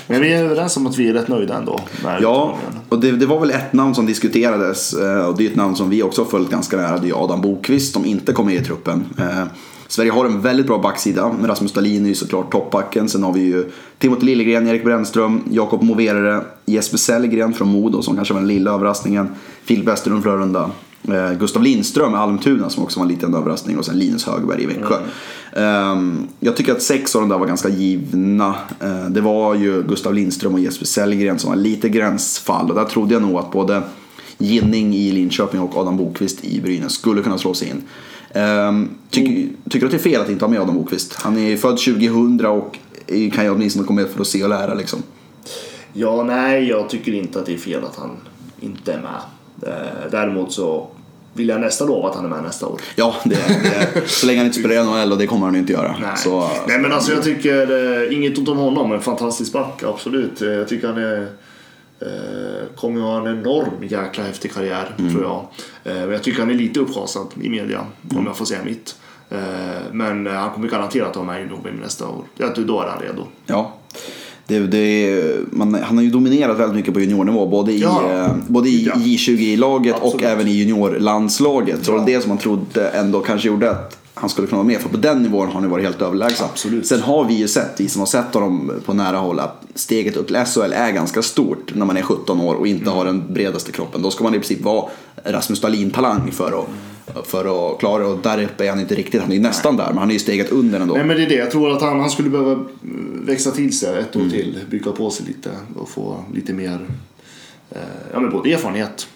Men 0.06 0.20
vi 0.20 0.32
är 0.32 0.44
överens 0.44 0.76
om 0.76 0.86
att 0.86 0.98
vi 0.98 1.08
är 1.08 1.12
rätt 1.12 1.28
nöjda 1.28 1.56
ändå. 1.56 1.80
Ja, 2.22 2.58
och 2.88 3.00
det, 3.00 3.10
det 3.10 3.26
var 3.26 3.40
väl 3.40 3.50
ett 3.50 3.72
namn 3.72 3.94
som 3.94 4.06
diskuterades 4.06 4.92
eh, 4.92 5.26
och 5.26 5.36
det 5.36 5.46
är 5.46 5.50
ett 5.50 5.56
namn 5.56 5.76
som 5.76 5.90
vi 5.90 6.02
också 6.02 6.22
har 6.22 6.30
följt 6.30 6.50
ganska 6.50 6.76
nära. 6.76 6.98
Det 6.98 7.08
är 7.08 7.24
Adam 7.24 7.40
Bokvist 7.40 7.92
som 7.92 8.04
inte 8.04 8.32
kom 8.32 8.46
med 8.46 8.54
i 8.54 8.64
truppen. 8.64 9.04
Sverige 9.90 10.10
har 10.10 10.24
en 10.24 10.40
väldigt 10.40 10.66
bra 10.66 10.78
backsida 10.78 11.34
Rasmus 11.42 11.72
Dahlin 11.72 12.04
är 12.04 12.08
ju 12.08 12.14
såklart 12.14 12.52
toppbacken. 12.52 13.08
Sen 13.08 13.22
har 13.22 13.32
vi 13.32 13.40
ju 13.40 13.70
Timothy 13.98 14.26
Liljegren, 14.26 14.68
Erik 14.68 14.84
Brännström, 14.84 15.40
Jakob 15.50 15.82
Moverere, 15.82 16.40
Jesper 16.66 16.98
Sellgren 16.98 17.52
från 17.52 17.68
Modo 17.68 18.02
som 18.02 18.16
kanske 18.16 18.34
var 18.34 18.40
den 18.40 18.48
lilla 18.48 18.70
överraskningen. 18.70 19.28
Filip 19.64 19.88
Westerlund 19.88 20.22
Frölunda. 20.22 20.70
Eh, 21.08 21.32
Gustav 21.32 21.62
Lindström 21.62 22.12
i 22.14 22.16
Almtuna 22.16 22.70
som 22.70 22.82
också 22.82 23.00
var 23.00 23.06
en 23.06 23.12
liten 23.12 23.34
överraskning 23.34 23.78
och 23.78 23.84
sen 23.84 23.98
Linus 23.98 24.26
Högberg 24.26 24.62
i 24.62 24.66
Växjö. 24.66 24.96
Ehm, 25.56 26.28
jag 26.40 26.56
tycker 26.56 26.72
att 26.72 26.82
sex 26.82 27.16
av 27.16 27.20
de 27.20 27.28
där 27.28 27.38
var 27.38 27.46
ganska 27.46 27.68
givna. 27.68 28.54
Eh, 28.80 29.04
det 29.08 29.20
var 29.20 29.54
ju 29.54 29.82
Gustav 29.82 30.14
Lindström 30.14 30.54
och 30.54 30.60
Jesper 30.60 30.86
Sellgren 30.86 31.38
som 31.38 31.50
var 31.50 31.56
lite 31.56 31.88
gränsfall 31.88 32.70
och 32.70 32.76
där 32.76 32.84
trodde 32.84 33.14
jag 33.14 33.22
nog 33.22 33.36
att 33.36 33.52
både 33.52 33.82
Ginning 34.38 34.94
i 34.94 35.12
Linköping 35.12 35.60
och 35.60 35.76
Adam 35.76 35.96
Bokvist 35.96 36.44
i 36.44 36.60
Brynäs 36.60 36.92
skulle 36.92 37.22
kunna 37.22 37.38
slå 37.38 37.54
sig 37.54 37.68
in. 37.68 37.82
Ehm, 38.34 38.88
tycker, 39.10 39.48
tycker 39.70 39.80
du 39.80 39.86
att 39.86 39.90
det 39.90 39.96
är 40.08 40.12
fel 40.12 40.20
att 40.20 40.28
inte 40.30 40.44
ha 40.44 40.50
med 40.50 40.60
Adam 40.60 40.74
Bokvist? 40.74 41.14
Han 41.14 41.38
är 41.38 41.56
född 41.56 41.78
2000 41.78 42.46
och 42.46 42.78
är- 43.06 43.30
kan 43.30 43.44
ju 43.44 43.50
åtminstone 43.50 43.86
komma 43.86 44.00
med 44.00 44.10
för 44.10 44.20
att 44.20 44.26
se 44.26 44.42
och 44.42 44.48
lära 44.48 44.74
liksom. 44.74 45.02
Ja, 45.92 46.22
nej, 46.22 46.68
jag 46.68 46.88
tycker 46.88 47.12
inte 47.14 47.40
att 47.40 47.46
det 47.46 47.54
är 47.54 47.58
fel 47.58 47.84
att 47.84 47.96
han 47.96 48.10
inte 48.60 48.92
är 48.92 49.00
med. 49.00 49.72
Eh, 49.72 50.10
Däremot 50.10 50.52
så 50.52 50.86
vill 51.34 51.48
jag 51.48 51.60
nästan 51.60 51.88
lova 51.88 52.08
att 52.08 52.14
han 52.16 52.24
är 52.24 52.28
med 52.28 52.42
nästa 52.42 52.66
år. 52.66 52.80
Ja, 52.96 53.14
det, 53.24 53.34
det, 53.94 54.08
så 54.08 54.26
länge 54.26 54.38
han 54.38 54.46
inte 54.46 54.58
spelar 54.58 54.74
i 54.74 54.84
NHL 55.02 55.12
och 55.12 55.18
det 55.18 55.26
kommer 55.26 55.44
han 55.46 55.54
ju 55.54 55.60
inte 55.60 55.72
göra. 55.72 55.96
Nej. 56.00 56.10
Så, 56.16 56.50
Nej 56.68 56.78
men 56.78 56.92
alltså 56.92 57.12
jag 57.12 57.22
tycker, 57.22 58.02
eh, 58.10 58.16
inget 58.16 58.38
ont 58.38 58.48
om 58.48 58.56
honom, 58.58 58.92
en 58.92 59.00
fantastisk 59.00 59.52
back, 59.52 59.82
absolut. 59.82 60.42
Eh, 60.42 60.48
Jag 60.48 60.68
tycker 60.68 60.86
han 60.88 60.98
är, 60.98 61.28
kommer 62.76 63.00
att 63.00 63.06
ha 63.22 63.28
en 63.30 63.38
enorm 63.38 63.84
jäkla 63.88 64.24
häftig 64.24 64.52
karriär, 64.52 64.94
Mm. 64.98 65.12
tror 65.12 65.22
jag. 65.24 65.38
Eh, 65.92 66.00
men 66.00 66.10
jag 66.10 66.22
tycker 66.22 66.40
han 66.40 66.50
är 66.50 66.54
lite 66.54 66.80
uppschasad 66.80 67.26
i 67.42 67.48
media, 67.48 67.80
Mm. 68.10 68.18
om 68.18 68.26
jag 68.26 68.36
får 68.36 68.44
säga 68.44 68.60
mitt. 68.64 68.94
Eh, 69.30 69.38
men 69.92 70.26
eh, 70.26 70.32
han 70.32 70.50
kommer 70.50 70.68
garanterat 70.68 71.10
att 71.10 71.16
vara 71.16 71.26
med 71.26 71.42
i 71.42 71.46
Nobel 71.46 71.72
nästa 71.82 72.08
år. 72.08 72.24
Jag 72.36 72.54
tror 72.54 72.64
då 72.64 72.80
är 72.80 72.86
han 72.86 73.00
redo. 73.02 73.22
Ja. 73.46 73.74
Det, 74.46 74.58
det, 74.58 75.22
man, 75.52 75.74
han 75.74 75.96
har 75.96 76.04
ju 76.04 76.10
dominerat 76.10 76.58
väldigt 76.58 76.76
mycket 76.76 76.94
på 76.94 77.00
juniornivå, 77.00 77.46
både 77.46 77.72
i, 77.72 77.80
Ja. 77.80 78.12
eh, 78.12 78.32
både 78.48 78.68
i 78.68 78.84
Ja. 78.86 78.92
J20-laget 78.94 79.96
och 80.00 80.22
även 80.22 80.48
i 80.48 80.50
juniorlandslaget. 80.52 81.84
Så 81.84 81.92
Ja. 81.92 82.02
det 82.06 82.20
som 82.20 82.28
man 82.28 82.38
trodde 82.38 82.88
ändå 82.88 83.20
kanske 83.20 83.48
gjorde 83.48 83.70
att 83.70 83.98
han 84.20 84.30
skulle 84.30 84.46
kunna 84.46 84.56
vara 84.58 84.66
med. 84.66 84.80
För 84.80 84.88
på 84.88 84.96
den 84.96 85.22
nivån 85.22 85.46
har 85.46 85.54
han 85.60 85.70
varit 85.70 85.84
helt 85.84 86.02
överlägsen. 86.02 86.46
Absolut. 86.50 86.86
Sen 86.86 87.00
har 87.00 87.24
vi 87.24 87.34
ju 87.34 87.48
sett, 87.48 87.80
vi 87.80 87.88
som 87.88 88.00
har 88.00 88.06
sett 88.06 88.34
honom 88.34 88.72
på 88.86 88.92
nära 88.94 89.16
håll, 89.16 89.40
att 89.40 89.64
steget 89.74 90.16
upp 90.16 90.26
till 90.26 90.36
SHL 90.36 90.72
är 90.72 90.90
ganska 90.92 91.22
stort 91.22 91.74
när 91.74 91.86
man 91.86 91.96
är 91.96 92.02
17 92.02 92.40
år 92.40 92.54
och 92.54 92.66
inte 92.66 92.82
Mm. 92.82 92.94
har 92.96 93.04
den 93.04 93.32
bredaste 93.32 93.72
kroppen. 93.72 94.02
Då 94.02 94.10
ska 94.10 94.24
man 94.24 94.34
i 94.34 94.38
princip 94.38 94.60
vara 94.60 94.90
Rasmus 95.24 95.60
Dahlin-talang 95.60 96.30
för 96.32 96.62
att, 96.62 97.26
för 97.26 97.72
att 97.74 97.78
klara. 97.80 98.06
Och 98.06 98.18
där 98.22 98.42
uppe 98.42 98.64
är 98.66 98.70
han 98.70 98.80
inte 98.80 98.94
riktigt, 98.94 99.20
han 99.20 99.30
är 99.30 99.34
ju 99.36 99.42
nästan 99.42 99.76
där, 99.76 99.86
men 99.88 99.98
han 99.98 100.08
är 100.10 100.12
ju 100.14 100.18
steget 100.20 100.50
under 100.50 100.80
ändå. 100.80 100.94
Nej 100.94 101.04
men 101.04 101.16
det 101.16 101.22
är 101.22 101.28
det, 101.28 101.34
jag 101.34 101.50
tror 101.50 101.72
att 101.76 101.82
han, 101.82 102.00
han 102.00 102.10
skulle 102.10 102.30
behöva 102.30 102.52
eh, 102.52 102.58
växa 103.26 103.50
till 103.50 103.78
sig 103.78 103.98
ett 104.00 104.14
Mm. 104.14 104.26
år 104.26 104.30
till, 104.30 104.58
bygga 104.70 104.92
på 104.92 105.10
sig 105.10 105.26
lite 105.26 105.50
och 105.76 105.88
få 105.88 106.24
lite 106.34 106.52
mer, 106.52 106.78
eh, 107.70 107.78
ja 108.12 108.20
men 108.20 108.30
både 108.30 108.52
erfarenhet 108.52 109.06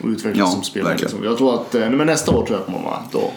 och 0.00 0.08
utvecklas 0.08 0.38
Ja, 0.48 0.52
som 0.54 0.62
spelare. 0.62 0.96
Liksom. 0.98 1.24
Jag 1.24 1.36
tror 1.38 1.54
att, 1.54 1.74
eh, 1.74 1.90
men 1.90 2.06
nästa 2.06 2.30
år 2.36 2.46
tror 2.46 2.58
jag 2.58 2.66
kommer 2.66 2.82
vara. 2.82 2.98
Då. 3.12 3.30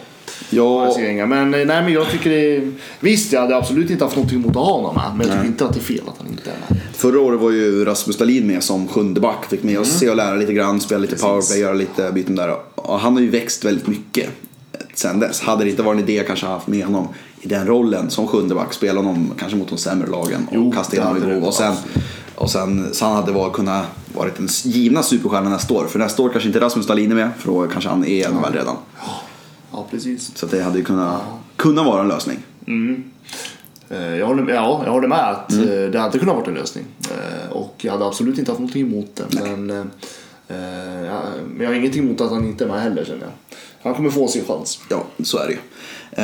Ja. 0.50 0.96
Men, 1.26 1.32
eh, 1.54 1.66
nej, 1.66 1.66
men 1.66 1.92
jag 1.92 2.10
tycker 2.10 2.30
det 2.30 2.56
är, 2.56 2.72
Visst, 3.00 3.32
jag 3.32 3.40
hade 3.40 3.56
absolut 3.56 3.90
inte 3.90 4.04
haft 4.04 4.16
någonting 4.16 4.38
emot 4.38 4.50
att 4.50 4.56
ha 4.56 4.72
honom 4.72 4.94
med. 4.94 5.10
Men 5.16 5.26
jag 5.26 5.36
tycker 5.36 5.46
inte 5.48 5.64
att 5.64 5.72
det 5.74 5.80
är 5.80 5.84
fel 5.84 6.00
att 6.08 6.14
han 6.18 6.26
inte 6.28 6.50
är 6.50 6.54
med. 6.68 6.80
Förra 6.92 7.20
året 7.20 7.40
var 7.40 7.50
ju 7.50 7.84
Rasmus 7.84 8.18
Dahlin 8.18 8.46
med 8.46 8.62
som 8.62 8.88
sjunde 8.88 9.20
back. 9.20 9.44
Fick 9.50 9.62
med 9.62 9.78
oss 9.78 9.98
se 9.98 10.10
och 10.10 10.16
lära 10.16 10.34
lite 10.34 10.52
grann, 10.52 10.80
spela 10.80 10.98
lite 10.98 11.16
Mm. 11.24 11.34
Precis. 11.36 11.48
powerplay, 11.50 11.60
göra 11.60 11.74
lite 11.74 12.12
byten 12.12 12.34
där. 12.36 12.56
Och 12.74 12.98
han 12.98 13.12
har 13.12 13.20
ju 13.20 13.30
växt 13.30 13.64
väldigt 13.64 13.86
mycket 13.86 14.28
sen 14.94 15.20
dess. 15.20 15.40
Hade 15.40 15.64
det 15.64 15.70
inte 15.70 15.82
varit 15.82 15.98
en 16.02 16.08
idé 16.08 16.24
kanske 16.26 16.46
haft 16.46 16.66
med 16.66 16.84
honom 16.84 17.08
i 17.40 17.48
den 17.48 17.66
rollen 17.66 18.10
som 18.10 18.26
sjunde 18.26 18.54
back, 18.54 18.72
spela 18.74 18.98
honom 19.00 19.32
kanske 19.38 19.58
mot 19.58 19.68
de 19.68 19.78
sämre 19.78 20.10
lagen 20.10 20.46
och 20.50 20.54
Jo, 20.54 20.72
kasta 20.72 20.96
in 20.96 21.02
honom 21.02 21.22
i 21.22 21.26
behov. 21.26 21.44
Och 21.44 21.54
sen, 21.54 21.74
och 22.34 22.50
sen 22.50 22.86
så 22.92 23.04
han 23.04 23.16
hade 23.16 23.32
varit, 23.32 23.52
kunnat 23.52 23.84
varit 24.14 24.36
den 24.36 24.48
givna 24.64 25.02
superstjärnan 25.02 25.52
nästa 25.52 25.74
år. 25.74 25.86
För 25.86 25.98
nästa 25.98 26.22
år 26.22 26.28
kanske 26.28 26.46
inte 26.48 26.60
Rasmus 26.60 26.86
Dahlin 26.86 27.10
är 27.10 27.14
med, 27.16 27.30
för 27.38 27.48
då 27.52 27.66
kanske 27.66 27.90
han 27.90 28.04
är 28.04 28.08
i 28.08 28.32
NHL 28.32 28.52
redan. 28.52 28.76
Ja, 29.84 29.90
precis. 29.90 30.30
Så 30.36 30.46
det 30.46 30.62
hade 30.62 30.78
ju 30.78 30.84
kunnat, 30.84 31.22
kunna 31.56 31.82
vara 31.84 32.00
en 32.02 32.08
lösning. 32.08 32.38
Eh, 33.90 34.16
Jag 34.16 34.26
håller, 34.26 34.42
med- 34.42 34.54
ja, 34.54 34.82
jag 34.84 34.92
håller 34.92 35.08
med 35.08 35.30
att 35.30 35.52
Mm. 35.52 35.68
eh, 35.84 35.90
det 35.90 35.98
hade 35.98 36.18
kunnat 36.18 36.34
vara 36.36 36.46
en 36.46 36.54
lösning. 36.54 36.84
Eh, 37.10 37.52
Och 37.52 37.74
jag 37.78 37.92
hade 37.92 38.06
absolut 38.06 38.38
inte 38.38 38.50
haft 38.50 38.60
någonting 38.60 38.82
emot 38.82 39.16
det. 39.16 39.40
Men, 39.40 39.68
ja, 41.06 41.22
men 41.48 41.60
jag 41.60 41.66
har 41.68 41.74
ingenting 41.74 42.02
emot 42.04 42.20
att 42.20 42.30
han 42.30 42.44
inte 42.44 42.64
är 42.64 42.68
med 42.68 42.80
heller 42.82 43.04
känner 43.04 43.20
jag. 43.20 43.30
Han 43.82 43.94
kommer 43.94 44.10
få 44.10 44.28
sin 44.28 44.44
chans. 44.44 44.80
Ja, 44.90 45.04
så 45.24 45.38
är 45.38 45.46
det 45.46 45.52
ju. 45.52 45.58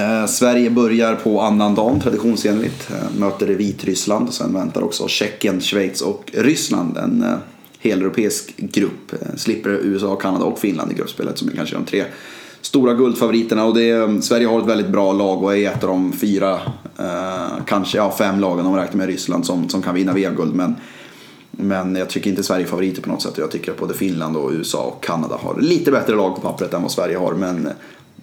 Eh, 0.01 0.27
Sverige 0.27 0.70
börjar 0.70 1.14
på 1.14 1.40
annan 1.40 1.75
dagen 1.75 2.01
traditionsenligt. 2.01 2.90
Eh, 2.90 3.20
möter 3.20 3.46
Vitryssland 3.46 4.29
och 4.29 4.35
sen 4.35 4.55
väntar 4.55 4.83
också 4.83 5.09
Tjeckien, 5.09 5.61
Schweiz 5.61 6.01
och 6.01 6.31
Ryssland. 6.35 6.96
En 6.96 7.23
eh, 7.23 7.35
heleuropeisk 7.79 8.57
grupp. 8.57 9.12
Eh, 9.12 9.18
slipper 9.37 9.70
USA, 9.70 10.16
Kanada 10.16 10.44
och 10.44 10.59
Finland 10.59 10.92
i 10.92 10.94
gruppspelet 10.94 11.38
som 11.38 11.49
är 11.49 11.53
kanske 11.53 11.75
de 11.75 11.85
tre 11.85 12.05
stora 12.62 12.94
guldfavoriterna. 12.94 13.64
Och 13.64 13.75
det, 13.75 13.90
är- 13.90 14.20
Sverige 14.20 14.46
har 14.46 14.61
ett 14.61 14.66
väldigt 14.66 14.88
bra 14.88 15.12
lag 15.12 15.42
och 15.42 15.57
är 15.57 15.70
ett 15.70 15.85
av 15.85 15.88
de 15.90 16.12
fyra, 16.12 16.53
eh, 16.99 17.64
kanske 17.66 17.96
ja, 17.99 18.14
fem 18.18 18.40
lagen 18.40 18.66
om 18.66 18.73
man 18.73 18.81
räknar 18.81 18.96
med 18.99 19.07
Ryssland 19.07 19.46
som, 19.46 19.68
som 19.68 19.83
kan 19.83 19.94
vinna 19.94 20.12
VM-guld. 20.12 20.55
Men 20.55 20.75
men 21.51 21.96
jag 21.96 22.09
tycker 22.09 22.31
inte 22.31 22.42
Sverige 22.42 22.64
är 22.64 22.68
favoriter 22.68 23.03
på 23.03 23.09
något 23.09 23.23
sätt. 23.23 23.38
Jag 23.38 23.51
tycker 23.51 23.73
att 23.73 23.79
både 23.79 23.94
Finland 23.94 24.37
och 24.37 24.51
USA 24.51 24.83
och 24.83 25.05
Kanada 25.05 25.37
har 25.42 25.61
lite 25.61 25.90
bättre 25.90 26.14
lag 26.16 26.35
på 26.35 26.40
pappret 26.40 26.75
än 26.75 26.83
vad 26.83 26.90
Sverige 26.90 27.16
har. 27.16 27.35
Men 27.35 27.68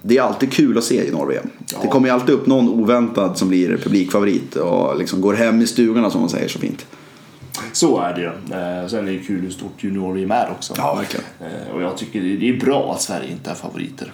det 0.01 0.17
är 0.17 0.21
alltid 0.21 0.51
kul 0.51 0.77
att 0.77 0.83
se 0.83 1.07
i 1.07 1.11
Norge. 1.11 1.41
Det 1.81 1.87
kommer 1.87 2.07
ju 2.07 2.13
alltid 2.13 2.35
upp 2.35 2.47
någon 2.47 2.69
oväntad 2.69 3.37
som 3.37 3.49
blir 3.49 3.77
publikfavorit 3.77 4.55
och 4.55 4.97
liksom 4.97 5.21
går 5.21 5.33
hem 5.33 5.61
i 5.61 5.67
stugorna 5.67 6.09
som 6.09 6.21
man 6.21 6.29
säger 6.29 6.47
så 6.47 6.59
fint. 6.59 6.85
Så 7.71 7.99
är 8.01 8.13
det 8.13 8.21
ju. 8.21 8.27
Eh, 8.27 8.87
Sen 8.87 9.07
är 9.07 9.11
det 9.11 9.19
kul 9.19 9.41
hur 9.41 9.49
stort 9.49 9.83
junior-VM 9.83 10.31
är 10.31 10.49
också. 10.51 10.73
Ja, 10.77 10.95
verkligen. 10.95 11.25
Eh, 11.41 11.75
Och 11.75 11.81
jag 11.81 11.97
tycker 11.97 12.21
det 12.21 12.49
är 12.49 12.59
bra 12.59 12.93
att 12.93 13.01
Sverige 13.01 13.31
inte 13.31 13.49
är 13.49 13.55
favoriter. 13.55 14.11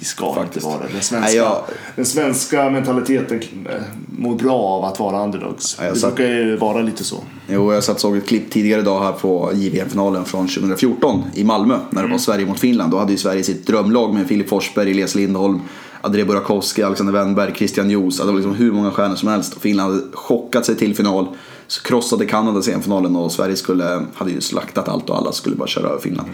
Vi 0.00 0.04
ska 0.04 0.24
Mm. 0.24 0.34
Faktiskt. 0.34 0.66
inte 0.66 0.76
vara 0.78 0.86
det. 0.86 0.92
Den 0.92 1.02
svenska, 1.02 1.26
Nej, 1.28 1.36
jag- 1.36 1.62
den 1.96 2.04
svenska 2.06 2.70
mentaliteten 2.70 3.40
eh, 3.70 3.74
mår 4.18 4.34
bra 4.34 4.56
av 4.58 4.84
att 4.84 5.00
vara 5.00 5.24
underdogs. 5.24 5.76
Ja, 5.80 5.90
det 5.90 5.96
satt- 5.98 6.16
brukar 6.16 6.32
ju 6.32 6.56
vara 6.56 6.82
lite 6.82 7.04
så. 7.04 7.16
Jo, 7.48 7.72
jag 7.72 7.84
satt 7.84 8.00
såg 8.00 8.16
ett 8.16 8.26
klipp 8.28 8.50
tidigare 8.50 8.80
idag 8.80 9.00
här 9.02 9.12
på 9.12 9.50
JVM-finalen 9.54 10.24
från 10.24 10.48
2014 10.48 11.22
i 11.34 11.44
Malmö 11.44 11.78
när 11.90 12.02
det 12.02 12.08
var 12.08 12.18
Sverige 12.18 12.46
mot 12.46 12.60
Finland. 12.60 12.90
Då 12.92 12.98
hade 12.98 13.12
ju 13.12 13.18
Sverige 13.18 13.42
sitt 13.42 13.66
drömlag 13.66 14.14
med 14.14 14.26
Filip 14.28 14.48
Forsberg, 14.48 14.90
Elias 14.90 15.14
Lindholm, 15.14 15.60
André 16.00 16.24
Burakovsky, 16.24 16.82
Alexander 16.82 17.12
Wennberg, 17.12 17.54
Christian 17.54 17.90
Joos. 17.90 18.18
Det 18.18 18.24
var 18.26 18.32
liksom 18.32 18.54
hur 18.54 18.72
många 18.72 18.90
stjärnor 18.90 19.16
som 19.16 19.28
helst. 19.28 19.54
Och 19.54 19.62
Finland 19.62 19.92
hade 19.94 20.02
chockat 20.12 20.66
sig 20.66 20.76
till 20.76 20.94
final. 20.96 21.28
Så 21.68 21.82
krossade 21.82 22.26
Kanada 22.26 22.62
semifinalen 22.62 23.16
och 23.16 23.32
Sverige 23.32 23.56
skulle, 23.56 24.04
hade 24.14 24.30
ju 24.30 24.40
slaktat 24.40 24.88
allt 24.88 25.10
och 25.10 25.16
alla 25.16 25.32
skulle 25.32 25.56
bara 25.56 25.68
köra 25.68 25.88
över 25.88 26.00
Finland. 26.00 26.28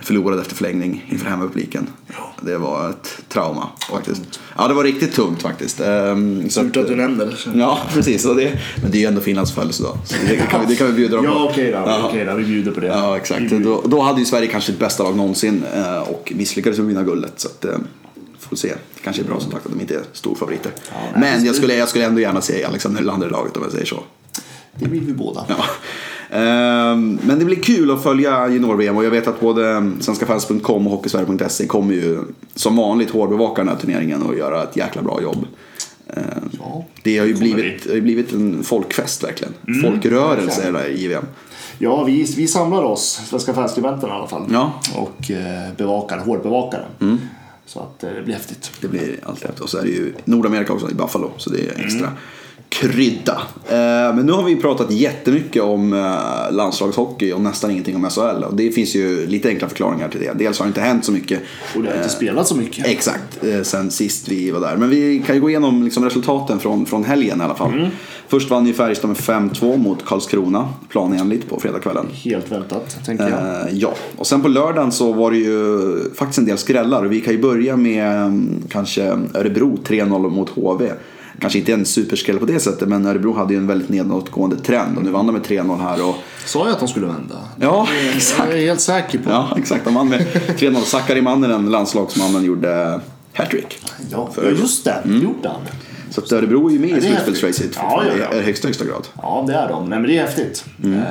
Förlorade 0.00 0.40
efter 0.42 0.54
förlängning 0.54 1.06
inför 1.10 1.26
hemmapubliken. 1.30 1.86
Det 2.40 2.58
var 2.58 2.90
ett 2.90 3.18
trauma 3.28 3.68
faktiskt. 3.90 4.22
Ja, 4.58 4.68
det 4.68 4.74
var 4.74 4.84
riktigt 4.84 5.12
tungt 5.12 5.42
faktiskt. 5.42 5.76
Så 5.76 6.50
Surt 6.50 6.76
att 6.76 6.86
du 6.88 6.96
nämner 6.96 7.26
det. 7.26 7.58
Ja, 7.58 7.78
precis. 7.92 8.22
Det, 8.22 8.58
men 8.82 8.90
det 8.90 8.98
är 8.98 9.00
ju 9.00 9.06
ändå 9.06 9.20
Finlands 9.20 9.52
födelsedag. 9.52 9.98
Så 10.04 10.14
det, 10.22 10.28
det, 10.28 10.36
kan, 10.36 10.60
vi- 10.60 10.66
det 10.66 10.76
kan 10.76 10.86
vi 10.86 10.92
bjuda 10.92 11.16
dem 11.16 11.24
på. 11.24 11.30
Ja, 11.30 11.48
okej 11.50 11.66
då. 11.72 11.78
Ja. 11.78 12.02
Okej 12.08 12.24
då. 12.24 12.34
Vi 12.34 12.44
bjuder 12.44 12.72
på 12.72 12.80
det. 12.80 12.86
Ja, 12.86 13.16
exakt. 13.16 13.50
Då, 13.50 13.82
då 13.86 14.00
hade 14.00 14.18
ju 14.20 14.24
Sverige 14.26 14.46
kanske 14.46 14.72
sitt 14.72 14.80
bästa 14.80 15.02
lag 15.02 15.16
någonsin 15.16 15.64
eh, 15.74 15.98
och 15.98 16.32
misslyckades 16.36 16.78
med 16.78 16.84
att 16.84 16.90
vinna 16.90 17.02
guldet. 17.02 17.32
Så 17.36 17.48
att, 17.48 17.64
eh, 17.64 17.70
får 18.38 18.56
se. 18.56 18.68
Det 18.68 19.00
kanske 19.04 19.22
är 19.22 19.26
bra 19.26 19.40
som 19.40 19.52
sagt 19.52 19.66
att 19.66 19.72
de 19.72 19.80
inte 19.80 19.94
är 19.94 20.02
storfavoriter. 20.12 20.72
nej, 20.92 21.20
Men 21.20 21.44
jag 21.44 21.54
skulle, 21.54 21.74
jag 21.76 21.88
skulle 21.88 22.04
ändå 22.04 22.20
gärna 22.20 22.40
se 22.40 22.64
Alexander 22.64 23.00
Nylander 23.00 23.26
i 23.26 23.30
laget 23.30 23.56
om 23.56 23.62
jag 23.62 23.72
säger 23.72 23.86
så. 23.86 24.02
Det 24.78 24.88
vill 24.88 25.00
vi 25.04 25.12
båda. 25.12 25.44
Ja. 25.48 25.56
Ehm, 26.30 27.18
Men 27.22 27.38
det 27.38 27.44
blir 27.44 27.56
kul 27.62 27.90
att 27.90 28.02
följa 28.02 28.48
junior-VM 28.48 28.96
och 28.96 29.04
jag 29.04 29.10
vet 29.10 29.26
att 29.28 29.40
både 29.40 29.92
svenskafans.com 30.00 30.86
och 30.86 30.92
hockeysverige.se 30.92 31.66
kommer 31.66 31.94
ju 31.94 32.18
som 32.54 32.76
vanligt 32.76 33.10
hårdbevaka 33.10 33.60
den 33.62 33.68
här 33.68 33.76
turneringen 33.76 34.22
och 34.22 34.36
göra 34.38 34.62
ett 34.62 34.76
jäkla 34.76 35.02
bra 35.02 35.22
jobb. 35.22 35.46
Ehm, 36.14 36.22
Ja, 36.60 36.84
Det 37.02 37.18
har 37.18 37.26
ju 37.26 37.34
blivit, 37.34 37.84
det 37.84 37.92
har 37.94 38.00
blivit 38.00 38.32
en 38.32 38.62
folkfest 38.62 39.24
verkligen. 39.24 39.54
Folkrörelse 39.82 40.62
är 40.62 40.72
det 40.72 40.78
här 40.78 40.88
i 40.88 41.02
JVM. 41.04 41.24
Ja, 41.78 42.04
vi, 42.04 42.22
vi 42.36 42.48
samlar 42.48 42.82
oss, 42.82 43.20
Svenska 43.28 43.54
fanskribenten 43.54 44.08
i 44.08 44.12
alla 44.12 44.26
fall. 44.28 44.46
Ja. 44.52 44.72
Och 44.94 45.30
eh, 45.30 45.72
bevakar, 45.76 46.18
hårdbevakar 46.18 46.86
den. 46.98 47.20
Så 47.66 47.80
att 47.80 48.04
eh, 48.04 48.10
det 48.10 48.22
blir 48.22 48.34
häftigt. 48.34 48.70
Det 48.80 48.88
blir 48.88 49.16
allt 49.22 49.44
efter. 49.44 49.62
Och 49.62 49.68
så 49.70 49.78
är 49.78 49.82
det 49.82 49.88
ju 49.88 50.12
Nordamerika 50.24 50.72
också, 50.72 50.90
i 50.90 50.94
Buffalo. 50.94 51.30
Så 51.36 51.50
det 51.50 51.58
är 51.68 51.84
extra 51.84 52.12
krydda. 52.68 53.42
Eh, 53.68 54.14
men 54.14 54.26
nu 54.26 54.32
har 54.32 54.42
vi 54.42 54.56
pratat 54.56 54.90
jättemycket 54.90 55.62
om 55.62 55.92
eh, 55.92 56.54
landslagshockey 56.54 57.32
och 57.32 57.40
nästan 57.40 57.70
ingenting 57.70 57.96
om 57.96 58.10
SHL. 58.10 58.44
Och 58.44 58.54
det 58.54 58.70
finns 58.70 58.94
ju 58.94 59.26
lite 59.26 59.48
enkla 59.48 59.68
förklaringar 59.68 60.08
till 60.08 60.20
det. 60.20 60.32
Dels 60.34 60.58
har 60.58 60.66
det 60.66 60.68
inte 60.68 60.80
hänt 60.80 61.04
så 61.04 61.12
mycket. 61.12 61.40
Och 61.76 61.82
det 61.82 61.88
har 61.88 61.96
inte 61.96 62.08
spelat 62.08 62.46
så 62.46 62.54
mycket. 62.54 62.86
Exakt, 62.86 63.44
eh, 63.44 63.62
sen 63.62 63.90
sist 63.90 64.28
vi 64.28 64.50
var 64.50 64.60
där. 64.60 64.76
Men 64.76 64.90
vi 64.90 65.22
kan 65.26 65.34
ju 65.34 65.40
gå 65.40 65.50
igenom 65.50 65.82
liksom 65.82 66.04
resultaten 66.04 66.58
från, 66.58 66.86
från 66.86 67.04
helgen 67.04 67.40
i 67.40 67.44
alla 67.44 67.54
fall. 67.54 67.90
Först 68.28 68.50
vann 68.50 68.66
ju 68.66 68.72
Färjestad 68.72 69.08
med 69.08 69.16
5-2 69.16 69.76
mot 69.76 70.04
Karlskrona, 70.04 70.68
planenligt 70.88 71.48
på 71.48 71.60
fredagskvällen. 71.60 72.06
Helt 72.12 72.52
väntat, 72.52 73.04
tänker 73.06 73.28
jag. 73.28 73.68
Eh, 73.68 73.78
ja, 73.78 73.94
och 74.16 74.26
sen 74.26 74.42
på 74.42 74.48
lördagen 74.48 74.92
så 74.92 75.12
var 75.12 75.30
det 75.30 75.36
ju 75.36 75.98
faktiskt 76.14 76.38
en 76.38 76.44
del 76.44 76.58
skrällar. 76.58 77.04
Vi 77.04 77.20
kan 77.20 77.32
ju 77.32 77.42
börja 77.42 77.76
med 77.76 78.16
mm, 78.16 78.62
kanske 78.68 79.02
Örebro 79.34 79.78
3-0 79.84 80.30
mot 80.30 80.48
HV. 80.48 80.92
Kanske 81.40 81.58
inte 81.58 81.72
en 81.72 81.86
superskräll 81.86 82.38
på 82.38 82.46
det 82.46 82.60
sättet, 82.60 82.88
men 82.88 83.06
Örebro 83.06 83.32
hade 83.34 83.54
ju 83.54 83.58
en 83.58 83.66
väldigt 83.66 83.88
nedåtgående 83.88 84.56
trend 84.56 84.98
och 84.98 85.04
nu 85.04 85.10
vann 85.10 85.26
de 85.26 85.32
med 85.32 85.42
3-0 85.42 85.80
här. 85.80 86.08
Och, 86.08 86.14
Sa 86.46 86.58
jag 86.64 86.72
att 86.72 86.78
de 86.78 86.88
skulle 86.88 87.06
vända? 87.06 87.34
ja, 87.60 87.88
Jag 88.04 88.16
exakt. 88.16 88.52
är 88.52 88.56
helt 88.56 88.80
säker 88.80 89.18
på 89.18 89.30
Ja, 89.30 89.48
exakt. 89.56 89.84
De 89.84 89.94
vann 89.94 90.08
med 90.08 90.20
3-0. 90.58 90.80
Sakari 90.80 91.22
Manninen, 91.22 91.70
landslagsmannen, 91.70 92.44
gjorde 92.44 93.00
hattrick. 93.34 93.78
Ja, 94.10 94.28
ja 94.36 94.42
just 94.42 94.84
det. 94.84 95.02
Gjorde 95.04 95.48
han. 95.48 95.60
Så 96.10 96.20
att 96.20 96.32
Örebro 96.32 96.68
är 96.68 96.72
ju 96.72 96.78
med 96.78 96.90
i 96.90 96.92
det 96.92 96.98
är 96.98 97.00
slutspelsracet. 97.00 97.70
Ja, 97.76 98.02
ja, 98.06 98.26
ja. 98.32 98.38
i 98.38 98.42
högsta, 98.42 98.68
högsta 98.68 98.84
grad. 98.84 99.08
Ja, 99.22 99.44
det 99.46 99.54
är 99.54 99.68
de. 99.68 99.88
Nej, 99.88 99.98
men 99.98 100.08
det 100.08 100.18
är 100.18 100.22
häftigt. 100.22 100.64
Mm. 100.84 100.98
Eh, 100.98 101.04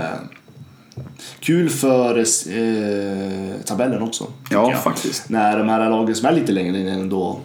kul 1.39 1.69
för 1.69 2.17
eh, 2.17 3.55
tabellen 3.65 4.01
också. 4.01 4.27
Ja, 4.49 4.71
jag. 4.71 4.83
faktiskt. 4.83 5.29
När 5.29 5.57
de 5.59 5.69
här 5.69 5.89
lagen 5.89 6.15
som 6.15 6.27
är 6.27 6.31
lite 6.31 6.51
längre 6.51 6.71
ner 6.71 6.91
ändå 6.93 7.39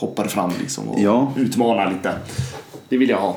hoppar 0.00 0.24
fram 0.24 0.50
liksom 0.60 0.88
och 0.88 1.00
Ja. 1.00 1.32
utmanar 1.36 1.90
lite. 1.90 2.12
Det 2.88 2.96
vill 2.96 3.08
jag 3.08 3.18
ha. 3.20 3.36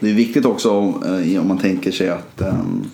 Det 0.00 0.10
är 0.10 0.14
viktigt 0.14 0.44
också 0.44 0.68
eh, 1.04 1.40
om 1.40 1.48
man 1.48 1.58
tänker 1.58 1.90
sig 1.92 2.08
att 2.08 2.40
ehm, 2.40 2.84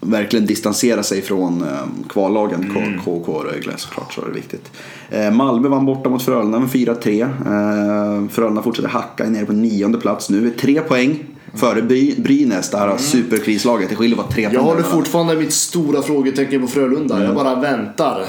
verkligen 0.00 0.46
distansera 0.46 1.02
sig 1.02 1.22
från 1.22 1.62
eh, 1.62 1.68
kvallagen 2.08 2.76
Mm. 2.76 3.00
KK 3.04 3.32
Rögle 3.44 3.72
såklart 3.76 4.12
så 4.12 4.22
är 4.22 4.26
det 4.26 4.32
viktigt. 4.32 4.70
Eh, 5.10 5.30
Malmö 5.30 5.68
vann 5.68 5.86
borta 5.86 6.08
mot 6.10 6.22
Frölunda 6.22 6.58
med 6.58 6.68
4-3. 6.68 7.22
Eh, 7.22 8.28
Frölunda 8.28 8.62
fortsätter 8.62 8.88
hacka 8.88 9.24
är 9.24 9.30
nere 9.30 9.46
på 9.46 9.52
nionde 9.52 9.98
plats 9.98 10.30
nu. 10.30 10.50
Tre 10.50 10.80
poäng 10.80 11.18
före 11.54 11.82
By- 11.82 12.14
Brynäs, 12.18 12.70
det 12.70 12.78
här 12.78 12.96
superkrislaget. 12.96 13.88
Det 13.90 13.96
skiljer 13.96 14.16
bara 14.16 14.26
tre 14.26 14.44
Mm. 14.44 14.54
Jag 14.54 14.62
poäng 14.64 14.74
håller 14.74 14.88
fortfarande 14.88 15.36
mitt 15.36 15.52
stora 15.52 16.02
frågetecken 16.02 16.60
på 16.62 16.66
Frölunda. 16.68 17.14
Mm. 17.14 17.26
Jag 17.26 17.34
bara 17.34 17.54
väntar 17.54 18.24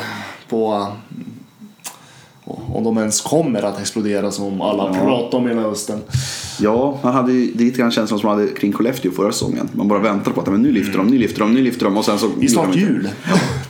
på 0.49 0.87
om 2.75 2.83
de 2.83 2.97
ens 2.97 3.21
kommer 3.21 3.63
att 3.63 3.81
explodera 3.81 4.31
som 4.31 4.61
alla 4.61 4.93
pratar 4.93 5.37
om 5.37 5.47
hela 5.47 5.61
hösten. 5.61 5.99
Ja, 6.59 6.99
man 7.03 7.13
hade 7.13 7.33
ju, 7.33 7.53
lite 7.57 7.77
grann 7.79 7.91
känslan 7.91 8.19
som 8.19 8.29
man 8.29 8.39
hade 8.39 8.51
kring 8.51 8.73
Skellefteå 8.73 9.11
förra 9.11 9.31
säsongen. 9.31 9.69
Man 9.71 9.87
bara 9.87 9.99
väntar 9.99 10.31
på 10.31 10.41
att 10.41 10.47
men 10.47 10.61
nu 10.61 10.71
lyfter 10.71 10.97
de, 10.97 11.07
nu 11.07 11.17
lyfter 11.17 11.39
de, 11.39 11.53
nu 11.53 11.61
lyfter 11.61 11.85
de 11.85 11.97
och 11.97 12.05
sen 12.05 12.19
så... 12.19 12.27
Det 12.39 12.45
är 12.45 12.49
snart 12.49 12.75
jul. 12.75 13.09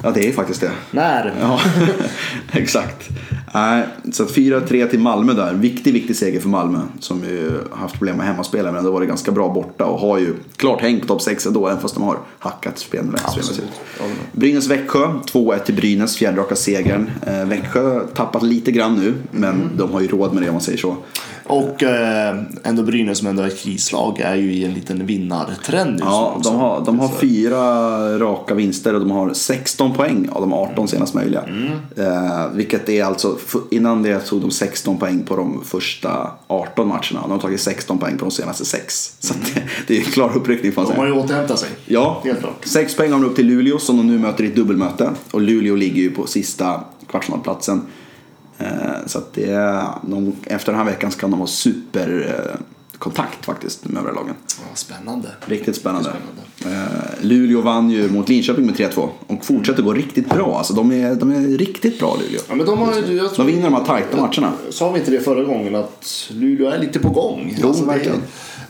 Ja, 0.03 0.11
det 0.11 0.27
är 0.27 0.31
faktiskt 0.31 0.61
det. 0.61 0.71
När? 0.91 1.33
Ja, 1.41 1.59
exakt. 2.51 3.09
Så 4.11 4.23
att 4.23 4.35
4-3 4.35 4.87
till 4.87 4.99
Malmö 4.99 5.33
där. 5.33 5.53
Viktig, 5.53 5.93
viktig 5.93 6.15
seger 6.15 6.39
för 6.39 6.49
Malmö. 6.49 6.79
Som 6.99 7.23
ju 7.23 7.51
haft 7.71 7.97
problem 7.97 8.17
med 8.17 8.25
hemmaspelare 8.25 8.71
men 8.71 8.79
ändå 8.79 8.91
varit 8.91 9.07
ganska 9.07 9.31
bra 9.31 9.53
borta 9.53 9.85
och 9.85 9.99
har 9.99 10.19
ju 10.19 10.33
klart 10.55 10.81
hängt 10.81 11.01
på 11.01 11.07
topp 11.07 11.21
6 11.21 11.45
ändå 11.45 11.67
även 11.67 11.81
fast 11.81 11.93
de 11.93 12.03
har 12.03 12.17
hackat 12.39 12.79
spelmässigt. 12.79 13.61
Brynäs-Växjö, 14.31 15.19
2-1 15.33 15.59
till 15.59 15.75
Brynäs, 15.75 16.15
fjärde 16.15 16.37
raka 16.37 16.55
segern. 16.55 17.11
Eh, 17.27 17.45
Växjö 17.45 17.99
tappat 18.13 18.43
lite 18.43 18.71
grann 18.71 18.94
nu 18.95 19.13
men 19.31 19.69
de 19.77 19.91
har 19.91 20.01
ju 20.01 20.07
råd 20.07 20.33
med 20.33 20.43
det 20.43 20.49
om 20.49 20.53
man 20.55 20.61
säger 20.61 20.77
så. 20.77 20.95
Och 21.47 21.83
eh, 21.83 22.35
ändå 22.63 22.83
Brynäs 22.83 23.17
som 23.17 23.27
ändå 23.27 23.43
är 23.43 23.47
ett 23.47 23.59
krislag 23.59 24.19
är 24.19 24.35
ju 24.35 24.53
i 24.53 24.65
en 24.65 24.73
liten 24.73 25.05
vinnartrend. 25.05 25.99
Ja, 26.03 26.39
de 26.43 26.55
har, 26.55 26.85
de 26.85 26.99
har 26.99 27.07
fyra 27.07 27.59
raka 28.19 28.53
vinster 28.53 28.93
och 28.93 28.99
de 28.99 29.11
har 29.11 29.33
16 29.33 29.93
poäng 29.93 30.29
av 30.31 30.41
de 30.41 30.53
18 30.53 30.87
senast 30.87 31.13
möjliga. 31.13 31.43
Eh, 31.97 32.47
vilket 32.53 32.89
är 32.89 33.03
alltså, 33.03 33.37
innan 33.71 34.03
det 34.03 34.19
tog 34.19 34.41
de 34.41 34.51
16 34.51 34.97
poäng 34.97 35.23
på 35.23 35.35
de 35.35 35.61
första 35.65 36.31
18 36.47 36.87
matcherna. 36.87 37.21
De 37.21 37.31
har 37.31 37.39
tagit 37.39 37.61
16 37.61 37.97
poäng 37.97 38.17
på 38.17 38.25
de 38.25 38.31
senaste 38.31 38.65
6. 38.65 39.15
Så 39.19 39.33
att 39.33 39.39
det, 39.55 39.63
det 39.87 39.95
är 39.95 39.99
en 39.99 40.05
klar 40.05 40.37
uppryckning 40.37 40.71
får 40.71 40.81
man 40.81 40.91
De 40.91 40.97
har 40.97 41.05
säga. 41.05 41.15
ju 41.15 41.21
återhämtat 41.21 41.59
sig. 41.59 41.69
Ja, 41.85 42.21
Helt 42.25 42.39
klart. 42.39 42.65
6 42.65 42.95
poäng 42.95 43.11
har 43.11 43.19
de 43.19 43.25
upp 43.25 43.35
till 43.35 43.47
Luleå 43.47 43.79
som 43.79 43.97
de 43.97 44.07
nu 44.07 44.19
möter 44.19 44.43
i 44.43 44.47
ett 44.47 44.55
dubbelmöte. 44.55 45.09
Och 45.31 45.41
Luleå 45.41 45.75
ligger 45.75 46.01
ju 46.01 46.11
på 46.11 46.27
sista 46.27 46.79
kvartsfinalplatsen. 47.09 47.81
Eh, 48.57 48.67
så 49.05 49.17
att 49.17 49.33
det 49.33 49.81
de, 50.01 50.33
efter 50.45 50.71
den 50.71 50.79
här 50.79 50.85
veckan 50.85 51.11
så 51.11 51.19
kan 51.19 51.31
de 51.31 51.39
ha 51.39 51.47
superkontakt 51.47 53.45
faktiskt 53.45 53.85
med 53.85 53.97
övriga 53.97 54.15
lagen. 54.15 54.35
Ja, 54.47 54.75
spännande. 54.75 55.27
Riktigt 55.45 55.75
spännande. 55.75 56.13
Eh, 56.65 56.71
Luleå 57.21 57.61
vann 57.61 57.89
ju 57.89 58.09
mot 58.09 58.29
Linköping 58.29 58.65
med 58.65 58.75
3-2 58.75 59.09
och 59.27 59.45
fortsätter 59.45 59.83
gå 59.83 59.93
riktigt 59.93 60.29
bra. 60.29 60.57
Alltså, 60.57 60.73
de, 60.73 60.91
är, 60.91 61.15
de 61.15 61.31
är 61.31 61.57
riktigt 61.57 61.99
bra 61.99 62.17
Luleå. 62.21 62.41
Ja, 62.49 62.55
men 62.55 62.65
de, 62.65 62.79
har, 62.79 62.93
tror, 62.93 63.37
De 63.37 63.47
vinner 63.47 63.63
de 63.63 63.73
här 63.73 63.83
tajta 63.83 64.17
matcherna. 64.17 64.51
Sa 64.69 64.91
vi 64.91 64.99
inte 64.99 65.11
det 65.11 65.19
förra 65.19 65.43
gången 65.43 65.75
att 65.75 66.29
Luleå 66.31 66.69
är 66.69 66.79
lite 66.79 66.99
på 66.99 67.09
gång? 67.09 67.55
Jo, 67.61 67.73
det, 67.73 67.85
verkligen. 67.85 68.21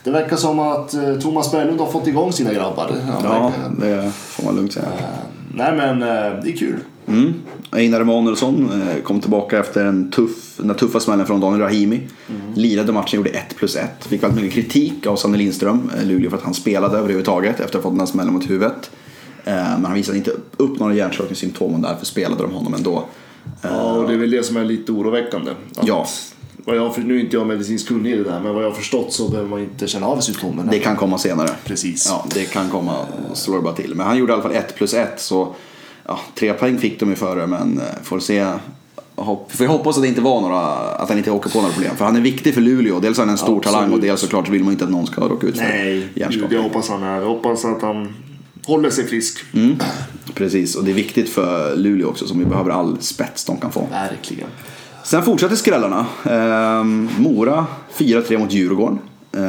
det 0.03 0.11
verkar 0.11 0.35
som 0.35 0.59
att 0.59 0.93
eh, 0.93 1.15
Thomas 1.15 1.51
Berglund 1.51 1.79
har 1.79 1.91
fått 1.91 2.07
igång 2.07 2.31
sina 2.31 2.53
grabbar. 2.53 2.91
Ja, 3.23 3.29
verkligen. 3.29 3.79
det 3.79 4.11
får 4.11 4.43
man 4.43 4.55
lugnt 4.55 4.73
säga. 4.73 4.85
Nej 5.53 5.75
men 5.75 6.01
eh, 6.01 6.43
det 6.43 6.51
är 6.51 6.57
kul. 6.57 6.79
Mm. 7.07 7.33
Einar 7.71 8.01
Emanuelsson 8.01 8.71
eh, 8.81 9.03
kom 9.03 9.19
tillbaka 9.19 9.59
efter 9.59 9.85
en 9.85 10.11
tuff, 10.11 10.57
den 10.57 10.75
tuffa 10.75 10.99
smällen 10.99 11.25
från 11.25 11.39
Daniel 11.41 11.61
Rahimi. 11.61 12.01
Lirade 12.55 12.91
matchen, 12.91 13.17
gjorde 13.17 13.29
1 13.29 13.55
plus 13.55 13.75
1. 13.75 14.05
Fick 14.05 14.23
väldigt 14.23 14.43
mycket 14.43 14.53
kritik 14.55 15.07
av 15.07 15.15
Sanne 15.15 15.37
Lindström, 15.37 15.91
eh, 15.97 16.05
Luleå, 16.05 16.29
för 16.29 16.37
att 16.37 16.43
han 16.43 16.53
spelade 16.53 16.97
överhuvudtaget 16.97 17.59
efter 17.59 17.63
att 17.65 17.73
ha 17.73 17.81
fått 17.81 17.91
den 17.93 17.99
här 17.99 18.07
smällen 18.07 18.33
mot 18.33 18.49
huvudet. 18.49 18.91
Eh, 19.45 19.53
Men 19.53 19.85
han 19.85 19.93
visade 19.93 20.17
inte 20.17 20.31
upp 20.57 20.79
några 20.79 20.93
hjärnskakningssymptom 20.93 21.73
och 21.73 21.79
därför 21.79 22.05
spelade 22.05 22.43
de 22.43 22.51
honom 22.51 22.73
ändå. 22.73 23.03
Ja, 23.61 23.91
och 23.91 24.07
det 24.07 24.13
är 24.13 24.17
väl 24.17 24.31
det 24.31 24.43
som 24.43 24.57
är 24.57 24.65
lite 24.65 24.91
oroväckande. 24.91 25.51
Att, 25.75 25.87
Ja. 25.87 26.07
Vad 26.67 26.77
jag, 26.77 27.05
nu 27.05 27.15
är 27.15 27.19
inte 27.19 27.35
jag 27.35 27.47
medicinskt 27.47 27.87
kunnig 27.87 28.11
i 28.13 28.15
det 28.15 28.23
där, 28.23 28.39
men 28.39 28.53
vad 28.53 28.63
jag 28.63 28.69
har 28.69 28.75
förstått 28.75 29.13
så 29.13 29.29
behöver 29.29 29.49
man 29.49 29.59
inte 29.59 29.87
känna 29.87 30.07
av 30.07 30.19
symptomen. 30.19 30.67
Det 30.71 30.79
kan 30.79 30.95
komma 30.95 31.17
senare. 31.17 31.49
Precis. 31.65 32.05
Ja, 32.09 32.25
det 32.33 32.45
kan 32.45 32.69
komma 32.69 32.95
slår 33.33 33.61
bara 33.61 33.73
till. 33.73 33.95
Men 33.95 34.05
han 34.07 34.17
gjorde 34.17 34.31
i 34.31 34.33
alla 34.33 34.43
fall 34.43 34.51
1 34.51 34.75
plus 34.75 34.93
1 34.93 35.21
så 35.21 35.55
ja, 36.07 36.19
tre 36.35 36.53
poäng 36.53 36.77
fick 36.77 36.99
de 36.99 37.09
ju 37.09 37.15
före 37.15 37.47
men 37.47 37.79
eh, 37.79 38.03
får 38.03 38.19
se. 38.19 38.45
Hopp, 39.15 39.51
får 39.51 39.65
jag 39.65 39.71
hoppas 39.71 39.97
att 39.97 40.03
det 40.03 40.07
inte 40.07 40.21
var 40.21 40.41
några, 40.41 40.61
att 40.75 41.09
han 41.09 41.17
inte 41.17 41.31
åker 41.31 41.49
på 41.49 41.61
några 41.61 41.73
problem. 41.73 41.95
För 41.95 42.05
han 42.05 42.15
är 42.15 42.21
viktig 42.21 42.53
för 42.53 42.61
Luleå. 42.61 42.99
Dels 42.99 43.17
är 43.17 43.21
han 43.21 43.29
en 43.29 43.37
stor 43.37 43.57
Absolut. 43.57 43.75
talang 43.75 43.93
och 43.93 43.99
dels 43.99 44.21
såklart 44.21 44.45
så 44.45 44.51
vill 44.51 44.63
man 44.63 44.71
inte 44.73 44.83
att 44.85 44.91
någon 44.91 45.07
ska 45.07 45.21
råka 45.21 45.47
ut 45.47 45.57
för 45.57 45.63
Nej, 45.63 46.07
jag 46.13 46.61
hoppas 46.63 46.89
han 46.89 47.03
är. 47.03 47.19
Jag 47.19 47.25
hoppas 47.27 47.65
att 47.65 47.81
han 47.81 48.13
håller 48.65 48.89
sig 48.89 49.07
frisk. 49.07 49.43
Mm. 49.53 49.75
Precis, 50.33 50.75
och 50.75 50.83
det 50.83 50.91
är 50.91 50.95
viktigt 50.95 51.29
för 51.29 51.75
Luleå 51.75 52.07
också 52.07 52.27
som 52.27 52.39
vi 52.39 52.45
behöver 52.45 52.71
all 52.71 53.01
spets 53.01 53.45
de 53.45 53.57
kan 53.57 53.71
få. 53.71 53.87
Verkligen. 53.91 54.47
Sen 55.03 55.23
fortsätter 55.23 55.55
skrällarna. 55.55 56.05
Ehm, 56.23 57.09
Mora 57.17 57.65
4-3 57.97 58.37
mot 58.37 58.53
Djurgården. 58.53 58.99
Ehm, 59.37 59.43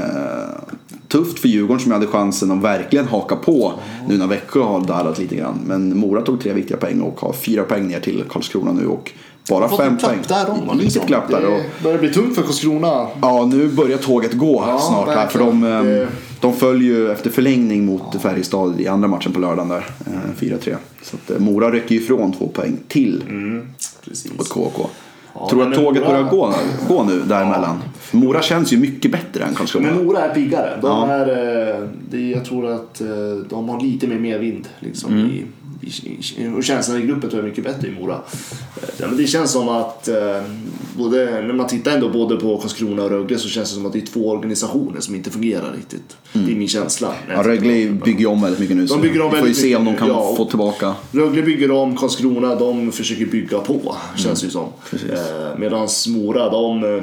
tufft 1.17 1.39
för 1.39 1.49
Djurgården 1.49 1.81
som 1.83 1.93
hade 1.93 2.07
chansen 2.07 2.51
att 2.51 2.63
verkligen 2.63 3.09
haka 3.09 3.37
på 3.37 3.73
nu 4.09 4.19
när 4.19 4.27
Växjö 4.27 4.61
har 4.61 4.81
darrat 4.81 5.19
lite 5.19 5.37
grann. 5.37 5.59
Men 5.67 5.99
Mora 5.99 6.23
tog 6.23 6.41
tre 6.41 6.53
viktiga 6.53 6.77
poäng 6.77 7.01
och 7.01 7.21
har 7.21 7.33
fyra 7.33 7.63
poäng 7.63 7.89
ner 7.89 8.01
till 8.01 8.25
Karlskrona 8.29 8.73
nu 8.73 8.87
och 8.87 9.13
bara 9.51 9.69
fem 9.69 9.99
poäng. 9.99 10.19
där 10.29 10.51
om, 10.51 10.61
Litet 10.65 10.83
liksom. 10.85 11.07
klapp 11.07 11.29
där. 11.31 11.45
Och, 11.47 11.59
Det 11.59 11.83
börjar 11.83 11.99
bli 11.99 12.13
tungt 12.13 12.35
för 12.35 12.43
Karlskrona. 12.43 13.07
ja, 13.23 13.49
nu 13.53 13.69
börjar 13.69 13.99
tåget 13.99 14.33
gå 14.33 14.65
Ja, 14.67 14.79
snart 14.79 15.09
här. 15.09 15.27
För 15.27 15.39
de, 15.39 15.65
ehm, 15.65 15.87
Det- 15.87 16.09
de 16.41 16.53
följer 16.53 16.95
ju 16.95 17.11
efter 17.13 17.31
förlängning 17.31 17.87
mot 17.87 18.23
Färjestad 18.23 18.81
i 18.81 18.89
andra 18.89 19.09
matchen 19.09 19.33
på 19.33 19.41
lördagen 19.41 19.69
där. 19.69 19.87
eh, 20.07 20.13
4-3. 20.39 20.77
Så 21.03 21.17
att 21.17 21.31
eh, 21.31 21.39
Mora 21.39 21.71
rycker 21.71 21.95
ju 21.95 22.01
ifrån 22.01 22.33
två 22.33 22.49
poäng 22.49 22.77
till 22.89 23.23
Precis. 24.05 24.33
mot 24.39 24.49
KK. 24.49 24.87
Ja, 25.41 25.49
Tror 25.49 25.63
du 25.65 25.69
att 25.69 25.75
tåget 25.75 26.03
Mora- 26.03 26.13
börjar 26.13 26.31
gå, 26.31 26.55
gå 26.89 27.05
nu 27.05 27.21
däremellan? 27.21 27.83
För 27.99 28.17
Mora 28.17 28.43
känns 28.43 28.73
ju 28.73 28.77
mycket 28.79 29.13
bättre 29.13 29.45
än 29.45 29.55
Karlskrona. 29.55 29.87
Men 29.95 30.05
Mora 30.07 30.21
är 30.21 30.35
piggare. 30.35 30.79
De 30.83 30.87
Ja. 30.87 31.07
är, 31.15 31.29
eh, 32.13 32.31
jag 32.31 32.45
tror 32.45 32.71
att 32.71 33.01
eh, 33.01 33.07
de 33.51 33.69
har 33.69 33.81
lite 33.81 34.07
mer 34.07 34.19
medvind. 34.19 34.69
Liksom, 34.81 35.13
Mm. 35.13 35.27
i, 35.27 35.43
och 36.57 36.65
känslan 36.65 37.03
i 37.03 37.07
gruppen 37.07 37.31
tror 37.31 37.33
jag 37.33 37.45
är 37.45 37.49
mycket 37.49 37.65
bättre 37.65 37.89
i 37.89 37.91
Mora. 38.01 38.21
Eh, 38.99 39.11
det 39.11 39.27
känns 39.27 39.53
som 39.53 39.69
att, 39.69 40.09
eh, 40.09 40.43
både, 40.97 41.43
när 41.43 41.55
man 41.55 41.67
tittar 41.67 41.93
ändå 41.93 42.09
både 42.09 42.37
på 42.37 42.59
Karlskrona 42.59 43.03
och 43.03 43.11
Rögle 43.11 43.39
så 43.39 43.49
känns 43.49 43.69
det 43.71 43.75
som 43.75 43.87
att 43.87 43.93
det 43.93 43.99
är 43.99 44.07
två 44.07 44.31
organisationer 44.31 45.01
som 45.01 45.15
inte 45.15 45.31
fungerar 45.31 45.73
riktigt. 45.77 46.17
Det 46.33 46.53
är 46.53 46.57
min 46.57 46.69
känsla. 46.69 47.15
Mm. 47.25 47.37
Ja, 47.37 47.51
Rögle 47.51 47.91
bygger 48.05 48.27
om 48.27 48.43
väldigt 48.43 48.61
mycket 48.61 48.77
nu. 48.77 48.89
så 48.89 48.99
bygger 48.99 49.23
om 49.23 49.31
vi 49.33 49.39
får 49.39 49.49
ju 49.49 49.55
se 49.55 49.77
om 49.77 49.85
de 49.85 49.97
kan 49.97 50.09
ja, 50.09 50.35
få 50.37 50.45
tillbaka. 50.45 50.95
Rögle 51.13 51.43
bygger 51.43 51.71
om, 51.71 51.97
Karlskrona 51.97 52.55
de 52.55 52.93
försöker 52.93 53.27
bygga 53.27 53.59
på, 53.59 53.97
känns 54.17 54.41
det 54.41 54.45
ju 54.45 54.51
som. 54.51 54.63
Mm. 54.63 54.73
Precis. 54.91 55.11
Eh, 55.11 55.59
Medan 55.59 55.89
Mora, 56.09 56.51
de, 56.51 57.03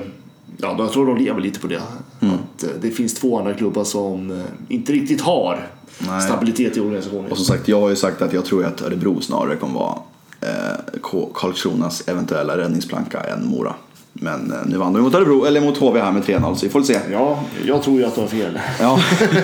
ja, 0.63 0.75
jag 0.79 0.91
tror 0.91 1.05
de 1.05 1.17
lever 1.17 1.41
lite 1.41 1.59
på 1.59 1.67
det. 1.67 1.81
Mm. 2.19 2.35
Att 2.35 2.63
eh, 2.63 2.69
det 2.81 2.91
finns 2.91 3.13
två 3.13 3.39
andra 3.39 3.53
klubbar 3.53 3.83
som 3.83 4.31
eh, 4.31 4.37
inte 4.67 4.93
riktigt 4.93 5.21
har 5.21 5.67
Nej. 5.99 6.21
stabilitet 6.21 6.77
i 6.77 6.79
organisationen. 6.79 7.31
Och 7.31 7.37
som 7.37 7.45
sagt, 7.45 7.67
jag 7.67 7.81
har 7.81 7.89
ju 7.89 7.95
sagt 7.95 8.21
att 8.21 8.33
jag 8.33 8.45
tror 8.45 8.65
att 8.65 8.81
Örebro 8.81 9.21
snarare 9.21 9.55
kommer 9.55 9.79
vara 9.79 9.97
eh, 10.41 11.27
Karlskronas 11.33 12.03
eventuella 12.07 12.57
räddningsplanka 12.57 13.19
än 13.19 13.47
Mora. 13.47 13.73
Men 14.13 14.51
eh, 14.51 14.57
nu 14.65 14.77
vann 14.77 14.93
de 14.93 15.01
mot 15.01 15.15
Örebro, 15.15 15.45
eller 15.45 15.61
mot 15.61 15.77
HV 15.77 15.99
här 15.99 16.11
med 16.11 16.23
3-0 16.23 16.55
så 16.55 16.65
vi 16.65 16.71
får 16.71 16.81
se. 16.81 16.99
Ja, 17.11 17.39
jag 17.65 17.83
tror 17.83 17.99
ju 17.99 18.05
att 18.05 18.15
de 18.15 18.21
har 18.21 18.27
fel. 18.27 18.59
Ja, 18.79 18.99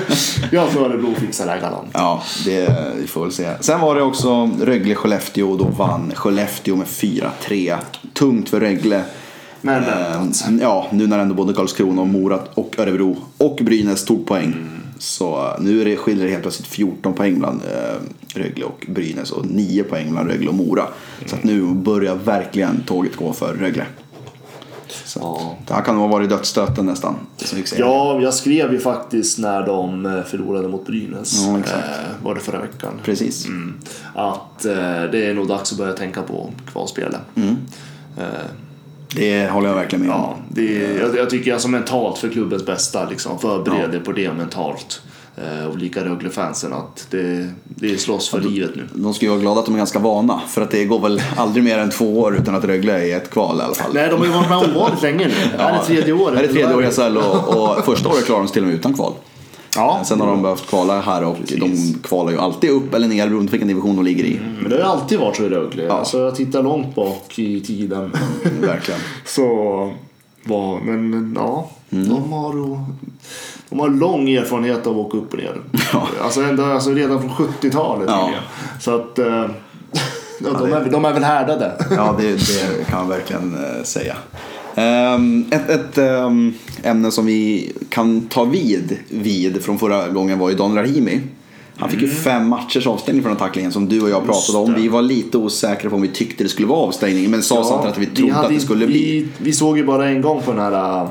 jag 0.51 0.69
tror 0.69 0.85
Örebro 0.85 1.15
fixar 1.15 1.45
det 1.45 1.51
här 1.51 1.61
galant. 1.61 1.89
ja 1.93 2.23
det, 2.45 2.93
vi 2.97 3.07
får 3.07 3.21
väl 3.21 3.31
se. 3.31 3.49
Sen 3.59 3.81
var 3.81 3.95
det 3.95 4.01
också 4.01 4.49
Rögle-Skellefteå 4.61 5.51
och 5.51 5.57
då 5.57 5.63
vann 5.63 6.11
Skellefteå 6.15 6.75
med 6.75 6.87
4-3. 6.87 7.77
Tungt 8.13 8.49
för 8.49 8.59
Rögle. 8.59 9.03
Men 9.61 9.83
Eh, 9.83 9.89
väntat. 9.89 10.45
ja, 10.61 10.87
nu 10.91 11.07
när 11.07 11.19
ändå 11.19 11.35
både 11.35 11.53
Karlskrona 11.53 12.01
och 12.01 12.07
Mora 12.07 12.39
och 12.53 12.79
Örebro 12.79 13.17
och 13.37 13.59
Brynäs 13.61 14.05
tog 14.05 14.25
poäng. 14.27 14.55
Så 14.97 15.37
eh, 15.37 15.61
nu 15.61 15.81
är 15.81 15.85
det, 15.85 15.95
skiljer 15.97 16.25
det 16.25 16.31
helt 16.31 16.43
plötsligt 16.43 16.67
14 16.67 17.13
poäng 17.13 17.39
bland 17.39 17.61
eh, 17.61 18.39
Rögle 18.39 18.65
och 18.65 18.85
Brynäs 18.89 19.31
och 19.31 19.45
9 19.45 19.83
poäng 19.83 20.11
bland 20.11 20.29
Rögle 20.29 20.47
och 20.49 20.55
Mora. 20.55 20.83
Så 21.25 21.35
att 21.35 21.43
nu 21.43 21.61
börjar 21.61 22.15
verkligen 22.15 22.83
tåget 22.85 23.15
gå 23.15 23.33
för 23.33 23.53
Rögle. 23.53 23.85
Så 25.05 25.19
Ja. 25.23 25.57
Det 25.67 25.73
här 25.73 25.81
kan 25.81 25.95
nog 25.95 26.03
ha 26.03 26.11
varit 26.17 26.29
dödsstöten 26.29 26.85
nästan. 26.85 27.15
Ja, 27.77 28.19
jag 28.21 28.33
skrev 28.33 28.71
ju 28.73 28.79
faktiskt 28.79 29.39
när 29.39 29.65
de 29.65 30.05
eh, 30.05 30.23
förlorade 30.23 30.67
mot 30.67 30.85
Brynäs. 30.85 31.45
Ja, 31.45 31.57
eh, 31.57 32.23
var 32.23 32.35
det 32.35 32.41
förra 32.41 32.61
veckan. 32.61 32.93
Precis. 33.03 33.45
Mm. 33.47 33.73
Att 34.15 34.65
eh, 34.65 34.73
det 35.11 35.25
är 35.25 35.33
nog 35.33 35.47
dags 35.47 35.71
att 35.71 35.77
börja 35.77 35.93
tänka 35.93 36.21
på 36.21 36.49
kvalspelet. 36.71 37.21
Mm. 37.35 37.55
Eh, 38.17 38.23
Det 39.15 39.49
håller 39.49 39.67
jag 39.67 39.75
verkligen 39.75 40.05
med 40.05 40.15
om. 40.15 40.21
Ja, 40.21 40.37
det 40.49 40.85
är, 40.85 40.99
jag, 40.99 41.17
jag 41.17 41.29
tycker 41.29 41.53
alltså 41.53 41.67
mentalt 41.67 42.17
för 42.17 42.29
klubbens 42.29 42.65
bästa, 42.65 43.09
liksom, 43.09 43.39
förbered 43.39 43.95
er 43.95 43.99
på 43.99 44.11
det 44.11 44.33
mentalt. 44.33 45.01
Eh, 45.37 45.65
och 45.65 45.77
lika 45.77 46.05
Rögle-fansen 46.05 46.73
att 46.73 47.07
det, 47.09 47.49
det 47.65 47.97
slåss 47.97 48.29
för 48.29 48.41
livet 48.41 48.71
nu. 48.75 48.83
De 48.93 49.13
ska 49.13 49.25
ju 49.25 49.29
vara 49.29 49.39
glada 49.41 49.59
att 49.59 49.65
de 49.65 49.73
är 49.73 49.77
ganska 49.77 49.99
vana. 49.99 50.41
För 50.47 50.61
att 50.61 50.71
det 50.71 50.85
går 50.85 50.99
väl 50.99 51.21
aldrig 51.37 51.63
mer 51.63 51.77
än 51.77 51.89
två 51.89 52.19
år 52.19 52.35
utan 52.35 52.55
att 52.55 52.63
Rögle 52.63 52.93
är 52.93 53.05
i 53.05 53.11
ett 53.11 53.29
kval 53.29 53.59
i 53.59 53.61
alla 53.61 53.73
fall. 53.73 53.91
Nej, 53.93 54.09
de 54.09 54.19
har 54.19 54.25
ju 54.25 54.31
varit 54.31 54.49
med 54.49 54.57
ovanligt 54.57 55.01
länge 55.01 55.27
nu. 55.27 55.33
Det 55.57 55.63
här 55.63 55.79
är 55.79 55.83
tredje 55.83 56.13
året. 56.13 56.33
Det 56.33 56.37
här 56.37 56.43
är 56.43 56.53
tredje 56.53 56.75
året 56.75 56.97
i 56.97 57.01
SHL 57.01 57.17
och, 57.17 57.77
och 57.77 57.85
första 57.85 58.09
året 58.09 58.25
klarade 58.25 58.43
de 58.43 58.47
sig 58.47 58.53
till 58.53 58.63
och 58.63 58.67
med 58.67 58.75
utan 58.75 58.93
kval. 58.93 59.13
Ja. 59.75 60.01
Sen 60.05 60.19
har 60.21 60.27
de 60.27 60.41
behövt 60.41 60.67
kvala 60.67 61.01
här 61.01 61.23
och 61.23 61.37
Precis. 61.37 61.59
de 61.93 61.99
kvalar 62.03 62.31
ju 62.31 62.37
alltid 62.37 62.69
upp 62.69 62.93
eller 62.93 63.07
ner 63.07 63.27
beroende 63.27 63.47
på 63.47 63.51
vilken 63.51 63.67
division 63.67 63.95
de 63.95 64.05
ligger 64.05 64.23
i. 64.23 64.39
Men 64.61 64.69
det 64.69 64.75
har 64.75 64.83
ju 64.83 64.89
alltid 64.89 65.19
varit 65.19 65.35
så 65.35 65.43
i 65.43 65.49
Rögle. 65.49 65.83
Ja. 65.83 65.93
Alltså 65.93 66.19
jag 66.19 66.35
tittar 66.35 66.63
långt 66.63 66.95
bak 66.95 67.39
i 67.39 67.61
tiden. 67.61 68.11
Verkligen. 68.61 68.99
så 69.25 69.45
var, 70.43 70.79
men 70.79 71.33
ja, 71.39 71.69
Mm. 71.91 72.09
de 72.09 72.31
har 72.33 72.53
de 73.69 73.79
har 73.79 73.89
lång 73.89 74.29
erfarenhet 74.29 74.87
av 74.87 74.93
att 74.99 75.05
åka 75.05 75.17
upp 75.17 75.33
och 75.33 75.39
ner. 75.39 75.61
Ja. 75.93 76.07
Alltså, 76.23 76.41
ända, 76.41 76.65
alltså 76.73 76.89
redan 76.91 77.19
från 77.21 77.29
70-talet 77.31 78.05
Ja. 78.09 78.29
Så 78.79 78.95
att 78.95 79.19
eh, 79.19 79.25
ja, 80.39 80.49
de, 80.59 80.73
är, 80.73 80.89
de 80.91 81.05
är 81.05 81.13
väl 81.13 81.23
härdade. 81.23 81.85
Ja, 81.91 82.15
det, 82.19 82.31
det 82.35 82.85
kan 82.89 82.99
man 82.99 83.09
verkligen 83.09 83.53
eh, 83.65 83.83
säga. 83.83 84.15
Ehm, 84.79 85.45
ett 85.51 85.69
ett 85.69 85.97
ehm, 85.97 86.53
ämne 86.83 87.11
som 87.11 87.25
vi 87.25 87.71
kan 87.89 88.21
ta 88.21 88.43
vid, 88.43 88.97
vid 89.09 89.63
från 89.63 89.79
förra 89.79 90.09
gången 90.09 90.39
var 90.39 90.49
ju 90.49 90.55
Don 90.55 90.75
Rahimi. 90.75 91.21
Han 91.77 91.89
fick 91.89 92.01
ju 92.01 92.09
fem 92.09 92.47
matchers 92.47 92.87
avstängning 92.87 93.23
från 93.23 93.29
den 93.29 93.39
tacklingen 93.39 93.71
som 93.71 93.89
du 93.89 94.01
och 94.01 94.09
jag 94.09 94.25
pratade 94.25 94.57
om. 94.57 94.73
Vi 94.73 94.87
var 94.87 95.01
lite 95.01 95.37
osäkra 95.37 95.89
på 95.89 95.95
om 95.95 96.01
vi 96.01 96.07
tyckte 96.07 96.43
det 96.43 96.49
skulle 96.49 96.67
vara 96.67 96.79
avstängning 96.79 97.31
men 97.31 97.43
sa 97.43 97.63
samtidigt 97.63 97.93
att 97.93 98.01
vi 98.01 98.05
trodde 98.05 98.33
hade 98.33 98.47
att 98.47 98.53
det 98.53 98.59
skulle 98.59 98.87
bli. 98.87 98.97
vi, 98.97 99.27
vi 99.37 99.53
såg 99.53 99.77
ju 99.77 99.85
bara 99.85 100.09
en 100.09 100.21
gång 100.21 100.41
på 100.41 100.51
den 100.51 100.61
här... 100.61 101.03
Uh, 101.03 101.09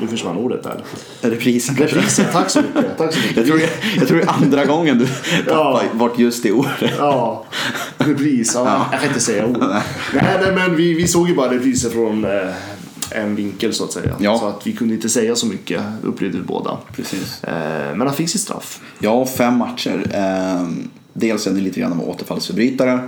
nu 0.00 0.06
försvann 0.06 0.36
ordet 0.36 0.62
där. 0.62 0.84
Reprisen. 1.30 1.76
Reprisen, 1.76 2.24
tack 2.32 2.50
så 2.50 2.60
mycket. 2.62 2.98
Tack 2.98 3.12
så 3.14 3.20
mycket. 3.20 3.36
Jag 3.36 3.46
tror, 3.46 3.60
jag 3.98 4.08
tror 4.08 4.18
det 4.18 4.24
är 4.24 4.28
andra 4.30 4.64
gången 4.64 4.98
du 4.98 5.04
Ja. 5.46 5.80
tappar 5.82 5.94
bort 5.98 6.18
just 6.18 6.42
det 6.42 6.52
ordet. 6.52 6.92
Ja, 6.98 7.44
repris. 7.98 8.52
Ja, 8.54 8.86
Jag 8.92 9.00
kan 9.00 9.08
inte 9.08 9.20
säga 9.20 9.46
ord. 9.46 9.58
nej, 9.60 9.82
nej, 10.42 10.52
men 10.54 10.76
vi, 10.76 10.94
vi 10.94 11.06
såg 11.08 11.28
ju 11.28 11.34
bara 11.34 11.50
repriser 11.54 11.90
från 11.90 12.24
eh, 12.24 12.54
en 13.10 13.34
vinkel 13.36 13.72
så 13.74 13.84
att 13.84 13.92
säga. 13.92 14.14
Ja. 14.18 14.38
Så 14.38 14.46
att 14.48 14.66
vi 14.66 14.72
kunde 14.72 14.94
inte 14.94 15.08
säga 15.08 15.36
så 15.36 15.46
mycket, 15.46 15.80
upplevde 16.02 16.38
vi 16.38 16.44
båda. 16.44 16.78
Precis. 16.96 17.44
Eh, 17.44 17.96
men 17.96 18.00
han 18.00 18.16
fick 18.16 18.28
sitt 18.30 18.40
straff. 18.40 18.80
Ja, 18.98 19.26
fem 19.26 19.56
matcher. 19.58 20.06
Ehm, 20.14 20.88
dels 21.12 21.46
är 21.46 21.50
det 21.50 21.60
lite 21.60 21.80
grann 21.80 21.92
av 21.92 22.08
återfallsförbrytare. 22.08 23.00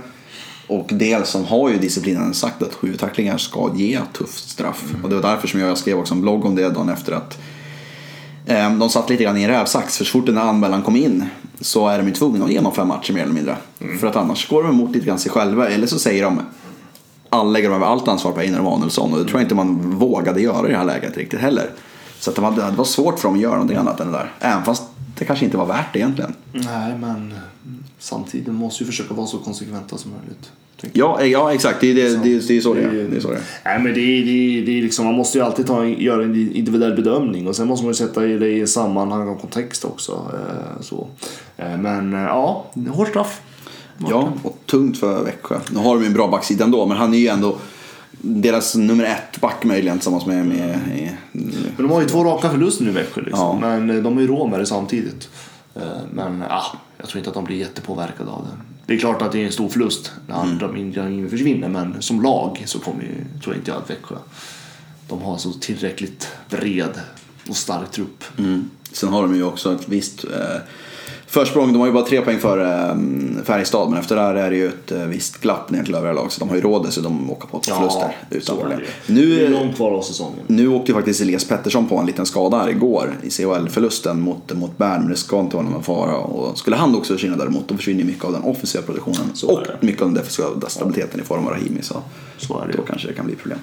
Och 0.69 0.87
dels 0.89 1.29
som 1.29 1.45
har 1.45 1.69
ju 1.69 1.77
disciplinen 1.77 2.33
sagt 2.33 2.63
att 2.63 2.73
sju 2.73 2.93
tacklingar 2.93 3.37
ska 3.37 3.71
ge 3.75 3.99
tufft 4.13 4.49
straff. 4.49 4.83
Och 5.03 5.09
det 5.09 5.15
var 5.15 5.21
därför 5.21 5.47
som 5.47 5.59
jag 5.59 5.77
skrev 5.77 5.99
också 5.99 6.13
en 6.13 6.21
blogg 6.21 6.45
om 6.45 6.55
det 6.55 6.69
dagen 6.69 6.89
efter 6.89 7.11
att 7.11 7.37
ehm, 8.45 8.79
de 8.79 8.89
satt 8.89 9.09
lite 9.09 9.23
grann 9.23 9.37
i 9.37 9.43
en 9.43 9.49
rävsax. 9.49 9.97
För 9.97 10.05
så 10.05 10.11
fort 10.11 10.25
den 10.25 10.37
här 10.37 10.45
anmälan 10.45 10.81
kom 10.81 10.95
in 10.95 11.25
så 11.61 11.87
är 11.87 11.97
de 11.97 12.07
ju 12.07 12.13
tvungna 12.13 12.45
att 12.45 12.51
ge 12.51 12.59
dem 12.59 12.73
fem 12.73 12.87
matcher 12.87 13.13
mer 13.13 13.23
eller 13.23 13.33
mindre. 13.33 13.57
För 13.99 14.07
att 14.07 14.15
annars 14.15 14.49
går 14.49 14.63
de 14.63 14.69
emot 14.71 14.91
lite 14.95 15.05
grann 15.05 15.19
sig 15.19 15.31
själva. 15.31 15.69
Eller 15.69 15.87
så 15.87 15.99
säger 15.99 16.23
de 16.23 16.41
alla 17.29 17.49
lägger 17.49 17.71
över 17.71 17.85
allt 17.85 18.07
ansvar 18.07 18.31
på 18.31 18.39
Einar 18.39 18.59
Emanuelsson. 18.59 19.13
Och 19.13 19.19
det 19.19 19.25
tror 19.25 19.39
jag 19.39 19.45
inte 19.45 19.55
man 19.55 19.95
vågade 19.99 20.41
göra 20.41 20.67
i 20.67 20.71
det 20.71 20.77
här 20.77 20.85
läget 20.85 21.17
riktigt 21.17 21.39
heller. 21.39 21.69
Så 22.19 22.29
att 22.29 22.35
det, 22.35 22.41
var, 22.41 22.51
det 22.51 22.77
var 22.77 22.85
svårt 22.85 23.19
för 23.19 23.27
dem 23.27 23.35
att 23.35 23.41
göra 23.41 23.53
någonting 23.53 23.77
annat 23.77 23.99
än 23.99 24.11
det 24.11 24.17
där. 24.17 24.31
Även 24.39 24.63
fast 24.63 24.83
det 25.19 25.25
kanske 25.25 25.45
inte 25.45 25.57
var 25.57 25.65
värt 25.65 25.93
det 25.93 25.99
egentligen. 25.99 26.33
Nej, 26.51 26.97
men 26.97 27.33
samtidigt 27.99 28.53
måste 28.53 28.83
ju 28.83 28.87
försöka 28.87 29.13
vara 29.13 29.27
så 29.27 29.37
konsekventa 29.37 29.97
som 29.97 30.11
möjligt. 30.11 30.51
Ja, 30.93 31.21
eh, 31.21 31.27
ja 31.27 31.53
exakt. 31.53 31.81
Det 31.81 31.91
är, 31.91 31.95
det, 31.95 32.23
det, 32.23 32.47
det 32.47 32.57
är 32.57 32.61
så 32.61 32.73
det 32.73 32.81
är. 32.81 32.91
Det 32.91 33.17
är, 33.17 33.19
så 33.19 33.31
det 33.31 33.35
är. 33.35 33.41
Nej, 33.65 33.79
men 33.83 33.93
det 33.93 34.21
det 34.21 34.61
det 34.65 34.77
är 34.77 34.81
liksom, 34.81 35.05
man 35.05 35.15
måste 35.15 35.37
ju 35.37 35.43
alltid 35.43 35.67
ta, 35.67 35.85
göra 35.85 36.23
en 36.23 36.55
individuell 36.55 36.95
bedömning 36.95 37.47
och 37.47 37.55
sen 37.55 37.67
måste 37.67 37.85
man 37.85 37.89
ju 37.89 37.95
sätta 37.95 38.21
det 38.21 38.51
i 38.51 38.67
sammanhang 38.67 39.27
och 39.27 39.41
kontext 39.41 39.85
också. 39.85 40.11
Eh, 40.33 40.81
så. 40.81 41.07
Eh, 41.57 41.77
men 41.77 42.13
ja, 42.13 42.65
hårt 42.89 43.07
straff. 43.07 43.41
Ja, 44.09 44.33
och 44.43 44.57
tungt 44.65 44.97
för 44.97 45.23
Växjö. 45.23 45.59
Nu 45.71 45.79
har 45.79 45.95
de 45.95 46.01
ju 46.01 46.07
en 46.07 46.13
bra 46.13 46.27
backsida 46.27 46.63
ändå, 46.65 46.85
men 46.85 46.97
han 46.97 47.13
är 47.13 47.17
ju 47.17 47.27
ändå 47.27 47.57
deras 48.21 48.75
nummer 48.75 49.03
ett 49.03 49.41
back 49.41 49.63
möjligen 49.63 49.97
tillsammans 49.97 50.25
med... 50.25 50.45
med 50.45 50.79
i, 50.97 51.11
Men 51.31 51.75
de 51.77 51.91
har 51.91 52.01
ju 52.01 52.07
två 52.07 52.23
raka 52.23 52.49
förluster 52.49 52.83
nu 52.83 52.89
i 52.89 52.93
Växjö 52.93 53.21
liksom. 53.21 53.39
Ja. 53.39 53.57
Men 53.77 53.89
eh, 53.89 54.03
de 54.03 54.17
är 54.17 54.21
ju 54.21 54.27
råd 54.27 54.49
med 54.49 54.59
det 54.59 54.65
samtidigt. 54.65 55.29
Eh, 55.75 55.81
Men 56.13 56.43
ja, 56.49 56.63
jag 56.97 57.07
tror 57.07 57.17
inte 57.17 57.29
att 57.29 57.33
de 57.35 57.43
blir 57.43 57.57
jättepåverkade 57.57 58.29
av 58.31 58.43
det. 58.45 58.57
Det 58.85 58.93
är 58.93 58.97
klart 58.97 59.21
att 59.21 59.31
det 59.31 59.41
är 59.41 59.45
en 59.45 59.51
stor 59.51 59.69
förlust 59.69 60.11
när 60.27 60.43
Mm. 60.43 60.59
mm. 60.71 60.93
de 60.93 61.29
försvinner 61.29 61.69
men 61.69 62.01
som 62.01 62.21
lag 62.21 62.63
så 62.65 62.79
kommer 62.79 63.01
ju, 63.03 63.39
tror 63.43 63.55
jag 63.55 63.61
inte 63.61 63.71
jag 63.71 63.77
att 63.81 63.89
Växjö 63.89 64.15
de 65.09 65.21
har 65.21 65.37
så 65.37 65.51
tillräckligt 65.53 66.27
bred 66.49 66.99
och 67.49 67.55
stark 67.55 67.91
trupp. 67.91 68.23
mm. 68.37 68.69
Sen 68.91 69.09
har 69.09 69.21
de 69.21 69.35
ju 69.35 69.43
också 69.43 69.75
ett 69.75 69.89
visst 69.89 70.23
eh, 70.23 70.61
försprång. 71.29 71.73
De 71.73 71.79
har 71.79 71.87
ju 71.87 71.93
bara 71.93 72.05
tre 72.05 72.21
poäng 72.21 72.39
före 72.39 72.89
eh, 72.89 72.95
Färjestad, 73.43 73.89
men 73.89 73.99
efter 73.99 74.15
det 74.15 74.21
här 74.21 74.35
är 74.35 74.49
det 74.49 74.55
ju 74.55 74.67
ett 74.67 74.91
eh, 74.91 74.99
visst 74.99 75.41
glapp 75.41 75.69
ner 75.71 75.83
till 75.83 75.95
övriga 75.95 76.13
lag. 76.13 76.31
Så 76.31 76.39
de 76.39 76.49
har 76.49 76.55
ju 76.55 76.61
råd 76.61 76.85
dessutom 76.85 77.25
att 77.25 77.31
åka 77.37 77.47
på 77.47 77.59
två 77.59 77.75
förluster 77.75 78.15
utan 78.29 78.57
problem. 78.57 78.79
det. 79.07 79.13
Det 79.13 79.21
är 79.21 79.49
Nu, 79.49 79.53
långt 79.53 79.75
kvar 79.75 79.91
av 79.91 80.01
säsongen. 80.01 80.39
Nu 80.47 80.67
åkte 80.67 80.91
ju 80.91 80.95
faktiskt 80.95 81.21
Elias 81.21 81.45
Pettersson 81.45 81.87
på 81.87 81.97
en 81.97 82.05
liten 82.05 82.25
skada 82.25 82.57
här 82.57 82.69
igår 82.69 83.17
i 83.23 83.29
CHL-förlusten 83.29 84.21
mot, 84.21 84.53
mot 84.53 84.77
Bern, 84.77 85.01
men 85.01 85.09
det 85.09 85.15
ska 85.15 85.39
inte 85.39 85.55
vara 85.55 85.67
någon 85.69 85.83
fara. 85.83 86.17
Och 86.17 86.57
skulle 86.57 86.75
han 86.75 86.95
också 86.95 87.13
försvinna 87.13 87.37
däremot, 87.37 87.67
då 87.67 87.77
försvinner 87.77 87.99
ju 87.99 88.07
mycket 88.07 88.25
av 88.25 88.31
den 88.31 88.43
offensiva 88.43 88.83
produktionen 88.83 89.31
och 89.47 89.59
mycket 89.79 90.01
av 90.01 90.07
den 90.07 90.15
defensiva 90.15 90.47
stabiliteten 90.67 91.19
i 91.19 91.23
form 91.23 91.47
av 91.47 91.51
Rahimi. 91.53 91.81
Så 91.81 92.01
Så 92.39 92.61
är 92.61 92.67
det 92.67 92.73
då 92.77 92.83
kanske 92.83 93.07
det 93.07 93.13
kan 93.13 93.25
bli 93.25 93.35
problem. 93.35 93.59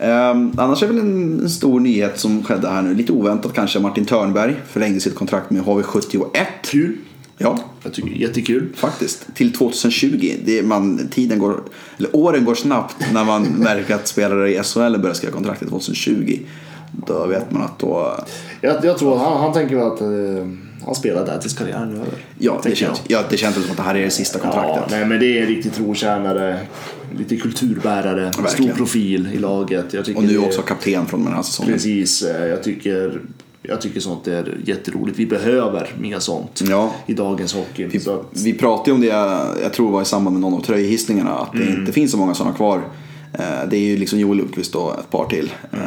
Ehm, 0.00 0.52
annars 0.56 0.82
är 0.82 0.86
väl 0.86 0.98
en, 0.98 1.40
en 1.40 1.50
stor 1.50 1.80
nyhet 1.80 2.18
som 2.18 2.44
skedde 2.44 2.68
här 2.68 2.82
nu, 2.82 2.94
lite 2.94 3.12
oväntat 3.12 3.54
kanske, 3.54 3.80
Martin 3.80 4.04
Törnberg 4.04 4.54
förlängde 4.68 5.00
sitt 5.00 5.14
kontrakt 5.14 5.50
med 5.50 5.62
HV71. 5.62 6.26
Kul. 6.62 6.96
Ja, 7.38 7.58
Jag 7.82 7.92
tycker 7.92 8.10
det 8.10 8.16
är 8.16 8.18
jättekul. 8.28 8.68
faktiskt. 8.74 9.26
Till 9.34 9.52
2020. 9.52 10.34
Det 10.44 10.62
man, 10.62 11.08
tiden 11.10 11.38
går, 11.38 11.60
eller 11.98 12.16
åren 12.16 12.44
går 12.44 12.54
snabbt 12.54 12.96
när 13.12 13.24
man 13.24 13.42
märker 13.58 13.94
att 13.94 14.08
spelare 14.08 14.54
i 14.54 14.62
SHL 14.62 14.98
börjar 14.98 15.14
skriva 15.14 15.32
kontrakt 15.34 15.58
till 15.58 15.68
2020. 15.68 16.38
Då 17.06 17.26
vet 17.26 17.50
man 17.50 17.62
att 17.62 17.78
då... 17.78 18.16
Jag, 18.60 18.84
jag 18.84 18.98
tror 18.98 19.14
att 19.16 19.22
han, 19.22 19.40
han 19.40 19.52
tänker 19.52 19.76
väl 19.76 19.86
att 19.86 20.00
eh, 20.00 20.48
han 20.86 20.94
spelar 20.94 21.26
där 21.26 21.38
tills 21.38 21.54
karriären 21.54 21.90
är 21.90 21.94
över. 21.94 22.08
Ja, 22.38 22.60
det 22.64 22.76
känns, 22.76 23.02
ja, 23.08 23.22
det 23.30 23.36
känns 23.36 23.54
som 23.54 23.64
att 23.70 23.76
det 23.76 23.82
här 23.82 23.94
är 23.94 24.02
det 24.04 24.10
sista 24.10 24.38
Ja, 24.42 24.50
kontraktet. 24.50 24.90
nej, 24.90 25.06
men 25.06 25.20
det 25.20 25.38
är 25.38 25.42
en 25.42 25.48
riktig 25.48 25.72
trotjänare. 25.74 26.60
Lite 27.18 27.36
kulturbärare. 27.36 28.32
Stor 28.32 28.42
verkligen. 28.42 28.76
profil 28.76 29.28
i 29.34 29.38
laget. 29.38 29.94
Och 29.94 30.22
nu 30.22 30.28
det- 30.32 30.38
också 30.38 30.62
kapten 30.62 31.06
från 31.06 31.24
den 31.24 31.34
här 31.34 31.42
säsongen. 31.42 31.72
Precis. 31.72 32.22
eh, 32.22 32.46
Jag 32.46 32.62
tycker, 32.62 33.20
jag 33.62 33.80
tycker 33.80 34.00
sånt 34.00 34.28
är 34.28 34.54
jätteroligt. 34.64 35.18
Vi 35.18 35.26
behöver 35.26 35.90
mer 35.98 36.18
sånt 36.18 36.62
Ja. 36.70 36.92
i 37.06 37.14
dagens 37.14 37.54
hockey. 37.54 37.84
Vi, 37.86 37.98
att, 38.10 38.26
vi 38.44 38.52
pratade 38.52 38.92
om 38.92 39.00
det, 39.00 39.06
jag 39.62 39.72
tror 39.72 39.86
det 39.86 39.92
var 39.92 40.02
i 40.02 40.04
samband 40.04 40.34
med 40.34 40.40
någon 40.40 40.54
av 40.54 40.64
tröjhissningarna, 40.64 41.30
att 41.38 41.52
det 41.52 41.62
Mm. 41.62 41.80
inte 41.80 41.92
finns 41.92 42.10
så 42.10 42.16
många 42.18 42.34
sådana 42.34 42.54
kvar. 42.56 42.82
Eh, 43.32 43.68
Det 43.70 43.76
är 43.76 43.80
ju 43.80 43.96
liksom 43.96 44.18
Joel 44.18 44.38
Lundqvist 44.38 44.74
och 44.74 44.98
ett 44.98 45.10
par 45.10 45.26
till. 45.26 45.52
Mm. 45.72 45.86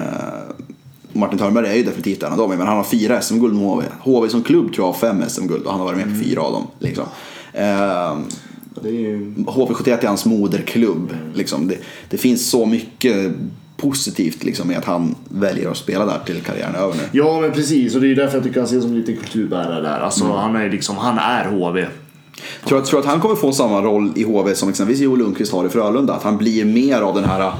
Martin 1.17 1.39
Törnberg 1.39 1.67
är 1.67 1.75
ju 1.75 1.83
definitivt 1.83 2.23
en 2.23 2.31
av 2.31 2.37
dem, 2.37 2.49
men 2.49 2.67
han 2.67 2.77
har 2.77 2.83
fyra 2.83 3.21
SM-guld 3.21 3.53
med 3.55 3.63
HV. 3.63 3.83
HV 3.99 4.29
som 4.29 4.43
klubb 4.43 4.73
tror 4.73 4.87
jag 4.87 4.93
har 4.93 4.99
fem 4.99 5.23
SM-guld 5.29 5.65
och 5.65 5.71
han 5.71 5.79
har 5.79 5.85
varit 5.87 5.97
med 6.07 6.17
på 6.17 6.23
fyra 6.23 6.41
av 6.41 6.51
dem. 6.53 6.67
Liksom. 6.79 7.03
Eh, 7.53 8.17
det 8.81 8.89
är 8.89 8.93
ju, 8.93 9.33
HV71 9.37 10.03
är 10.03 10.07
hans 10.07 10.25
moderklubb. 10.25 11.13
Liksom. 11.33 11.67
Det, 11.67 11.77
det 12.09 12.17
finns 12.17 12.49
så 12.49 12.65
mycket 12.65 13.33
positivt 13.77 14.43
liksom, 14.43 14.67
med 14.67 14.77
att 14.77 14.85
han 14.85 15.15
väljer 15.29 15.69
att 15.71 15.77
spela 15.77 16.05
där 16.05 16.19
till 16.25 16.41
karriären 16.41 16.75
är 16.75 16.79
över 16.79 16.93
nu. 16.95 17.01
ja, 17.11 17.41
men 17.41 17.51
precis. 17.51 17.95
Och 17.95 18.01
det 18.01 18.11
är 18.11 18.15
därför 18.15 18.37
jag 18.37 18.43
tycker 18.43 18.59
han 18.59 18.69
ser 18.69 18.81
som 18.81 18.89
en 18.91 18.99
liten 18.99 19.17
kulturbärare 19.17 19.81
där. 19.81 19.99
Alltså, 19.99 20.23
Mm. 20.25 20.37
han, 20.37 20.55
är 20.55 20.69
liksom, 20.69 20.97
han 20.97 21.17
är 21.17 21.45
HV. 21.45 21.87
Tror 22.65 22.79
du 22.79 22.85
tror 22.85 22.99
att 22.99 23.05
han 23.05 23.19
kommer 23.21 23.35
få 23.35 23.51
samma 23.51 23.81
roll 23.81 24.11
i 24.15 24.23
HV 24.23 24.55
som 24.55 24.69
exempelvis 24.69 25.01
Joel 25.03 25.19
Lundqvist 25.19 25.51
har 25.51 25.65
i 25.65 25.69
Frölunda? 25.69 26.13
Att 26.13 26.23
han 26.23 26.37
blir 26.37 26.65
mer 26.65 27.01
av 27.01 27.15
den 27.15 27.25
här 27.25 27.51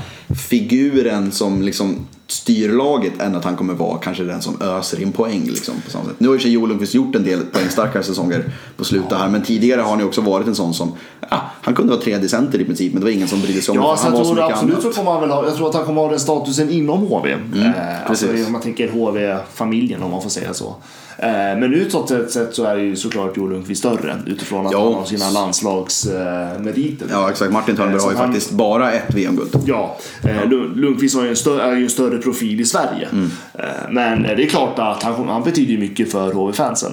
figuren 0.49 1.31
som 1.31 1.61
liksom 1.61 1.95
styr 2.27 2.69
laget 2.69 3.21
än 3.21 3.35
att 3.35 3.43
han 3.43 3.55
kommer 3.55 3.73
vara 3.73 3.97
kanske 3.97 4.23
den 4.23 4.41
som 4.41 4.61
öser 4.61 5.01
in 5.01 5.11
poäng. 5.11 5.43
Liksom, 5.45 5.73
på 5.85 5.91
samma 5.91 6.05
sätt. 6.05 6.15
Nu 6.17 6.27
har 6.27 6.35
ju 6.35 6.41
sig 6.41 6.51
Joel 6.51 6.67
Lundqvist 6.69 6.93
gjort 6.93 7.15
en 7.15 7.23
del 7.23 7.39
poängstarkare 7.39 8.03
säsonger 8.03 8.51
på 8.77 8.83
slutet 8.85 9.17
här 9.17 9.29
men 9.29 9.41
tidigare 9.43 9.81
har 9.81 9.89
han 9.89 9.99
ju 9.99 10.05
också 10.05 10.21
varit 10.21 10.47
en 10.47 10.55
sån 10.55 10.73
som, 10.73 10.91
ja, 11.29 11.41
han 11.61 11.75
kunde 11.75 11.93
vara 11.93 12.01
tredje 12.03 12.29
center 12.29 12.59
i 12.61 12.65
princip 12.65 12.93
men 12.93 12.99
det 13.01 13.05
var 13.05 13.11
ingen 13.11 13.27
som 13.27 13.41
brydde 13.41 13.61
sig 13.61 13.71
om 13.71 13.77
Ja, 13.77 13.91
det 13.91 14.01
han 14.01 14.13
jag 14.13 14.19
var 14.25 14.35
tror 14.35 14.51
absolut 14.51 14.81
så 14.81 14.89
kommer 14.91 15.11
han 15.11 15.21
väl 15.21 15.29
ha, 15.29 15.45
jag 15.45 15.55
tror 15.55 15.69
att 15.69 15.75
han 15.75 15.85
kommer 15.85 16.01
ha 16.01 16.09
den 16.09 16.19
statusen 16.19 16.69
inom 16.69 16.99
HV. 16.99 17.31
eh, 17.31 18.09
alltså, 18.09 18.27
Mm, 18.27 18.45
om 18.45 18.51
man 18.51 18.61
tänker 18.61 18.87
HV-familjen 18.91 20.03
om 20.03 20.11
man 20.11 20.21
får 20.21 20.29
säga 20.29 20.53
så. 20.53 20.75
Eh, 21.19 21.27
men 21.29 21.73
utåt 21.73 22.09
sett 22.31 22.55
så 22.55 22.63
är 22.63 22.77
ju 22.77 22.95
såklart 22.95 23.37
Joel 23.37 23.49
Lundqvist 23.51 23.79
större 23.79 24.15
utifrån 24.25 24.65
att 24.65 24.71
Ja. 24.71 24.83
han 24.83 24.93
har 24.93 25.05
sina 25.05 25.29
landslagsmeriter. 25.29 27.07
Ja 27.11 27.29
exakt, 27.29 27.51
Martin 27.51 27.75
Törnberg 27.75 27.97
Eh, 27.97 28.03
har 28.03 28.11
ju 28.11 28.17
han- 28.17 28.27
faktiskt 28.27 28.51
bara 28.51 28.91
ett 28.91 29.13
VM-guld. 29.13 29.59
Ja, 29.65 29.97
eh, 30.23 30.49
Lund- 30.49 30.75
Lundqvist 30.77 31.15
har 31.15 31.23
ju 31.23 31.29
en 31.29 31.35
stö- 31.35 31.59
är 31.61 31.75
ju 31.75 31.83
en 31.83 31.89
större 31.89 32.16
profil 32.17 32.59
i 32.61 32.65
Sverige. 32.65 33.07
Mm. 33.11 33.29
Eh, 33.53 33.89
Men 33.89 34.23
det 34.23 34.43
är 34.43 34.49
klart 34.49 34.79
att 34.79 35.03
han, 35.03 35.27
han 35.29 35.43
betyder 35.43 35.77
mycket 35.77 36.11
för 36.11 36.33
HV-fansen. 36.33 36.91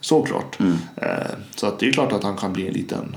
Såklart. 0.00 0.60
Mm. 0.60 0.76
Eh, 0.96 1.08
Så 1.54 1.66
att 1.66 1.78
det 1.78 1.88
är 1.88 1.92
klart 1.92 2.12
att 2.12 2.22
han 2.22 2.36
kan 2.36 2.52
bli 2.52 2.66
en 2.68 2.74
liten 2.74 3.16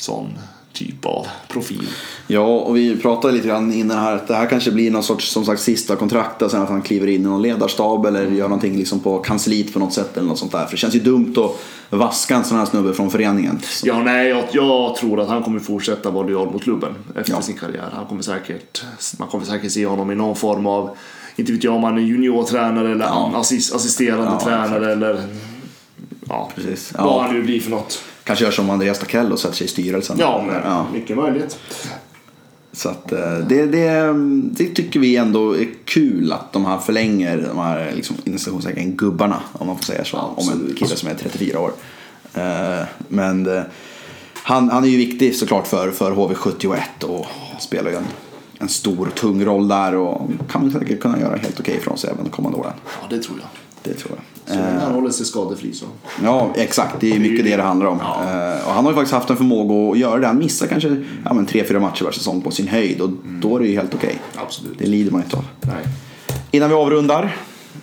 sån 0.00 0.38
typ 0.72 1.06
av 1.06 1.26
profil. 1.48 1.88
Ja, 2.26 2.40
och 2.46 2.76
vi 2.76 2.96
pratade 2.96 3.34
lite 3.34 3.48
grann 3.48 3.72
innan 3.72 3.98
här 3.98 4.12
att 4.16 4.28
det 4.28 4.34
här 4.34 4.46
kanske 4.46 4.70
blir 4.70 4.90
någon 4.90 5.02
sorts 5.02 5.28
som 5.32 5.44
sagt 5.44 5.60
sista 5.60 5.96
kontrakt 5.96 6.42
och 6.42 6.50
sen 6.50 6.62
att 6.62 6.68
han 6.68 6.82
kliver 6.82 7.06
in 7.06 7.14
i 7.20 7.24
någon 7.24 7.42
ledarstab 7.42 8.06
eller 8.06 8.26
gör 8.30 8.48
någonting 8.48 8.76
liksom 8.76 9.00
på 9.00 9.18
kansliet 9.18 9.72
på 9.72 9.78
något 9.78 9.92
sätt 9.92 10.16
eller 10.16 10.26
något 10.28 10.38
sånt 10.38 10.52
där. 10.52 10.64
För 10.64 10.70
det 10.70 10.76
känns 10.76 10.94
ju 10.94 11.00
dumt 11.00 11.34
att 11.90 11.98
vaska 11.98 12.36
en 12.36 12.44
sån 12.44 12.58
här 12.58 12.64
snubbe 12.66 12.94
från 12.94 13.10
föreningen. 13.10 13.60
Ja, 13.84 14.02
nej, 14.02 14.28
jag, 14.28 14.44
jag 14.52 14.96
tror 14.96 15.20
att 15.20 15.28
han 15.28 15.42
kommer 15.42 15.60
fortsätta 15.60 16.10
vara 16.10 16.26
lojal 16.26 16.50
mot 16.52 16.62
klubben 16.62 16.94
efter 17.16 17.32
Ja. 17.32 17.42
sin 17.42 17.56
karriär. 17.56 17.88
Han 17.92 18.06
kommer 18.06 18.22
säkert, 18.22 18.82
man 19.18 19.28
kommer 19.28 19.44
säkert 19.44 19.72
se 19.72 19.86
honom 19.86 20.10
i 20.10 20.14
någon 20.14 20.36
form 20.36 20.66
av 20.66 20.96
inte 21.36 21.52
vet 21.52 21.64
jag 21.64 21.74
om 21.74 21.84
han 21.84 21.98
är 21.98 22.02
juniortränare 22.02 22.92
eller 22.92 23.04
Ja. 23.04 23.32
assist, 23.34 23.74
assisterande 23.74 24.24
Ja, 24.32 24.40
tränare 24.44 24.92
eller 24.92 25.22
ja, 26.28 26.50
Precis. 26.54 26.92
vad 26.98 27.22
han 27.22 27.34
nu 27.34 27.42
blir 27.42 27.60
för 27.60 27.70
något. 27.70 28.02
Kanske 28.24 28.44
gör 28.44 28.52
som 28.52 28.70
Andreas 28.70 28.98
Takell 28.98 29.32
och 29.32 29.38
sätter 29.38 29.56
sig 29.56 29.64
i 29.64 29.68
styrelsen. 29.68 30.16
Ja, 30.20 30.44
men 30.46 30.54
ja. 30.64 30.86
mycket 30.92 31.16
möjligt. 31.16 31.58
Så 32.72 32.88
att, 32.88 33.12
eh, 33.12 33.38
det, 33.48 33.66
det, 33.66 34.12
det 34.42 34.74
tycker 34.74 35.00
vi 35.00 35.16
ändå 35.16 35.56
är 35.56 35.68
kul 35.84 36.32
att 36.32 36.52
de 36.52 36.66
här 36.66 36.78
förlänger 36.78 37.48
de 37.48 37.58
här 37.58 37.92
liksom, 37.94 38.16
gubbarna, 38.76 39.42
om 39.52 39.66
man 39.66 39.76
får 39.76 39.84
säga 39.84 40.04
så, 40.04 40.18
om 40.18 40.48
en 40.48 40.74
kille 40.78 40.96
som 40.96 41.08
är 41.08 41.14
34 41.14 41.60
år. 41.60 41.72
Eh, 42.34 42.84
Men 43.08 43.46
eh, 43.46 43.62
han, 44.34 44.70
han 44.70 44.84
är 44.84 44.88
ju 44.88 44.96
viktig 44.96 45.36
såklart 45.36 45.66
för, 45.66 45.90
för 45.90 46.12
HV71 46.12 47.04
och 47.04 47.26
spelar 47.60 47.90
ju 47.90 47.96
en, 47.96 48.06
en 48.58 48.68
stor 48.68 49.10
tung 49.14 49.44
roll 49.44 49.68
där 49.68 49.94
och 49.94 50.30
kan 50.50 50.72
säkert 50.72 51.00
kunna 51.00 51.20
göra 51.20 51.36
helt 51.36 51.60
okej 51.60 51.80
från 51.80 51.98
sig 51.98 52.10
även 52.10 52.24
de 52.24 52.30
kommande 52.30 52.58
åren. 52.58 52.72
Ja, 52.84 53.16
det 53.16 53.22
tror 53.22 53.38
jag. 53.38 53.61
Det 53.82 53.94
tror 53.94 54.12
jag. 54.16 54.54
Så 54.56 54.62
länge 54.62 54.78
han 54.78 54.92
håller 54.92 55.10
sig 55.10 55.26
skadefri 55.26 55.72
så. 55.72 55.86
Ja, 56.22 56.50
exakt. 56.54 57.00
Det 57.00 57.12
är 57.12 57.18
mycket 57.18 57.44
det 57.44 57.56
det 57.56 57.62
handlar 57.62 57.86
om. 57.86 57.98
Ja. 58.00 58.22
Eh, 58.22 58.66
och 58.66 58.72
han 58.72 58.84
har 58.84 58.92
ju 58.92 58.94
faktiskt 58.94 59.14
haft 59.14 59.30
en 59.30 59.36
förmåga 59.36 59.92
att 59.92 59.98
göra 59.98 60.20
det. 60.20 60.26
Han 60.26 60.38
missar 60.38 60.66
kanske 60.66 60.96
ja, 61.24 61.34
men 61.34 61.46
tre, 61.46 61.64
fyra 61.64 61.80
matcher 61.80 62.04
per 62.04 62.12
säsong 62.12 62.40
på 62.40 62.50
sin 62.50 62.68
höjd 62.68 63.00
och 63.00 63.10
då 63.24 63.56
är 63.56 63.60
det 63.60 63.66
ju 63.66 63.76
helt 63.76 63.94
okej. 63.94 64.18
Absolut. 64.36 64.78
Det 64.78 64.86
lider 64.86 65.12
man 65.12 65.22
inte 65.22 65.36
av. 65.36 65.44
Nej. 65.60 65.84
Innan 66.50 66.68
vi 66.68 66.74
avrundar, 66.74 67.36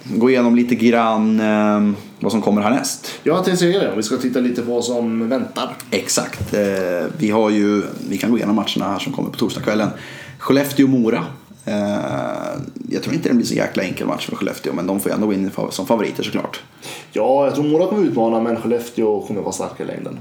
gå 0.04 0.30
igenom 0.30 0.56
lite 0.56 0.76
grann 0.76 1.40
eh, 1.40 1.96
vad 2.20 2.32
som 2.32 2.42
kommer 2.42 2.62
härnäst. 2.62 3.12
Jag 3.24 3.46
tänkte 3.46 3.58
säga 3.58 3.80
det, 3.80 3.94
vi 3.96 4.04
ska 4.04 4.18
titta 4.18 4.40
lite 4.40 4.62
på 4.62 4.74
vad 4.74 4.84
som 4.84 5.30
väntar. 5.30 5.76
Exakt. 5.92 6.54
Eh, 6.54 6.62
vi 7.18 7.32
har 7.32 7.50
ju, 7.50 7.84
vi 8.10 8.18
kan 8.18 8.32
gå 8.32 8.38
igenom 8.38 8.56
matcherna 8.56 8.92
här 8.92 9.00
som 9.00 9.14
kommer 9.14 9.30
på 9.30 9.38
torsdagskvällen. 9.38 9.90
Skellefteå-Mora. 10.40 11.24
Eh, 11.70 12.62
jag 12.90 13.04
tror 13.04 13.16
inte 13.16 13.30
det 13.30 13.36
blir 13.36 13.46
så 13.46 13.54
jäkla 13.54 13.84
enkel 13.84 14.08
match 14.08 14.26
för 14.30 14.36
Skellefteå, 14.36 14.74
men 14.74 14.88
de 14.88 15.00
får 15.00 15.12
ju 15.12 15.16
ändå 15.16 15.34
in 15.34 15.52
som 15.70 15.88
favoriter 15.88 16.24
såklart. 16.24 16.60
Ja, 17.12 17.46
jag 17.46 17.56
tror 17.56 17.66
Mora 17.66 17.88
kommer 17.88 18.04
utmana, 18.08 18.40
men 18.42 18.56
Skellefteå 18.56 19.22
kommer 19.22 19.42
vara 19.42 19.52
starka 19.52 19.84
i 19.84 19.88
längden. 19.88 20.20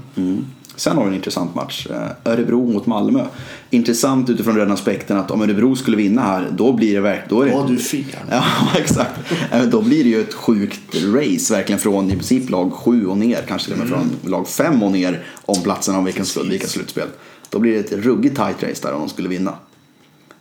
Sen 0.75 0.97
har 0.97 1.03
vi 1.03 1.09
en 1.09 1.15
intressant 1.15 1.55
match. 1.55 1.87
Eh, 1.91 2.31
Örebro 2.31 2.71
mot 2.71 2.85
Malmö. 2.85 3.25
Intressant 3.69 4.29
utifrån 4.29 4.55
den 4.55 4.71
aspekten 4.71 5.17
att 5.17 5.31
om 5.31 5.41
Örebro 5.41 5.75
skulle 5.75 5.97
vinna 5.97 6.21
här, 6.21 6.47
då 6.51 6.73
blir 6.73 6.93
det 6.93 7.01
verkligen... 7.01 7.29
Då 7.29 7.41
är 7.41 7.45
det 7.45 7.51
Ja, 7.51 7.65
du 7.69 7.77
fel. 7.77 8.03
Ja, 8.31 8.43
exakt. 8.77 9.11
Eh, 9.51 9.63
Då 9.63 9.81
blir 9.81 10.03
det 10.03 10.09
ju 10.09 10.21
ett 10.21 10.33
sjukt 10.33 10.95
race, 10.95 11.53
verkligen 11.53 11.79
från 11.79 12.07
i 12.11 12.13
princip 12.13 12.49
lag 12.49 12.73
7 12.73 13.05
och 13.07 13.17
ner, 13.17 13.41
kanske 13.47 13.65
till 13.71 13.73
och 13.73 13.87
med 13.87 13.97
från 13.97 14.31
lag 14.31 14.47
5 14.47 14.83
och 14.83 14.91
ner 14.91 15.23
om 15.45 15.61
platserna 15.63 15.97
om 15.97 16.05
vilka 16.05 16.23
slutspel. 16.67 17.07
Då 17.49 17.59
blir 17.59 17.73
det 17.73 17.79
ett 17.79 17.91
ruggigt 18.05 18.35
tight 18.35 18.63
race 18.69 18.87
där 18.87 18.93
om 18.93 18.99
de 18.99 19.09
skulle 19.09 19.29
vinna. 19.29 19.53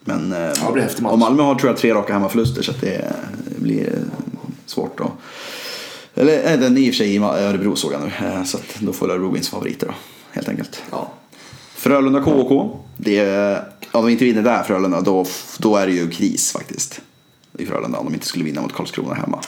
Men 0.09 0.32
eh, 0.32 0.66
det 0.66 0.72
blir 0.72 0.82
häftig 0.82 1.02
match. 1.02 1.12
och 1.12 1.18
Malmö 1.18 1.42
har 1.42 1.54
tror 1.54 1.70
jag 1.70 1.76
tre 1.76 1.94
raka 1.94 2.12
hemmaförluster 2.12 2.62
så 2.62 2.72
det 2.80 3.12
blir 3.59 3.98
svårt 4.66 5.00
att... 5.00 5.11
Eller 6.14 6.52
eh, 6.52 6.61
den 6.61 6.76
är 6.76 6.80
i 6.80 6.90
och 6.90 6.94
för 6.94 6.98
sig 6.98 7.14
i 7.14 7.18
Örebro 7.18 7.76
såg 7.76 7.92
jag 7.92 8.00
nu, 8.00 8.26
eh, 8.26 8.44
så 8.44 8.56
att 8.56 8.80
då 8.80 8.92
får 8.92 9.11
Örebro 9.11 9.36
in 9.36 9.42
som 9.42 9.50
favoriter 9.50 9.86
då, 9.86 9.94
helt 10.30 10.48
enkelt. 10.48 10.82
Ja. 10.90 11.12
Frölunda 11.74 12.20
KK. 12.22 12.76
Det, 12.96 13.62
om 13.92 14.04
de 14.04 14.12
inte 14.12 14.24
vinner 14.24 14.42
där 14.42 14.62
Frölunda 14.62 15.00
då, 15.00 15.26
då 15.59 15.76
är 15.76 15.86
det 15.86 15.92
ju 15.92 16.11
kris 16.11 16.52
faktiskt. 16.52 17.00
I 17.59 17.66
Frölunda 17.66 17.98
om 17.98 18.06
de 18.06 18.14
inte 18.14 18.26
skulle 18.26 18.44
vinna 18.44 18.61
mot 18.61 18.72
Karlskrona 18.72 19.14
hemma. 19.14 19.40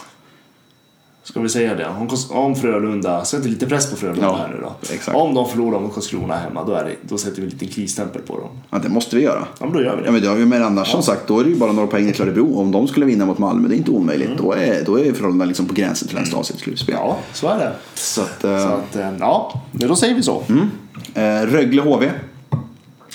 Ska 1.31 1.39
vi 1.39 1.49
säga 1.49 1.75
det? 1.75 1.87
Om, 1.87 2.07
om 2.29 2.55
Frölunda, 2.55 3.25
sätter 3.25 3.49
lite 3.49 3.65
press 3.67 3.89
på 3.91 3.95
Frölunda 3.95 4.21
Ja, 4.25 4.35
här 4.35 4.47
nu 4.47 4.61
då. 4.61 4.93
exakt. 4.93 5.17
Om 5.17 5.33
de 5.33 5.49
förlorar 5.49 5.79
mot 5.79 5.93
Karlskrona 5.93 6.35
hemma, 6.35 6.63
då, 6.63 6.73
är 6.73 6.83
det, 6.85 6.95
då 7.01 7.17
sätter 7.17 7.35
vi 7.35 7.43
en 7.43 7.49
liten 7.49 7.67
krisstämpel 7.67 8.21
på 8.21 8.37
dem. 8.39 8.49
Ja, 8.69 8.77
det 8.83 8.89
måste 8.89 9.15
vi 9.15 9.21
göra. 9.21 9.47
Ja, 9.59 9.65
men 9.65 9.73
då 9.73 9.81
gör 9.83 9.95
vi 9.95 10.01
det. 10.01 10.05
Ja, 10.07 10.11
men, 10.11 10.21
det 10.21 10.27
har 10.27 10.35
vi- 10.35 10.45
men 10.45 10.63
annars 10.63 10.87
som 10.91 11.03
sagt, 11.03 11.27
då 11.27 11.39
är 11.39 11.43
det 11.43 11.49
ju 11.49 11.55
bara 11.55 11.71
några 11.71 11.87
poäng 11.87 12.11
till 12.13 12.21
Örebro. 12.21 12.59
Om 12.59 12.71
de 12.71 12.87
skulle 12.87 13.05
vinna 13.05 13.25
mot 13.25 13.37
Malmö, 13.37 13.67
det 13.67 13.75
är 13.75 13.77
inte 13.77 13.91
omöjligt. 13.91 14.29
Då, 14.37 14.53
är, 14.53 14.83
då 14.85 14.99
är 14.99 15.13
Frölunda 15.13 15.45
liksom 15.45 15.65
på 15.65 15.73
gränsen 15.73 16.07
till 16.07 16.17
en 16.17 16.25
stad 16.25 16.45
slutspel. 16.45 16.95
Ja, 16.99 17.17
så 17.33 17.47
är 17.47 17.57
det. 17.59 17.71
Så 17.93 18.21
att, 18.21 18.43
eh, 18.43 18.59
Så 18.59 18.67
att, 18.67 18.95
eh, 18.95 19.09
ja, 19.19 19.61
men 19.71 19.87
då 19.87 19.95
säger 19.95 20.15
vi 20.15 20.23
så. 20.23 20.43
eh, 21.13 21.21
Rögle 21.45 21.81
HV. 21.81 22.11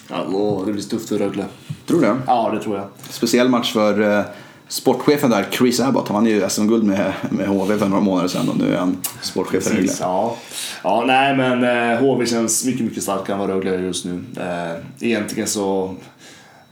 Ja, 0.09 0.17
då, 0.33 0.62
det 0.67 0.73
blir 0.73 0.83
tufft 0.83 1.09
för 1.09 1.19
Rögle. 1.19 1.45
Tror 1.87 2.01
du 2.01 2.07
det? 2.07 2.17
Ja, 2.27 2.51
det 2.55 2.61
tror 2.62 2.77
jag. 2.77 2.85
Speciell 3.11 3.49
match 3.49 3.73
för 3.73 4.19
eh, 4.19 4.25
sportchefen 4.69 5.31
där, 5.31 5.47
Chris 5.51 5.81
Abbott. 5.81 6.09
Han 6.09 6.14
vann 6.14 6.27
ju 6.27 6.49
SM-guld 6.49 6.85
med, 6.85 7.12
med 7.31 7.47
HV 7.47 7.79
för 7.79 7.89
några 7.89 8.03
månader 8.03 8.29
sedan 8.29 8.49
och 8.49 8.57
nu 8.57 8.75
är 8.75 8.79
han 8.79 8.97
sportchef 9.23 9.64
för 9.64 9.75
Rögle. 9.75 9.93
Ja. 10.01 10.37
ja, 10.83 11.05
nej 11.07 11.37
men 11.37 11.64
eh, 11.93 11.99
HV 11.99 12.27
känns 12.27 12.64
mycket, 12.64 12.85
mycket 12.85 13.03
starkare 13.03 13.33
än 13.33 13.39
vad 13.39 13.51
Rögle 13.51 13.75
är 13.75 13.79
just 13.79 14.05
nu. 14.05 14.25
Eh, 14.37 15.07
egentligen 15.09 15.49
så 15.49 15.95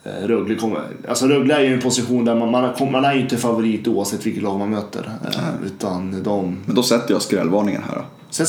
eh, 0.04 0.26
Rögle, 0.26 0.54
kommer, 0.54 0.80
alltså 1.08 1.26
Rögle 1.26 1.54
är 1.54 1.60
ju 1.60 1.74
en 1.74 1.80
position 1.80 2.24
där 2.24 2.34
man, 2.34 2.50
man, 2.50 2.92
man 2.92 3.04
är 3.04 3.14
ju 3.14 3.20
inte 3.20 3.36
favorit 3.36 3.88
oavsett 3.88 4.26
vilket 4.26 4.42
lag 4.42 4.58
man 4.58 4.70
möter. 4.70 5.10
Eh, 5.24 5.66
utan 5.66 6.22
de... 6.22 6.58
Men 6.66 6.74
då 6.74 6.82
sätter 6.82 7.14
jag 7.14 7.22
skrällvarningen 7.22 7.82
här 7.88 7.96
då. 7.96 8.04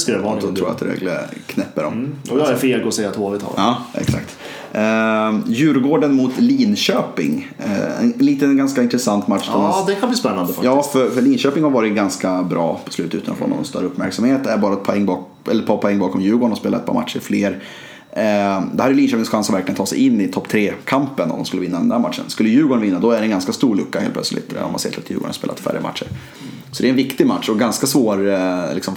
Det 0.08 0.18
vara 0.18 0.36
Då 0.36 0.42
tror 0.42 0.58
jag 0.58 0.70
att 0.70 0.82
Rögle 0.82 1.20
knäpper 1.48 1.84
dem. 1.84 2.16
Och 2.32 2.40
jag 2.40 2.50
är 2.50 2.56
feg 2.56 2.86
och 2.86 2.94
säger 2.94 3.10
att 3.10 3.16
HV 3.16 3.40
tar 3.40 3.48
det. 3.48 3.54
Ja, 3.58 3.78
exakt. 3.94 4.38
Eh, 4.76 5.40
Djurgården 5.48 6.14
mot 6.16 6.38
Linköping. 6.38 7.52
Eh, 7.60 8.00
en 8.02 8.14
liten 8.18 8.58
ganska 8.58 8.84
intressant 8.84 9.28
match. 9.28 9.50
Ja, 9.52 9.84
det 9.88 9.96
kan 9.96 10.10
bli 10.10 10.18
spännande 10.18 10.46
faktiskt. 10.48 10.64
Ja, 10.66 10.84
för, 10.84 11.10
för 11.10 11.22
Linköping 11.22 11.64
har 11.64 11.70
varit 11.72 11.94
ganska 11.96 12.44
bra 12.44 12.80
på 12.86 12.92
slutet 12.92 13.14
utan 13.22 13.34
att 13.34 13.40
få 13.40 13.48
någon 13.48 13.66
större 13.66 13.86
uppmärksamhet. 13.86 14.46
Är 14.48 14.58
bara 14.58 14.74
ett, 14.74 14.84
poäng 14.84 15.06
bak, 15.06 15.28
eller 15.52 15.62
ett 15.62 15.68
par 15.68 15.78
poäng 15.78 16.00
bakom 16.00 16.22
Djurgården 16.22 16.52
och 16.52 16.58
spelat 16.58 16.80
ett 16.80 16.86
par 16.88 16.94
matcher 16.94 17.20
fler. 17.20 17.52
Eh, 18.12 18.64
det 18.74 18.84
här 18.84 18.90
är 18.90 18.94
Linköpings 18.94 19.30
chans 19.30 19.50
att 19.50 19.56
verkligen 19.56 19.76
ta 19.78 19.86
sig 19.86 20.06
in 20.06 20.22
i 20.22 20.28
topp 20.28 20.48
3-kampen 20.52 21.32
om 21.32 21.38
de 21.38 21.46
skulle 21.46 21.62
vinna 21.62 21.78
den 21.78 21.90
där 21.90 22.00
matchen. 22.00 22.24
Skulle 22.28 22.50
Djurgården 22.50 22.82
vinna 22.82 23.00
då 23.00 23.12
är 23.12 23.18
det 23.20 23.24
en 23.26 23.30
ganska 23.30 23.54
stor 23.54 23.76
lucka 23.76 24.00
helt 24.00 24.14
plötsligt. 24.14 24.54
eh, 24.56 24.66
Om 24.66 24.72
man 24.72 24.80
ser 24.80 24.90
till 24.90 25.00
att 25.00 25.10
Djurgården 25.10 25.30
har 25.30 25.34
spelat 25.34 25.60
färre 25.60 25.82
matcher. 25.82 26.08
Så 26.72 26.82
det 26.84 26.88
är 26.88 26.90
en 26.90 26.96
viktig 26.96 27.28
match 27.28 27.50
och 27.50 27.60
ganska 27.60 27.88
svår 27.88 28.30
eh, 28.34 28.74
liksom, 28.76 28.94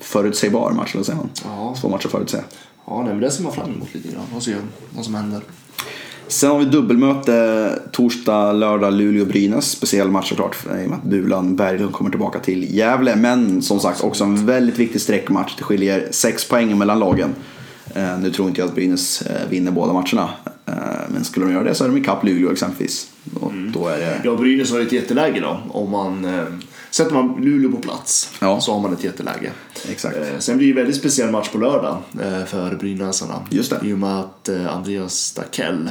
förutsägbar 0.00 0.72
match. 0.72 0.94
Eller 0.94 1.04
säger 1.04 1.16
man. 1.16 1.28
Ja. 1.44 1.74
Svår 1.80 1.90
match 1.90 2.04
att 2.06 2.10
förutse. 2.12 2.38
Ja, 2.90 3.02
nej, 3.02 3.12
men 3.12 3.20
det 3.20 3.30
ser 3.30 3.42
man 3.42 3.52
fram 3.52 3.70
emot 3.70 3.94
lite 3.94 4.08
grann. 4.08 4.24
Och 4.36 4.42
se 4.42 4.54
vad 4.96 5.04
som 5.04 5.14
händer. 5.14 5.40
Sen 6.28 6.50
har 6.50 6.58
vi 6.58 6.64
dubbelmöte 6.64 7.78
torsdag, 7.92 8.52
lördag, 8.52 8.92
Luleå-Brynäs. 8.92 9.60
Speciell 9.70 10.10
match 10.10 10.28
såklart 10.28 10.56
i 10.66 10.68
och 10.68 10.90
med 10.90 10.92
att 10.98 11.02
Bulan 11.02 11.56
Berglund 11.56 11.92
kommer 11.92 12.10
tillbaka 12.10 12.38
till 12.38 12.76
Gävle. 12.76 13.16
Men 13.16 13.62
som 13.62 13.80
sagt 13.80 14.04
också 14.04 14.24
en 14.24 14.46
väldigt 14.46 14.78
viktig 14.78 15.00
sträckmatch. 15.00 15.54
Det 15.58 15.64
skiljer 15.64 16.08
sex 16.10 16.48
poäng 16.48 16.78
mellan 16.78 16.98
lagen. 16.98 17.34
Eh, 17.94 18.18
nu 18.18 18.30
tror 18.30 18.48
inte 18.48 18.60
jag 18.60 18.68
att 18.68 18.74
Brynäs 18.74 19.22
eh, 19.22 19.48
vinner 19.50 19.70
båda 19.70 19.92
matcherna. 19.92 20.30
Eh, 20.66 20.74
men 21.08 21.24
skulle 21.24 21.46
de 21.46 21.52
göra 21.52 21.64
det 21.64 21.74
så 21.74 21.84
är 21.84 21.88
de 21.88 21.96
ikapp 21.96 22.24
Luleå 22.24 22.52
exempelvis. 22.52 23.10
Och 23.40 23.52
då 23.54 23.88
är 23.88 23.98
det... 23.98 24.20
Ja, 24.24 24.36
Brynäs 24.36 24.72
har 24.72 24.80
ett 24.80 24.92
jätteläge 24.92 25.40
då. 25.40 25.60
Om 25.70 25.90
man, 25.90 26.26
sätter 26.90 27.14
man 27.14 27.36
Luleå 27.40 27.70
på 27.70 27.76
plats 27.76 28.32
Ja. 28.40 28.60
så 28.60 28.72
har 28.72 28.80
man 28.80 28.92
ett 28.92 29.04
jätteläge. 29.04 29.52
Exakt. 29.90 30.16
Eh, 30.16 30.38
sen 30.38 30.58
blir 30.58 30.66
det 30.66 30.72
en 30.72 30.76
väldigt 30.76 30.96
speciell 30.96 31.30
match 31.30 31.48
på 31.48 31.58
lördag 31.58 31.96
eh, 32.22 32.44
för 32.44 32.76
brynäsarna. 32.76 33.34
Just 33.50 33.70
det. 33.70 33.76
Mm. 33.76 33.88
I 33.90 33.94
och 33.94 33.98
med 33.98 34.20
att 34.20 34.48
eh, 34.48 34.76
Andreas 34.76 35.32
Dackell 35.32 35.90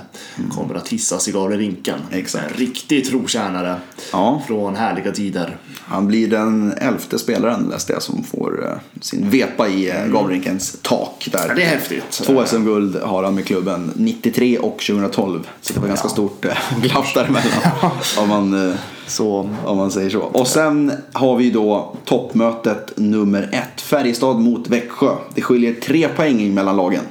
kommer 0.56 0.76
att 0.76 0.88
hissas 0.88 1.28
i 1.28 1.32
Gavlerinken. 1.32 2.00
Exakt. 2.12 2.52
En 2.52 2.58
riktig 2.58 3.06
trotjänare 3.06 3.76
Ja. 4.12 4.42
från 4.48 4.76
härliga 4.76 5.12
tider. 5.12 5.58
Han 5.86 6.08
blir 6.08 6.28
den 6.28 6.74
elfte 6.78 7.20
spelaren 7.20 7.64
läste 7.70 7.94
jag 7.94 8.02
som 8.02 8.24
får 8.24 8.80
sin 9.02 9.30
vepa 9.30 9.68
i 9.68 9.90
eh, 9.90 10.06
Gavlerinkens 10.08 10.78
tak 10.82 11.30
där. 11.32 11.46
Ja, 11.48 11.54
det 11.54 11.64
är 11.64 11.68
häftigt. 11.70 12.12
Två 12.12 12.46
SM-guld 12.46 12.96
har 12.96 13.24
han 13.24 13.36
med 13.36 13.46
klubben, 13.46 13.92
93 13.96 14.58
och 14.58 14.80
2012. 14.80 15.48
Så 15.62 15.74
det 15.74 15.80
var 15.80 15.88
ganska 15.88 16.10
stort 16.10 16.46
eh, 16.46 16.52
glapp 16.82 17.14
däremellan. 17.14 17.62
om, 18.18 18.30
man, 18.30 18.74
Så, 19.08 19.50
om 19.66 19.78
man 19.78 19.92
säger 19.92 20.10
så. 20.10 20.20
Och 20.20 20.48
sen 20.48 20.92
har 21.14 21.36
vi 21.38 21.52
då 21.52 21.96
toppmötet 22.06 22.94
nummer 22.98 23.50
ett. 23.52 23.82
Färjestad 23.82 24.40
mot 24.40 24.68
Växjö. 24.68 25.16
Det 25.36 25.42
skiljer 25.42 25.74
tre 25.74 26.08
poäng 26.08 26.54
mellan 26.54 26.76
lagen. 26.76 27.04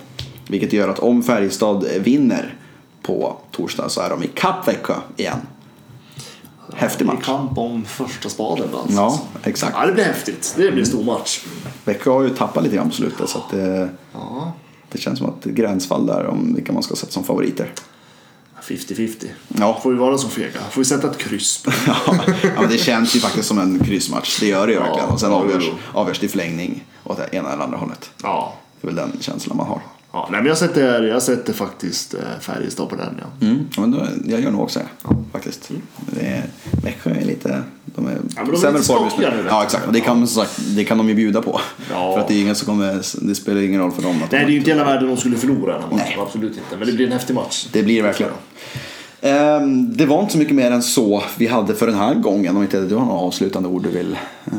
Vilket 0.49 0.73
gör 0.73 0.89
att 0.89 0.99
om 0.99 1.23
Färjestad 1.23 1.85
vinner 2.01 2.55
på 3.03 3.37
torsdag 3.53 3.89
så 3.89 4.01
är 4.01 4.11
de 4.11 4.23
i 4.23 4.27
kapp 4.35 4.69
Växjö 4.69 4.95
igen. 5.17 5.39
Häftig 6.75 7.05
I 7.05 7.07
match. 7.07 7.25
kamp 7.25 7.59
om 7.59 7.85
första 7.85 8.29
spaden 8.29 8.69
då. 8.73 8.79
Ja, 8.89 9.05
alltså. 9.05 9.21
exakt. 9.45 9.75
Ja, 9.81 9.87
det 9.87 9.93
blir 9.93 10.05
häftigt. 10.05 10.55
Det 10.57 10.71
blir 10.71 10.81
en 10.81 10.87
stor 10.87 11.05
match. 11.05 11.45
Växjö 11.85 12.11
har 12.11 12.23
ju 12.23 12.31
tappat 12.31 12.63
lite 12.65 12.77
grann 12.77 12.89
på 12.89 12.95
slutet 12.95 13.29
så 13.29 13.39
att 13.39 13.51
det, 13.51 13.89
Ja, 14.13 14.53
det 14.93 14.99
känns 14.99 15.19
som 15.19 15.29
att 15.29 15.43
det 15.43 15.51
är 15.51 15.55
gränsfall 15.55 16.07
där 16.07 16.27
om 16.27 16.55
vilka 16.55 16.73
man 16.73 16.83
ska 16.83 16.95
sätta 16.97 17.13
som 17.13 17.25
favoriter. 17.25 17.73
50-50. 18.67 19.27
Ja. 19.49 19.81
Får 19.83 19.91
vi 19.91 19.97
vara 19.97 20.19
så 20.19 20.29
fega. 20.29 20.61
Får 20.71 20.81
vi 20.81 20.85
sätta 20.85 21.11
ett 21.11 21.19
kryss 21.19 21.65
ja, 21.87 21.97
ja, 22.07 22.61
men 22.61 22.69
det 22.69 22.79
känns 22.79 23.17
ju 23.17 23.21
faktiskt 23.21 23.49
som 23.49 23.59
en 23.59 23.85
kryssmatch. 23.85 24.41
Det 24.41 24.47
gör 24.47 24.67
det 24.67 24.73
ju 24.73 24.79
Ja, 24.79 24.85
verkligen. 24.85 25.09
Och 25.09 25.21
sen 25.21 25.31
ja, 25.31 25.37
avgörs, 25.37 25.65
avgörs 25.93 26.19
det 26.19 26.27
i 26.27 26.29
förlängning 26.29 26.85
åt 27.05 27.17
det 27.17 27.37
ena 27.37 27.53
eller 27.53 27.65
andra 27.65 27.79
hållet. 27.79 28.11
Ja. 28.23 28.55
Det 28.81 28.89
är 28.89 28.93
väl 28.93 28.97
den 28.97 29.13
känslan 29.21 29.57
man 29.57 29.67
har. 29.67 29.81
Ja, 30.13 30.29
nej, 30.31 30.41
men 30.41 30.49
jag 30.49 30.59
sätter, 30.59 31.03
jag 31.03 31.23
sätter 31.23 31.53
faktiskt 31.53 32.15
eh, 32.15 32.21
Färjestad 32.41 32.89
på 32.89 32.97
den. 32.97 33.21
Ja. 33.21 33.47
Mm. 33.47 33.67
Ja, 33.77 33.81
men 33.81 33.91
då, 33.91 34.07
jag 34.25 34.41
gör 34.41 34.51
nog 34.51 34.61
också 34.61 34.79
det, 34.79 35.15
faktiskt. 35.33 35.71
Det 36.07 36.27
är, 36.27 36.45
Växjö 36.83 37.11
är 37.11 37.25
lite... 37.25 37.63
De 37.97 38.07
är, 38.07 38.11
men 38.11 38.47
de 38.47 38.53
är 38.53 38.57
sämre 38.57 39.05
lite 39.05 39.31
vet 39.31 39.47
Ja, 39.49 39.63
exakt. 39.65 39.87
Och 39.87 39.93
det 39.93 40.01
kan, 40.01 40.27
som 40.27 40.45
sagt, 40.45 40.61
det 40.77 40.85
kan 40.85 40.99
de 40.99 41.09
ju 41.09 41.15
bjuda 41.15 41.43
på. 41.43 41.61
Ja. 41.91 42.13
För 42.13 42.21
att 42.21 42.29
det, 42.29 42.35
är 42.35 42.41
ingen 42.41 42.55
som 42.55 42.67
kommer, 42.67 43.03
det 43.29 43.35
spelar 43.35 43.61
ingen 43.61 43.81
roll 43.81 43.93
för 43.93 44.03
dem. 44.03 44.23
Att 44.25 44.31
de 44.31 44.37
Nej, 44.37 44.47
det 44.47 44.51
är 44.51 44.53
ju 44.53 44.59
inte 44.59 44.71
hela 44.71 44.85
världen 44.85 45.09
de 45.09 45.17
skulle 45.17 45.37
förlora 45.37 45.73
den 45.73 45.83
här 45.83 45.91
matchen. 45.91 46.05
Nej. 46.07 46.19
Absolut 46.21 46.51
inte. 46.51 46.77
Men 46.79 46.87
det 46.87 46.93
blir 46.93 47.07
en 47.07 47.13
häftig 47.13 47.35
match. 47.35 47.69
Det 47.73 47.83
blir 47.83 48.03
verkligen. 48.03 48.33
Ehm, 49.21 49.97
det 49.97 50.07
var 50.07 50.21
inte 50.21 50.33
så 50.33 50.39
mycket 50.39 50.55
mer 50.55 50.71
än 50.71 50.83
så 50.83 51.23
vi 51.37 51.47
hade 51.47 51.75
för 51.75 51.87
den 51.87 51.97
här 51.97 52.15
gången. 52.15 52.57
Om 52.57 52.63
inte 52.63 52.81
du 52.81 52.95
har 52.95 53.07
några 53.07 53.19
avslutande 53.19 53.69
ord 53.69 53.83
du 53.83 53.91
vill 53.91 54.19
eh, 54.45 54.53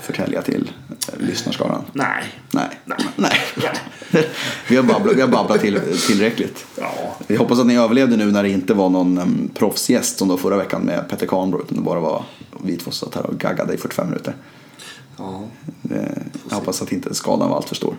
förtälja 0.00 0.42
till 0.42 0.70
eh, 0.90 1.26
lyssnarskaran. 1.26 1.84
Nej. 1.92 2.24
Nej. 2.50 2.68
Nej. 3.16 3.32
vi 4.68 4.76
har 4.76 4.82
babblat, 4.82 5.16
vi 5.16 5.20
har 5.20 5.28
babblat 5.28 5.60
till, 5.60 5.80
tillräckligt. 6.06 6.66
Ja. 6.80 7.16
Vi 7.26 7.36
hoppas 7.36 7.58
att 7.58 7.66
ni 7.66 7.76
överlevde 7.76 8.16
nu 8.16 8.32
när 8.32 8.42
det 8.42 8.50
inte 8.50 8.74
var 8.74 8.88
någon 8.88 9.18
um, 9.18 9.50
proffsgäst 9.54 10.18
som 10.18 10.28
då 10.28 10.36
förra 10.36 10.56
veckan 10.56 10.82
med 10.82 11.08
Petter 11.08 11.26
Kahnbro. 11.26 11.60
Utan 11.60 11.76
det 11.76 11.82
bara 11.82 12.00
var 12.00 12.24
vi 12.64 12.76
två 12.76 12.90
satt 12.90 13.14
här 13.14 13.26
och 13.26 13.38
gaggade 13.38 13.74
i 13.74 13.76
45 13.76 14.08
minuter. 14.08 14.34
ja. 15.18 15.42
Jag 16.50 16.56
hoppas 16.56 16.82
att 16.82 16.92
inte 16.92 17.14
skadan 17.14 17.48
var 17.48 17.56
alltför 17.56 17.74
stor. 17.74 17.96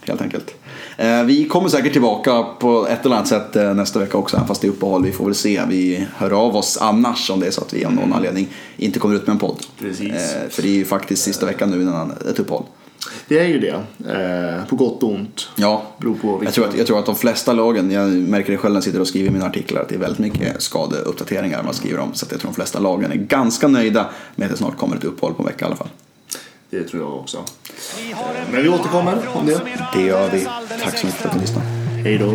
Helt 0.00 0.20
enkelt. 0.22 0.54
Eh, 0.96 1.22
Vi 1.22 1.48
kommer 1.48 1.68
säkert 1.68 1.92
tillbaka 1.92 2.42
på 2.42 2.86
ett 2.88 3.04
eller 3.06 3.16
annat 3.16 3.28
sätt 3.28 3.56
eh, 3.56 3.74
nästa 3.74 3.98
vecka 3.98 4.18
också, 4.18 4.44
fast 4.48 4.60
det 4.60 4.66
är 4.66 4.70
uppehåll. 4.70 5.04
Vi 5.04 5.12
får 5.12 5.24
väl 5.24 5.34
se. 5.34 5.62
Vi 5.68 6.06
hör 6.16 6.30
av 6.30 6.56
oss 6.56 6.78
annars 6.80 7.30
om 7.30 7.40
det 7.40 7.46
är 7.46 7.50
så 7.50 7.60
att 7.60 7.72
vi 7.74 7.84
av 7.84 7.92
någon 7.92 8.12
anledning 8.12 8.48
inte 8.76 8.98
kommer 8.98 9.14
ut 9.14 9.26
med 9.26 9.34
en 9.34 9.38
podd. 9.38 9.56
Precis. 9.78 10.12
Eh, 10.12 10.48
För 10.48 10.62
det 10.62 10.68
är 10.68 10.72
ju 10.74 10.84
faktiskt 10.84 11.22
sista 11.22 11.46
veckan 11.46 11.70
nu 11.70 11.82
innan 11.82 12.10
ett 12.10 12.38
uppehåll. 12.38 12.64
Det 13.28 13.38
är 13.38 13.46
ju 13.46 13.58
det. 13.58 13.74
Eh, 14.58 14.66
på 14.68 14.76
gott 14.76 15.02
och 15.02 15.12
ont. 15.12 15.48
Ja, 15.56 15.82
Beror 15.98 16.14
på 16.14 16.40
jag 16.44 16.52
tror, 16.54 16.68
att, 16.68 16.78
jag 16.78 16.86
tror 16.86 16.98
att 16.98 17.06
de 17.06 17.16
flesta 17.16 17.52
lagen, 17.52 17.90
jag 17.90 18.08
märker 18.08 18.52
det 18.52 18.58
själv 18.58 18.72
när 18.72 18.76
jag 18.76 18.84
sitter 18.84 19.00
och 19.00 19.06
skriver 19.08 19.30
mina 19.30 19.46
artiklar, 19.46 19.82
att 19.82 19.88
det 19.88 19.94
är 19.94 19.98
väldigt 19.98 20.18
mycket 20.18 20.62
skadeuppdateringar 20.62 21.62
man 21.62 21.74
skriver 21.74 21.98
om. 21.98 22.14
Så 22.14 22.26
jag 22.30 22.40
tror 22.40 22.50
de 22.50 22.54
flesta 22.54 22.78
lagen 22.78 23.12
är 23.12 23.16
ganska 23.16 23.68
nöjda 23.68 24.10
med 24.36 24.46
att 24.46 24.52
det 24.52 24.58
snart 24.58 24.76
kommer 24.78 24.96
ett 24.96 25.04
uppehåll 25.04 25.34
på 25.34 25.42
en 25.42 25.46
vecka 25.46 25.64
i 25.64 25.66
alla 25.66 25.76
fall. 25.76 25.88
Det 26.70 26.84
tror 26.84 27.02
jag 27.02 27.16
också. 27.16 27.38
En 27.38 28.52
Men 28.52 28.62
vi 28.62 28.68
återkommer 28.68 29.28
om 29.34 29.46
det. 29.46 29.60
Det 29.94 30.02
gör 30.02 30.30
vi. 30.30 30.48
Tack 30.84 30.98
så 30.98 31.06
mycket 31.06 31.20
för 31.20 31.28
att 31.28 31.34
ni 31.34 31.40
lyssnade. 31.40 31.66
Hej 32.04 32.18
då. 32.18 32.34